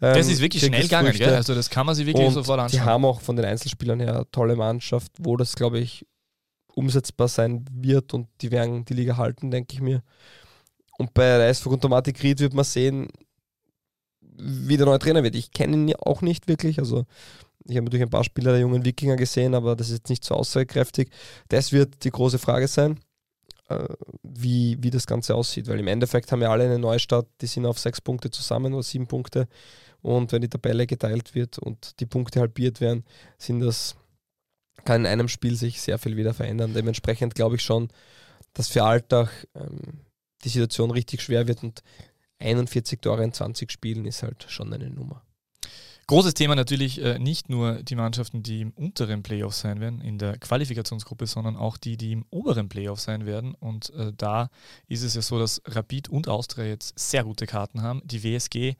[0.00, 1.34] Ähm, das ist wirklich schnell gegangen, gell?
[1.34, 2.80] also das kann man sich wirklich und sofort anschauen.
[2.80, 6.06] Die haben auch von den Einzelspielern her eine tolle Mannschaft, wo das, glaube ich,
[6.74, 10.02] umsetzbar sein wird und die werden die Liga halten, denke ich mir.
[10.98, 13.08] Und bei der SV Automatik Ried wird man sehen,
[14.20, 15.34] wie der neue Trainer wird.
[15.34, 17.04] Ich kenne ihn auch nicht wirklich, also
[17.66, 20.24] ich habe natürlich ein paar Spieler der jungen Wikinger gesehen, aber das ist jetzt nicht
[20.24, 21.10] so aussagekräftig.
[21.48, 22.98] Das wird die große Frage sein,
[23.68, 23.86] äh,
[24.22, 27.66] wie, wie das Ganze aussieht, weil im Endeffekt haben wir alle eine Neustart, die sind
[27.66, 29.46] auf sechs Punkte zusammen oder sieben Punkte.
[30.02, 33.04] Und wenn die Tabelle geteilt wird und die Punkte halbiert werden,
[33.38, 33.96] sind das,
[34.84, 36.74] kann in einem Spiel sich sehr viel wieder verändern.
[36.74, 37.88] Dementsprechend glaube ich schon,
[38.54, 40.00] dass für Alltag ähm,
[40.44, 41.82] die Situation richtig schwer wird und
[42.38, 45.22] 41 Tore in 20 Spielen ist halt schon eine Nummer.
[46.10, 50.18] Großes Thema natürlich äh, nicht nur die Mannschaften, die im unteren Playoff sein werden, in
[50.18, 53.54] der Qualifikationsgruppe, sondern auch die, die im oberen Playoff sein werden.
[53.54, 54.50] Und äh, da
[54.88, 58.02] ist es ja so, dass Rapid und Austria jetzt sehr gute Karten haben.
[58.04, 58.74] Die WSG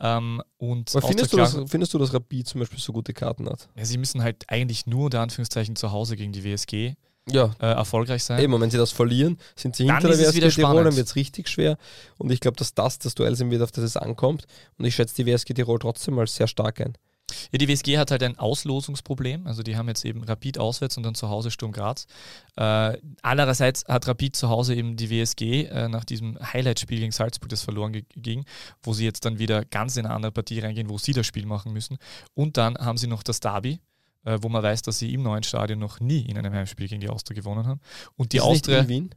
[0.00, 3.68] ähm, und findest, du das, findest du, dass Rapid zum Beispiel so gute Karten hat?
[3.76, 6.94] Ja, sie müssen halt eigentlich nur unter Anführungszeichen zu Hause gegen die WSG
[7.28, 7.54] ja.
[7.60, 8.40] äh, erfolgreich sein.
[8.40, 11.16] Eben, und wenn sie das verlieren, sind sie hinter der WSG Tirol, dann wird es
[11.16, 11.76] richtig schwer.
[12.18, 14.44] Und ich glaube, dass das das Duell sein wird, auf das es ankommt.
[14.78, 16.94] Und ich schätze die WSG Tirol trotzdem als sehr stark ein.
[17.52, 19.46] Ja, die WSG hat halt ein Auslosungsproblem.
[19.46, 22.06] Also die haben jetzt eben Rapid auswärts und dann zu Hause Sturm Graz.
[22.56, 27.48] Äh, andererseits hat Rapid zu Hause eben die WSG äh, nach diesem Highlight-Spiel gegen Salzburg,
[27.48, 28.44] das verloren ging,
[28.82, 31.46] wo sie jetzt dann wieder ganz in eine andere Partie reingehen, wo sie das Spiel
[31.46, 31.98] machen müssen.
[32.34, 33.80] Und dann haben sie noch das Derby,
[34.24, 37.00] äh, wo man weiß, dass sie im neuen Stadion noch nie in einem Heimspiel gegen
[37.00, 37.80] die Austria gewonnen haben.
[38.16, 38.80] Und die ist Austria.
[38.80, 39.14] in Wien?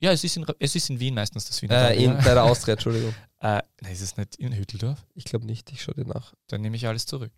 [0.00, 1.90] Ja, es ist in, es ist in Wien meistens das Wiener.
[1.90, 3.14] Äh, in, bei der Austria, Entschuldigung.
[3.40, 5.04] äh, nein, ist es nicht in Hütteldorf?
[5.14, 6.34] Ich glaube nicht, ich schaue dir nach.
[6.48, 7.32] Dann nehme ich alles zurück.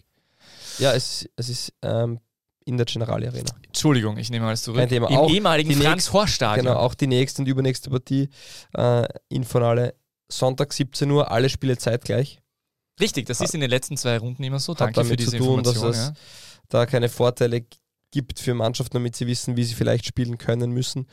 [0.78, 2.20] Ja, es, es ist ähm,
[2.64, 3.50] in der Generali Arena.
[3.64, 4.78] Entschuldigung, ich nehme alles zurück.
[4.78, 5.08] Kein Thema.
[5.08, 6.66] Im auch ehemaligen Franz-Horst-Stadion.
[6.66, 8.28] Genau, auch die nächste und übernächste Partie
[8.76, 9.94] äh, Infonale
[10.28, 12.40] Sonntag 17 Uhr, alle Spiele zeitgleich.
[13.00, 14.74] Richtig, das hat, ist in den letzten zwei Runden immer so.
[14.74, 15.86] Danke für diese tun, Information.
[15.88, 16.08] Dass ja.
[16.08, 16.14] es
[16.68, 17.66] da keine Vorteile
[18.10, 21.06] gibt für Mannschaften, damit sie wissen, wie sie vielleicht spielen können müssen.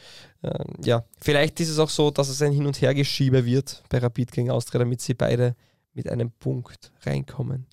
[0.43, 3.97] Ähm, ja, vielleicht ist es auch so, dass es ein Hin- und Hergeschiebe wird bei
[3.97, 5.55] Rapid gegen Austria, damit sie beide
[5.93, 7.67] mit einem Punkt reinkommen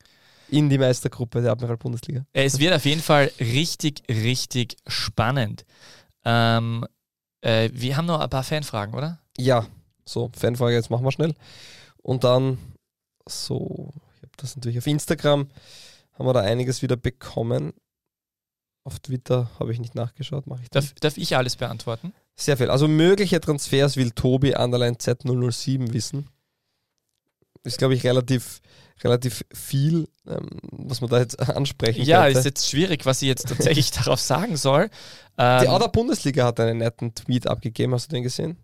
[0.48, 2.26] in die Meistergruppe der Admiral-Bundesliga.
[2.32, 5.64] Es wird auf jeden Fall richtig, richtig spannend.
[6.24, 6.84] Ähm,
[7.40, 9.20] äh, wir haben noch ein paar Fanfragen, oder?
[9.38, 9.66] Ja,
[10.04, 11.34] so, Fanfrage, jetzt machen wir schnell.
[11.98, 12.58] Und dann
[13.26, 15.48] so, ich habe das natürlich auf Instagram,
[16.20, 17.72] haben wir da einiges wieder bekommen.
[18.84, 22.12] Auf Twitter habe ich nicht nachgeschaut, mache ich darf, darf, ich alles beantworten?
[22.36, 22.70] Sehr viel.
[22.70, 26.28] Also mögliche Transfers will Tobi Underline Z007 wissen.
[27.62, 28.60] Ist, glaube ich, relativ,
[29.02, 32.38] relativ viel, ähm, was man da jetzt ansprechen Ja, könnte.
[32.38, 34.90] ist jetzt schwierig, was ich jetzt tatsächlich darauf sagen soll.
[35.38, 38.56] Ähm, Die Ader Bundesliga hat einen netten Tweet abgegeben, hast du den gesehen?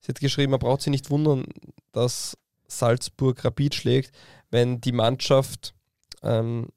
[0.00, 1.44] Sie hat geschrieben, man braucht sich nicht wundern,
[1.92, 2.36] dass
[2.66, 4.12] Salzburg Rapid schlägt,
[4.50, 5.74] wenn die Mannschaft
[6.22, 6.68] ähm,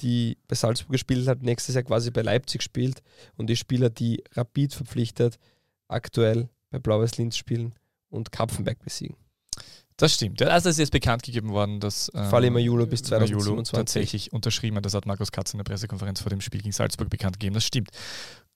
[0.00, 3.02] die bei Salzburg gespielt hat, nächstes Jahr quasi bei Leipzig spielt
[3.36, 5.38] und die Spieler, die Rapid verpflichtet,
[5.88, 7.74] aktuell bei Blau-Weiß Linz spielen
[8.08, 9.16] und Kapfenberg besiegen.
[9.96, 10.42] Das stimmt.
[10.42, 13.72] Also es ist jetzt bekannt gegeben worden, dass ähm, Fall immer Julu bis Majolo 2027.
[13.72, 14.84] tatsächlich unterschrieben hat.
[14.84, 17.54] Das hat Markus Katz in der Pressekonferenz vor dem Spiel gegen Salzburg bekannt gegeben.
[17.54, 17.90] Das stimmt.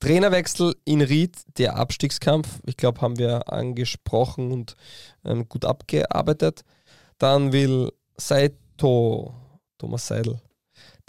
[0.00, 4.74] Trainerwechsel in Ried, der Abstiegskampf, ich glaube, haben wir angesprochen und
[5.24, 6.64] ähm, gut abgearbeitet.
[7.18, 9.34] Dann will Saito,
[9.78, 10.40] Thomas Seidel,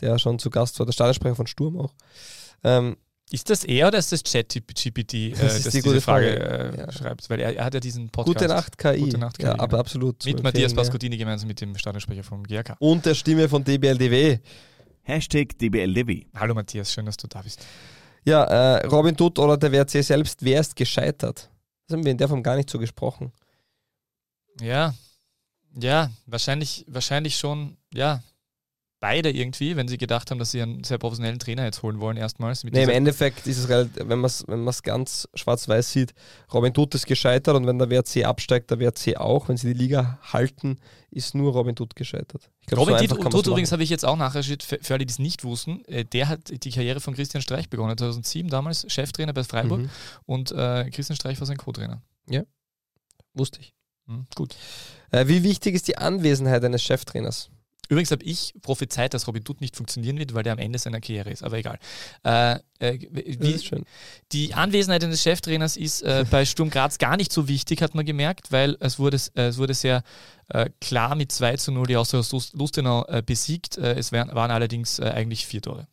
[0.02, 1.94] der schon zu Gast war, der Stadionsprecher von Sturm auch,
[2.64, 2.98] ähm,
[3.32, 6.38] Ist das er oder ist das ChatGPT, äh, Das ist das die diese gute Frage,
[6.40, 6.74] Frage.
[6.74, 6.92] äh, Ja.
[6.92, 7.30] schreibt?
[7.30, 9.00] Weil er, er hat ja diesen Podcast Gute Nacht KI.
[9.02, 10.26] Gute Nacht KI, ja, aber absolut.
[10.26, 10.74] mit Matthias.
[10.74, 12.76] Pascodini gemeinsam mit dem Stadionsprecher vom GRK.
[12.80, 14.40] Und der Stimme von DBLDW.
[15.04, 16.26] Hashtag DBLDW.
[16.36, 17.64] Hallo Matthias, schön, dass du da bist.
[18.26, 21.50] Ja, äh, Robin Dutt oder der WRC selbst, wer ist gescheitert?
[21.88, 23.32] Das haben wir in der Form gar nicht so gesprochen.
[24.62, 24.94] Ja,
[25.80, 28.22] ja, wahrscheinlich, wahrscheinlich schon, ja,
[29.00, 32.18] beide irgendwie, wenn sie gedacht haben, dass sie einen sehr professionellen Trainer jetzt holen wollen,
[32.18, 32.64] erstmals.
[32.64, 36.14] Mit Nee, im Endeffekt ist es relativ, wenn man es wenn man's ganz schwarz-weiß sieht,
[36.54, 39.48] Robin Dutt ist gescheitert und wenn der WRC absteigt, der WRC auch.
[39.50, 40.80] Wenn sie die Liga halten,
[41.12, 42.50] ist nur Robin Dutt gescheitert.
[42.68, 45.20] Glaub, Robin so Dutt, übrigens habe ich jetzt auch nachrecherchiert, für, für alle, die es
[45.20, 49.44] nicht wussten, äh, der hat die Karriere von Christian Streich begonnen, 2007 damals, Cheftrainer bei
[49.44, 49.90] Freiburg Mhm.
[50.26, 52.02] und äh, Christian Streich war sein Co-Trainer.
[53.36, 53.74] Wusste ich.
[54.08, 54.56] Mhm, gut.
[55.12, 57.52] Äh, wie wichtig ist die Anwesenheit eines Cheftrainers?
[57.90, 61.02] Übrigens habe ich prophezeit, dass Robin Dutt nicht funktionieren wird, weil der am Ende seiner
[61.02, 61.80] Karriere ist, aber egal.
[62.24, 63.72] Äh, äh, wie, ist.
[64.32, 68.06] Die Anwesenheit eines Cheftrainers ist äh, bei Sturm Graz gar nicht so wichtig, hat man
[68.06, 70.04] gemerkt, weil es wurde, äh, es wurde sehr
[70.50, 73.78] äh, klar mit 2 zu 0 die Austria aus Lust- Lustenau äh, besiegt.
[73.78, 75.88] Äh, es wären, waren allerdings äh, eigentlich vier Tore.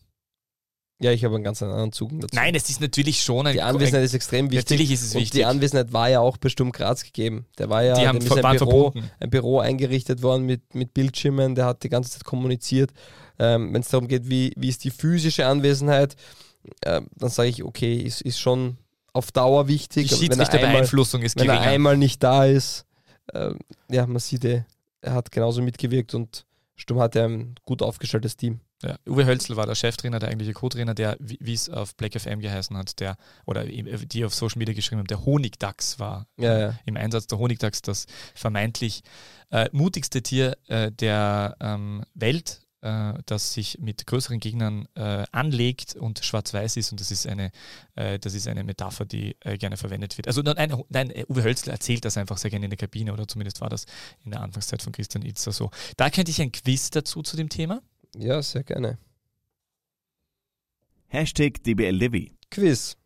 [0.98, 2.28] Ja, ich habe einen ganz anderen Zug dazu.
[2.32, 3.52] Nein, es ist natürlich schon ein.
[3.52, 4.70] die Anwesenheit ist extrem wichtig.
[4.70, 5.40] Natürlich ist es und wichtig.
[5.40, 7.44] die Anwesenheit war ja auch bei Sturm Graz gegeben.
[7.58, 11.54] Der war ja, die haben, ist ein Büro, ein Büro eingerichtet worden mit, mit Bildschirmen,
[11.54, 12.92] der hat die ganze Zeit kommuniziert.
[13.38, 16.16] Ähm, Wenn es darum geht, wie, wie ist die physische Anwesenheit,
[16.84, 18.78] ähm, dann sage ich, okay, ist, ist schon
[19.12, 20.08] auf Dauer wichtig.
[20.08, 21.70] Die Aber wenn er, einmal, Schiedsrichterbeeinflussung ist wenn er geringer.
[21.72, 22.86] einmal nicht da ist,
[23.34, 23.58] ähm,
[23.90, 24.64] ja, man sieht, eh,
[25.02, 28.60] er hat genauso mitgewirkt und Sturm hatte ein gut aufgestelltes Team.
[28.82, 32.40] Ja, Uwe Hölzl war der Cheftrainer, der eigentliche Co-Trainer, der, wie es auf Black FM
[32.40, 33.16] geheißen hat, der,
[33.46, 36.78] oder im- die auf Social Media geschrieben haben, der Honigdachs war Ja, ja.
[36.84, 38.04] im Einsatz der Honigdachs das
[38.34, 39.02] vermeintlich
[39.50, 45.96] äh, mutigste Tier äh, der ähm, Welt, äh, das sich mit größeren Gegnern äh, anlegt
[45.96, 46.90] und schwarz-weiß ist.
[46.92, 47.52] Und das ist eine,
[47.94, 50.28] äh, das ist eine Metapher, die äh, gerne verwendet wird.
[50.28, 53.26] Also nein, nein, äh, Uwe Hölzl erzählt das einfach sehr gerne in der Kabine oder
[53.26, 53.86] zumindest war das
[54.24, 55.70] in der Anfangszeit von Christian Itzer so.
[55.96, 57.80] Da könnte ich ein Quiz dazu zu dem Thema.
[58.18, 58.98] Ja, sehr gerne.
[61.08, 62.30] Hashtag DBLDW.
[62.50, 62.96] Quiz.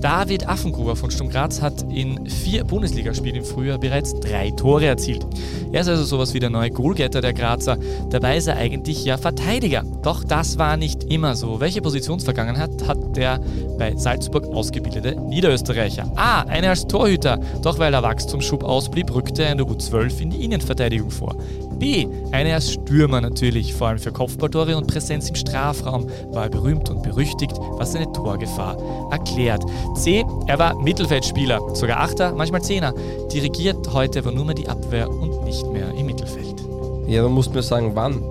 [0.00, 5.26] David Affengruber von Sturm Graz hat in vier Bundesligaspielen im Frühjahr bereits drei Tore erzielt.
[5.72, 7.76] Er ist also sowas wie der neue Goalgetter der Grazer.
[8.10, 9.82] Dabei ist er eigentlich ja Verteidiger.
[10.02, 11.58] Doch das war nicht immer so.
[11.58, 13.40] Welche Positionsvergangenheit hat der
[13.76, 16.12] bei Salzburg ausgebildete Niederösterreicher?
[16.14, 16.42] A.
[16.42, 17.40] Eine als Torhüter.
[17.62, 21.36] Doch weil der Wachstumsschub ausblieb, rückte er in der U12 in die Innenverteidigung vor.
[21.78, 22.06] B.
[22.32, 23.74] Eine als Stürmer natürlich.
[23.74, 28.10] Vor allem für Kopfballtore und Präsenz im Strafraum war er berühmt und berüchtigt, was seine
[28.12, 28.76] Torgefahr
[29.10, 29.64] erklärt.
[29.94, 30.24] C.
[30.46, 32.94] Er war Mittelfeldspieler, sogar Achter, manchmal Zehner.
[33.32, 36.56] Dirigiert heute aber nur mehr die Abwehr und nicht mehr im Mittelfeld.
[37.06, 38.22] Ja, dann musst mir sagen, wann.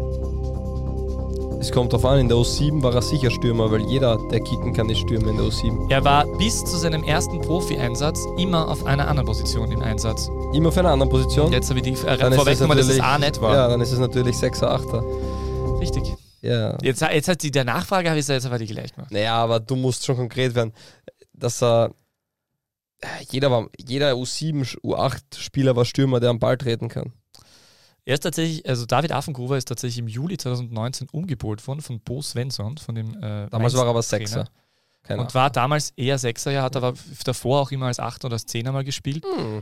[1.60, 4.74] Es kommt drauf an, in der U7 war er sicher Stürmer, weil jeder, der kicken
[4.74, 5.90] kann, ist Stürmer in der U7.
[5.90, 10.30] Er war bis zu seinem ersten Profi-Einsatz immer auf einer anderen Position im Einsatz.
[10.54, 11.52] Immer auf einer anderen Position.
[11.52, 13.56] Jetzt habe ich die äh, vorweggenommen, dass es A nicht war.
[13.56, 15.80] Ja, dann ist es natürlich 6er, 8er.
[15.80, 16.16] Richtig.
[16.42, 16.78] Ja.
[16.84, 19.12] Jetzt, jetzt hat die der Nachfrage, habe ich es jetzt aber die gleich gemacht.
[19.12, 20.74] Naja, aber du musst schon konkret werden,
[21.34, 21.92] dass er.
[23.30, 27.14] Jeder, war, jeder U7, U8-Spieler war Stürmer, der am Ball treten kann.
[28.08, 32.22] Er ist tatsächlich, also David Affengruber ist tatsächlich im Juli 2019 umgepolt worden von Bo
[32.22, 34.02] Svensson, von dem äh, Damals war er aber.
[34.02, 34.48] Sechser.
[35.04, 36.94] Keine Und war damals eher Sechser, ja, hat aber
[37.26, 39.26] davor auch immer als Achter oder als Zehner mal gespielt.
[39.26, 39.62] Hm.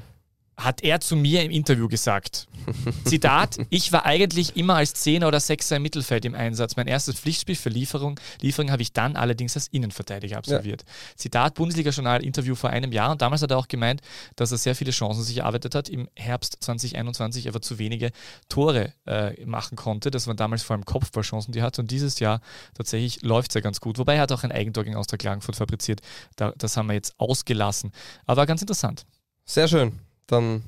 [0.57, 2.47] Hat er zu mir im Interview gesagt.
[3.05, 6.75] Zitat, ich war eigentlich immer als Zehner oder Sechser im Mittelfeld im Einsatz.
[6.75, 10.85] Mein erstes Pflichtspiel für Lieferung, Lieferung habe ich dann allerdings als Innenverteidiger absolviert.
[11.15, 13.11] Zitat, Bundesliga-Journal, Interview vor einem Jahr.
[13.11, 14.01] Und damals hat er auch gemeint,
[14.35, 18.11] dass er sehr viele Chancen sich erarbeitet hat, im Herbst 2021 aber zu wenige
[18.49, 20.09] Tore äh, machen konnte.
[20.09, 21.81] Das waren damals vor allem Kopfballchancen, die er hatte.
[21.81, 22.41] Und dieses Jahr
[22.73, 23.97] tatsächlich läuft es ja ganz gut.
[23.97, 26.01] Wobei er hat auch ein Eigentor gegen Austria Klagenfurt fabriziert.
[26.35, 27.91] Da, das haben wir jetzt ausgelassen.
[28.25, 29.05] Aber ganz interessant.
[29.45, 29.99] Sehr schön.
[30.27, 30.63] Dann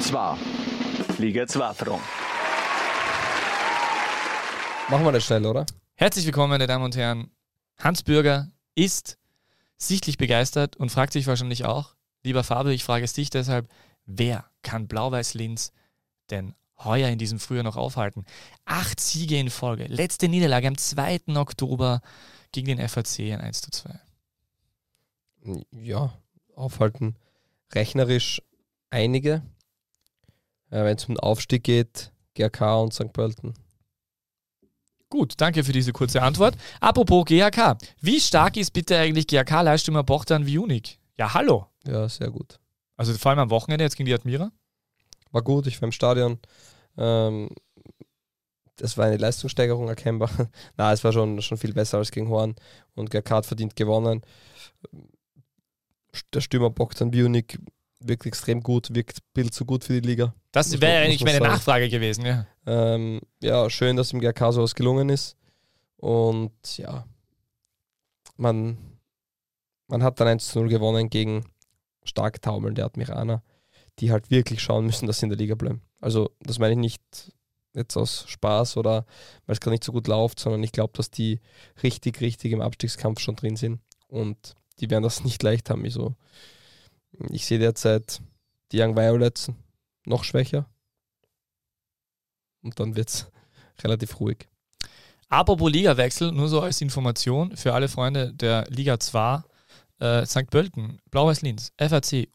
[0.00, 0.36] 2.
[1.18, 2.02] Liga 2 Front.
[4.88, 5.64] machen wir das schnell, oder?
[5.94, 7.30] Herzlich willkommen, meine Damen und Herren.
[7.78, 9.16] Hans Bürger ist
[9.78, 11.94] sichtlich begeistert und fragt sich wahrscheinlich auch,
[12.24, 13.68] lieber Fabio, ich frage es dich deshalb,
[14.06, 15.72] wer kann Blau-Weiß-Linz
[16.30, 18.24] denn heuer in diesem Frühjahr noch aufhalten?
[18.64, 19.84] Acht Siege in Folge.
[19.84, 21.36] Letzte Niederlage am 2.
[21.36, 22.00] Oktober
[22.50, 24.00] gegen den FAC in 1 zu 2.
[25.70, 26.12] Ja,
[26.56, 27.14] aufhalten
[27.74, 28.42] rechnerisch
[28.90, 29.42] einige.
[30.70, 33.12] Äh, Wenn es um den Aufstieg geht, GRK und St.
[33.12, 33.54] Pölten.
[35.10, 36.56] Gut, danke für diese kurze Antwort.
[36.80, 37.76] Apropos GHK.
[38.00, 40.98] Wie stark ist bitte eigentlich GHK-Leihstürmer Bochtan Viunik?
[41.18, 41.66] Ja, hallo.
[41.86, 42.58] Ja, sehr gut.
[42.96, 44.50] Also vor allem am Wochenende jetzt gegen die Admira.
[45.30, 46.38] War gut, ich war im Stadion.
[46.96, 47.50] Ähm,
[48.80, 50.30] es war eine Leistungssteigerung erkennbar.
[50.78, 52.54] Na, es war schon, schon viel besser als gegen Horn
[52.94, 54.22] und GRK hat verdient gewonnen.
[56.34, 57.58] Der Stürmer Bogdan Bionik
[58.00, 60.34] wirkt extrem gut, wirkt Bild so gut für die Liga.
[60.50, 61.52] Das wäre eigentlich meine sagen.
[61.52, 62.46] Nachfrage gewesen, ja.
[62.66, 65.36] Ähm, ja, schön, dass im GRK sowas gelungen ist.
[65.96, 67.06] Und ja,
[68.36, 68.76] man,
[69.86, 71.44] man hat dann 1 zu 0 gewonnen gegen
[72.04, 73.42] stark taumelnde Admiraner,
[73.98, 75.82] die halt wirklich schauen müssen, dass sie in der Liga bleiben.
[76.00, 77.32] Also, das meine ich nicht
[77.74, 79.06] jetzt aus Spaß oder
[79.46, 81.40] weil es gerade nicht so gut läuft, sondern ich glaube, dass die
[81.82, 83.80] richtig, richtig im Abstiegskampf schon drin sind.
[84.08, 85.84] Und die werden das nicht leicht haben.
[85.84, 86.14] Also,
[87.30, 88.20] ich sehe derzeit
[88.72, 89.50] die Young Violets
[90.04, 90.66] noch schwächer.
[92.62, 93.26] Und dann wird es
[93.82, 94.48] relativ ruhig.
[95.28, 99.42] Apropos Ligawechsel, nur so als Information für alle Freunde der Liga 2,
[100.00, 100.50] äh, St.
[100.50, 102.28] Pölten, Blau-Weiß Linz, FAC,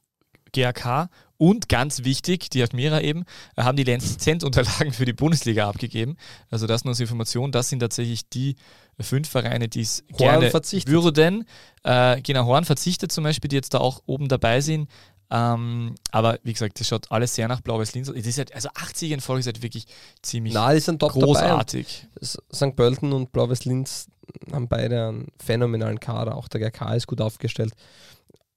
[0.52, 3.24] GAK und ganz wichtig, die Admira eben,
[3.56, 6.18] äh, haben die Lizenzunterlagen für die Bundesliga abgegeben.
[6.50, 8.56] Also das nur als Information, das sind tatsächlich die
[9.00, 10.92] fünf Vereine, die es gerne verzichtet.
[10.92, 11.46] würden.
[11.84, 14.90] Äh, genau, Horn verzichtet zum Beispiel, die jetzt da auch oben dabei sind.
[15.30, 18.08] Ähm, aber wie gesagt, das schaut alles sehr nach Blau-Weiß Linz.
[18.08, 19.86] Das ist halt, also 80 in Folge ist halt wirklich
[20.22, 22.08] ziemlich Na, die sind top großartig.
[22.24, 22.76] St.
[22.76, 24.08] Pölten und Blau-Weiß Linz
[24.52, 26.36] haben beide einen phänomenalen Kader.
[26.38, 27.74] Auch der GK ist gut aufgestellt.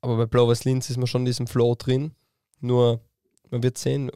[0.00, 2.12] Aber bei Blau-Weiß Linz ist man schon in diesem Flow drin.
[2.60, 3.00] Nur,
[3.50, 4.10] man wird sehen,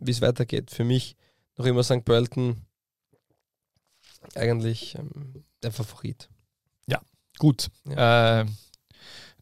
[0.00, 0.70] wie es weitergeht.
[0.70, 1.16] Für mich
[1.56, 2.04] noch immer St.
[2.04, 2.66] Pölten
[4.34, 6.28] eigentlich ähm, der Favorit.
[7.38, 7.68] Gut.
[7.88, 8.48] Äh, an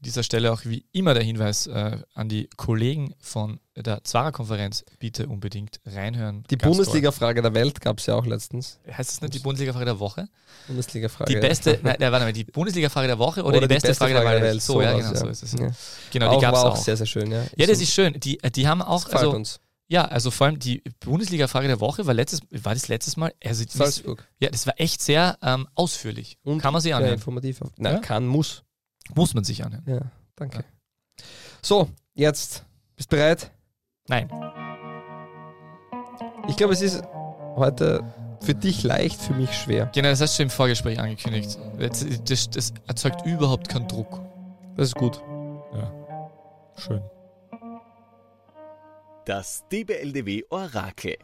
[0.06, 5.28] dieser Stelle auch wie immer der Hinweis äh, an die Kollegen von der Zwarer-Konferenz, bitte
[5.28, 6.44] unbedingt reinhören.
[6.50, 8.78] Die Bundesliga-Frage der Welt gab es ja auch letztens.
[8.90, 10.28] Heißt es nicht die Bundesliga-Frage der Woche?
[10.66, 11.32] Bundesliga-Frage.
[11.32, 14.42] Die beste, nein, nein, warte mal, die Bundesliga-Frage der Woche oder, die, beste Frage, der
[14.42, 14.60] Welt?
[14.60, 15.52] So, ja, sowas, genau, so ist es.
[15.52, 15.70] Ja.
[16.12, 16.76] Genau, die gab es auch.
[16.76, 17.30] sehr, sehr schön.
[17.30, 18.20] Ja, ja, das So, ist schön.
[18.20, 19.60] Die, äh, die haben auch, gefällt also, uns.
[19.94, 23.64] Ja, also vor allem die Bundesliga-Frage der Woche war letztes, war das letztes Mal, also
[23.64, 24.26] das, Salzburg.
[24.40, 26.36] ja, das war echt sehr ähm, ausführlich.
[26.42, 27.14] Und Kann man sich Ja, anhören.
[27.14, 27.60] informativ.
[27.76, 28.00] Nein, Ja?
[28.00, 28.64] kann, muss.
[29.14, 29.84] Muss man sich anhören.
[29.86, 30.00] Ja,
[30.34, 30.64] danke.
[31.62, 32.64] So, jetzt.
[32.96, 33.50] Bist bereit?
[34.08, 34.28] Nein.
[36.48, 37.02] Ich glaube, es ist
[37.56, 38.02] heute
[38.40, 39.90] für dich leicht, für mich schwer.
[39.94, 41.56] Genau, das hast du im Vorgespräch angekündigt.
[41.78, 44.20] Das, das, das erzeugt überhaupt keinen Druck.
[44.76, 45.22] Das ist gut.
[46.76, 47.00] Schön.
[49.26, 51.16] Das DBLDW Orakel.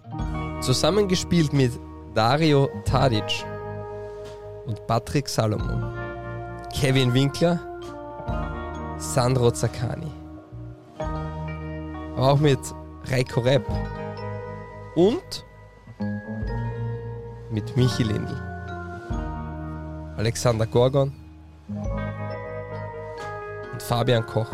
[0.62, 1.70] Zusammengespielt mit
[2.14, 3.44] Dario Tadic
[4.64, 5.92] und Patrick Salomon,
[6.72, 7.60] Kevin Winkler,
[8.96, 10.10] Sandro Zaccani.
[12.16, 12.58] Aber auch mit
[13.04, 13.68] Reiko Repp
[14.94, 15.44] und
[17.50, 18.34] mit Michi Lindl,
[20.16, 21.12] Alexander Gorgon
[23.72, 24.50] und Fabian Koch.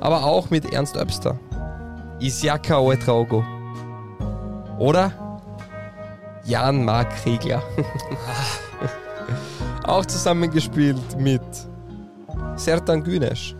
[0.00, 1.38] Aber auch mit Ernst Öbster,
[2.18, 3.44] Isiaka Oetraogo
[4.78, 5.12] oder
[6.44, 7.62] Jan-Marc Kriegler.
[9.84, 11.42] Auch zusammengespielt mit
[12.56, 13.54] Sertan Güneş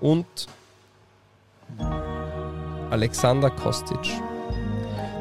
[0.00, 0.26] und
[2.90, 4.20] Alexander Kostic.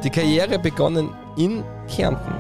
[0.04, 2.34] Die Karriere begonnen in Kärnten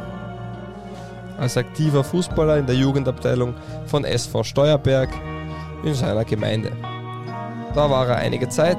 [1.40, 3.56] als aktiver Fußballer in der Jugendabteilung
[3.88, 5.10] von SV Steuerberg
[5.84, 6.72] in seiner Gemeinde.
[7.74, 8.78] Da war er einige Zeit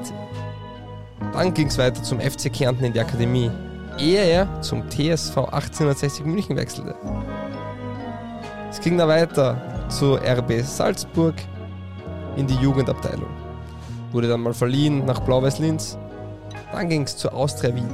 [1.33, 3.49] dann ging es weiter zum FC Kärnten in die Akademie,
[3.97, 6.95] ehe er zum TSV 1860 München wechselte.
[8.69, 11.35] Es ging dann weiter zu RB Salzburg
[12.35, 13.29] in die Jugendabteilung.
[14.11, 15.97] Wurde dann mal verliehen nach Blau-Weiß Linz.
[16.71, 17.89] Dann ging es zur Austria Wien,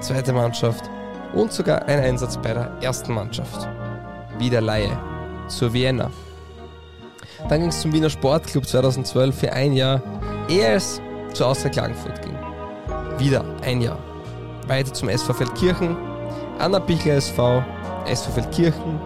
[0.00, 0.88] zweite Mannschaft
[1.34, 3.68] und sogar ein Einsatz bei der ersten Mannschaft.
[4.38, 4.96] Wieder Laie
[5.48, 6.10] zur Vienna.
[7.48, 10.02] Dann ging es zum Wiener Sportclub 2012 für ein Jahr,
[10.48, 11.00] ehe es
[11.32, 12.38] zur Austria Klagenfurt ging
[13.18, 13.98] wieder ein Jahr.
[14.66, 15.96] Weiter zum SV Feldkirchen,
[16.58, 17.62] Anna Bichler SV,
[18.06, 19.00] SV Feldkirchen,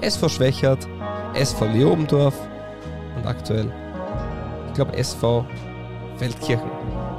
[0.00, 0.88] SV Schwächert,
[1.34, 2.34] SV Leobendorf
[3.16, 3.72] und aktuell,
[4.68, 5.44] ich glaube SV
[6.16, 6.70] Feldkirchen.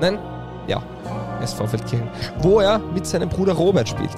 [0.02, 0.20] Nein,
[0.68, 0.82] ja,
[1.42, 4.16] SV Feldkirchen, wo er mit seinem Bruder Robert spielt.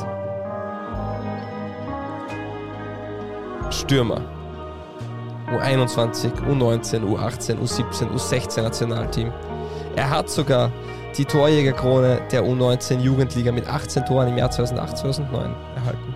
[3.69, 4.36] Stürmer.
[5.47, 9.31] U21, U19, U18, U17, U16 Nationalteam.
[9.95, 10.71] Er hat sogar
[11.17, 15.23] die Torjägerkrone der U19 Jugendliga mit 18 Toren im Jahr 2008-2009
[15.75, 16.15] erhalten.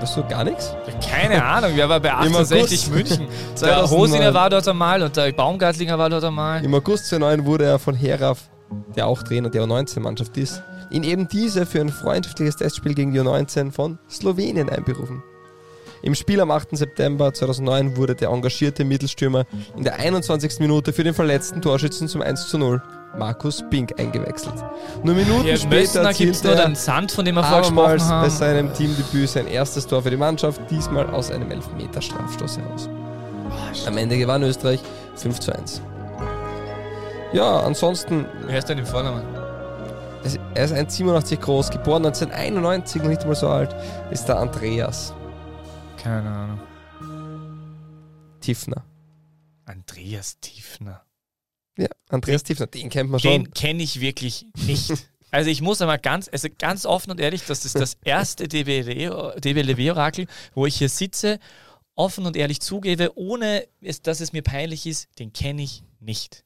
[0.00, 0.74] Weißt du gar nichts?
[1.06, 2.92] Keine Ahnung, wer war bei Im 1860 August.
[2.92, 3.26] München?
[3.60, 3.90] Der 2009.
[3.90, 6.64] Hosinger war dort einmal und der Baumgartlinger war dort einmal.
[6.64, 8.48] Im August 2009 wurde er von Heraf,
[8.96, 13.20] der auch Trainer der U19-Mannschaft ist, in eben diese für ein freundschaftliches Testspiel gegen die
[13.20, 15.22] U19 von Slowenien einberufen.
[16.02, 16.76] Im Spiel am 8.
[16.76, 19.44] September 2009 wurde der engagierte Mittelstürmer
[19.76, 20.60] in der 21.
[20.60, 22.82] Minute für den verletzten Torschützen zum 1 zu 0,
[23.18, 24.54] Markus Pink, eingewechselt.
[25.02, 28.72] Nur Minuten in später erzielte nur er den Sand, von dem vorher abermals bei seinem
[28.72, 32.88] Teamdebüt sein erstes Tor für die Mannschaft, diesmal aus einem Elfmeter-Strafstoß heraus.
[33.86, 34.80] Am Ende gewann Österreich
[35.16, 35.82] 5 zu 1.
[37.32, 39.22] Ja, ansonsten, Wer ist denn im Vornamen?
[40.54, 43.74] er ist 1,87 groß, geboren 1991, noch nicht mal so alt,
[44.10, 45.14] ist der Andreas
[46.02, 46.60] Keine Ahnung.
[48.40, 48.84] Tiefner.
[49.66, 51.04] Andreas Tiefner.
[51.76, 53.30] Ja, Andreas Tiefner, den kennt man schon.
[53.30, 54.92] Den kenne ich wirklich nicht.
[55.30, 60.26] Also ich muss einmal ganz, also ganz offen und ehrlich, das ist das erste DBLW-Orakel,
[60.54, 61.38] wo ich hier sitze,
[61.94, 66.44] offen und ehrlich zugebe, ohne es, dass es mir peinlich ist, den kenne ich nicht.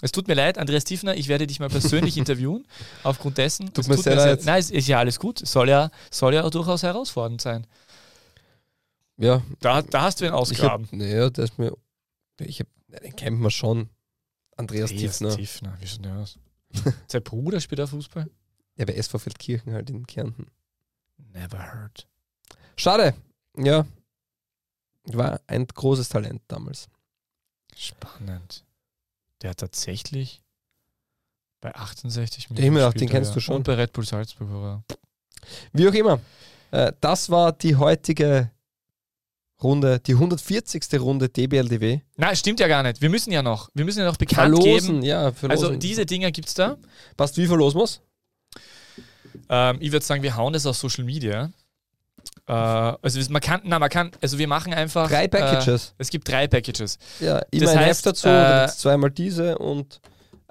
[0.00, 2.66] Es tut mir leid, Andreas Tiefner, ich werde dich mal persönlich interviewen,
[3.02, 3.72] aufgrund dessen.
[3.72, 4.44] Tut es mir sehr leid.
[4.44, 5.46] Nein, es ist ja alles gut.
[5.46, 7.66] Soll ja, soll ja auch durchaus herausfordernd sein.
[9.22, 10.88] Ja, Da, da hast du ihn ausgraben.
[10.90, 11.72] naja, der ist mir,
[12.40, 13.88] ich hab, den kennt man schon.
[14.56, 15.36] Andreas Andreas Tiefner.
[15.36, 16.38] Tiefner, wie schaut der aus?
[17.06, 18.28] Sein Bruder spielt auch Fußball?
[18.76, 20.48] Ja, bei SV Feldkirchen halt in Kärnten.
[21.16, 22.08] Never heard.
[22.76, 23.14] Schade.
[23.56, 23.86] Ja.
[25.04, 26.88] War ein großes Talent damals.
[27.76, 28.64] Spannend.
[29.40, 30.42] Der hat tatsächlich
[31.60, 33.34] bei 68 Der Himmel, auch, gespielt, den kennst ja.
[33.34, 33.56] du schon.
[33.56, 34.84] Und bei Red Bull Salzburg war.
[35.72, 36.20] Wie auch immer.
[36.72, 38.50] Äh, das war die heutige
[39.62, 40.82] Runde, die 140.
[41.00, 42.00] Runde DBLDW.
[42.16, 43.00] Nein, stimmt ja gar nicht.
[43.00, 45.02] Wir müssen ja noch, wir müssen ja noch bekannt Verlosen, geben.
[45.02, 45.66] ja, verlosen.
[45.66, 46.76] Also diese Dinger gibt es da.
[47.16, 48.00] Passt, wie verlosen wir's?
[49.48, 51.52] Ähm, ich würde sagen, wir hauen das auf Social Media.
[52.46, 55.08] Äh, also man kann, na, man kann, also wir machen einfach.
[55.08, 55.88] Drei Packages.
[55.90, 56.98] Äh, es gibt drei Packages.
[57.20, 60.00] ja, immer das ein heißt, Heft dazu, äh, zweimal diese und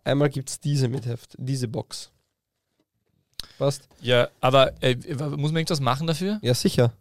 [0.03, 2.11] einmal gibt es diese mit Heft, diese Box.
[3.57, 3.87] Passt?
[4.01, 6.39] Ja, aber äh, muss man irgendwas machen dafür?
[6.41, 6.93] Ja, sicher.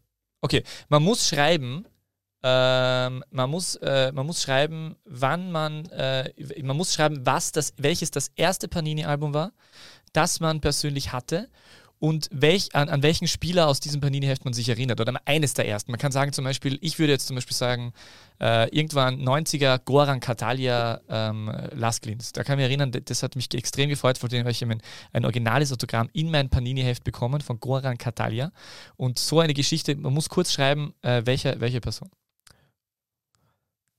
[0.88, 1.84] Man muss schreiben,
[2.42, 7.74] ähm, man, muss, äh, man muss schreiben, wann man, äh, man muss schreiben, was das,
[7.76, 9.52] welches das erste Panini-Album war,
[10.12, 11.48] das man persönlich hatte
[12.00, 15.68] und welch, an, an welchen Spieler aus diesem Panini-Heft man sich erinnert oder eines der
[15.68, 15.92] ersten.
[15.92, 17.92] Man kann sagen zum Beispiel, ich würde jetzt zum Beispiel sagen,
[18.40, 22.32] äh, irgendwann 90er Goran Katalia ähm, Lasklins.
[22.32, 24.80] Da kann ich mich erinnern, das hat mich extrem gefreut, von dem ich ein,
[25.12, 28.50] ein originales Autogramm in mein Panini-Heft bekommen von Goran Katalia.
[28.96, 32.08] Und so eine Geschichte, man muss kurz schreiben, äh, welche, welche Person.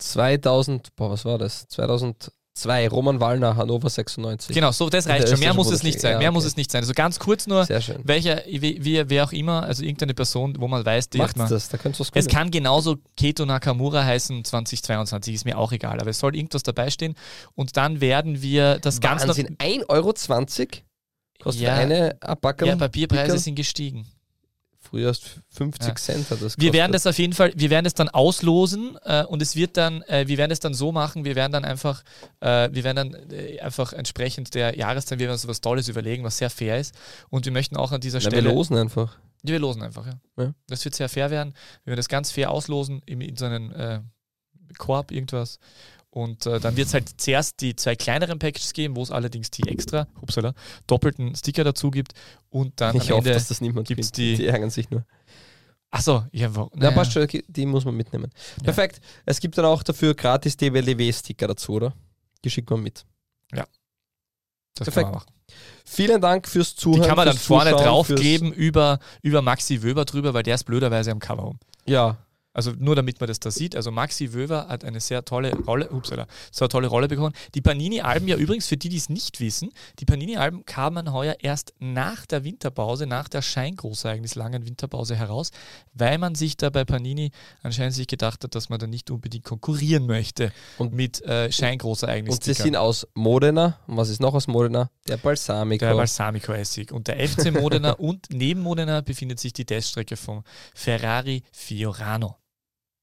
[0.01, 1.67] 2000, boah, was war das?
[1.69, 4.53] 2002, Roman Wallner, Hannover 96.
[4.53, 5.39] Genau, so das reicht schon.
[5.39, 6.13] Mehr muss es nicht sein.
[6.13, 6.33] ja, Mehr okay.
[6.35, 6.81] muss es nicht sein.
[6.81, 8.01] Also ganz kurz nur, Sehr schön.
[8.03, 11.49] welcher, wie, wer auch immer, also irgendeine Person, wo man weiß, die Macht man.
[11.49, 15.71] das, da könnt ihr was Es kann genauso Keto Nakamura heißen 2022, ist mir auch
[15.71, 17.15] egal, aber es soll irgendwas dabei stehen
[17.55, 19.37] und dann werden wir das Ganze noch.
[19.37, 20.13] Wahnsinn, 1,20 Euro
[21.41, 21.75] kostet Ja.
[21.75, 22.67] eine Abpackung.
[22.67, 23.39] Ja, Papierpreise Pickerl.
[23.39, 24.05] sind gestiegen.
[24.91, 25.95] Früher erst 50 Ja.
[25.95, 26.93] Cent hat das Wir werden gekostet.
[26.93, 30.27] das auf jeden Fall, wir werden es dann auslosen äh, und es wird dann, äh,
[30.27, 32.03] wir werden es dann so machen, wir werden dann einfach,
[32.41, 36.25] äh, wir werden dann äh, einfach entsprechend der Jahreszeit, wir werden uns was Tolles überlegen,
[36.25, 36.93] was sehr fair ist
[37.29, 39.17] und wir möchten auch an dieser Na, wir Stelle, losen einfach.
[39.43, 40.19] Ja, wir losen einfach, ja.
[40.37, 40.53] Ja.
[40.67, 41.53] Das wird sehr fair werden,
[41.85, 44.01] wir werden das ganz fair auslosen in, in so einen äh,
[44.77, 45.57] Korb, irgendwas
[46.11, 49.49] und äh, dann wird es halt zuerst die zwei kleineren Packages geben, wo es allerdings
[49.49, 50.53] die extra, hupsala,
[50.87, 52.13] doppelten Sticker dazu gibt
[52.49, 55.05] und dann Ich am hoffe, Ende, dass das niemand gibt's die- die ärgern sich nur.
[55.89, 56.91] achso, ja, wo, Na, naja.
[56.91, 58.29] passt schon, die muss man mitnehmen.
[58.57, 58.63] Ja.
[58.63, 59.01] Perfekt.
[59.25, 61.93] Es gibt dann auch dafür gratis DWLW-Sticker dazu, oder?
[62.43, 63.05] Die schickt man mit.
[63.53, 64.95] das perfekt.
[64.95, 65.33] kann man machen.
[65.85, 67.01] Vielen Dank fürs Zuhören.
[67.01, 70.63] Die kann man dann vorne Zuschauen, draufkleben über, über Maxi Wöber drüber, weil der ist
[70.63, 71.59] blöderweise am Cover um.
[71.85, 72.17] Ja,
[72.53, 73.75] Also nur damit man das da sieht.
[73.75, 76.27] Also Maxi Wöber hat eine sehr tolle Rolle, upsala,
[76.59, 77.33] eine tolle Rolle bekommen.
[77.55, 81.73] Die Panini-Alben ja übrigens, für die, die es nicht wissen, die Panini-Alben kamen heuer erst
[81.79, 85.51] nach der Winterpause, nach der Scheingroßereignis langen Winterpause heraus,
[85.93, 87.31] weil man sich da bei Panini
[87.63, 92.35] anscheinend sich gedacht hat, dass man da nicht unbedingt konkurrieren möchte Und- mit äh, Scheingroßereignis.
[92.35, 93.79] und sie sind aus Modena.
[93.87, 94.89] Und was ist noch aus Modena?
[95.07, 95.85] Der Balsamico.
[95.85, 96.91] Der Balsamico-Essig.
[96.91, 100.43] Und der FC Modena und neben Modena befindet sich die Teststrecke vom
[100.75, 102.40] Ferrari Fiorano.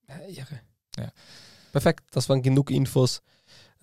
[0.09, 0.60] Ja, irre.
[0.97, 1.12] Ja.
[1.72, 3.22] Perfekt, das waren genug Infos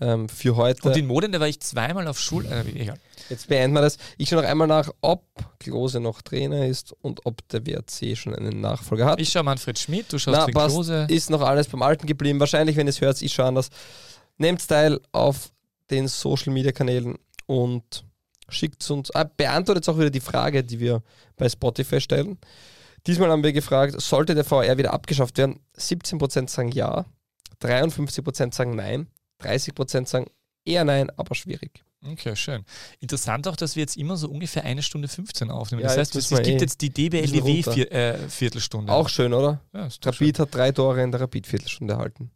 [0.01, 0.87] ähm, für heute.
[0.87, 2.45] Und in Modena war ich zweimal auf Schul...
[2.45, 2.99] Äh, egal.
[3.29, 3.97] Jetzt beenden wir das.
[4.17, 5.23] Ich schaue noch einmal nach, ob
[5.59, 9.19] Klose noch Trainer ist und ob der WRC schon einen Nachfolger hat.
[9.19, 10.75] Ich schaue Manfred Schmidt, du schaust Na, passt.
[10.75, 11.07] Klose.
[11.09, 12.39] Ist noch alles beim Alten geblieben.
[12.39, 13.69] Wahrscheinlich, wenn ihr es hört, ich schaue anders.
[14.37, 15.51] Nehmt teil auf
[15.89, 18.03] den Social Media Kanälen und
[18.49, 21.01] schickt uns, ah, beantwortet auch wieder die Frage, die wir
[21.35, 22.37] bei Spotify stellen.
[23.07, 25.59] Diesmal haben wir gefragt, sollte der VR wieder abgeschafft werden?
[25.77, 27.05] 17% sagen ja,
[27.61, 29.07] 53% sagen nein,
[29.41, 30.27] 30% sagen
[30.65, 31.83] eher nein, aber schwierig.
[32.03, 32.63] Okay, schön.
[32.99, 35.81] Interessant auch, dass wir jetzt immer so ungefähr eine Stunde 15 aufnehmen.
[35.81, 37.71] Ja, das heißt, es gibt eh jetzt die bisschen DBLDW runter.
[37.71, 38.91] vier, äh, Viertelstunde.
[38.93, 39.61] Auch schön, oder?
[39.73, 42.31] Ja, Rapid hat drei Tore in der Rapid-Viertelstunde erhalten.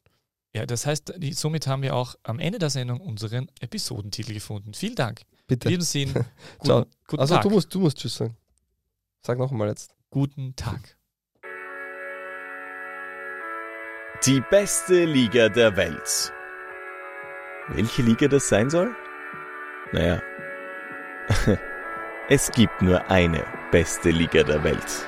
[0.55, 4.73] Ja, das heißt, die, somit haben wir auch am Ende der Sendung unseren Episodentitel gefunden.
[4.73, 5.21] Vielen Dank.
[5.21, 5.69] In Bitte.
[5.69, 6.13] diesem Sinn,
[6.63, 6.79] Ciao.
[6.79, 7.43] guten, guten Also Tag.
[7.43, 8.35] du musst, du musst Tschüss sagen.
[9.23, 9.93] Sag noch einmal jetzt.
[10.11, 10.97] Guten Tag.
[14.25, 16.33] Die beste Liga der Welt.
[17.67, 18.95] Welche Liga das sein soll?
[19.91, 20.19] Naja,
[22.27, 25.07] es gibt nur eine beste Liga der Welt.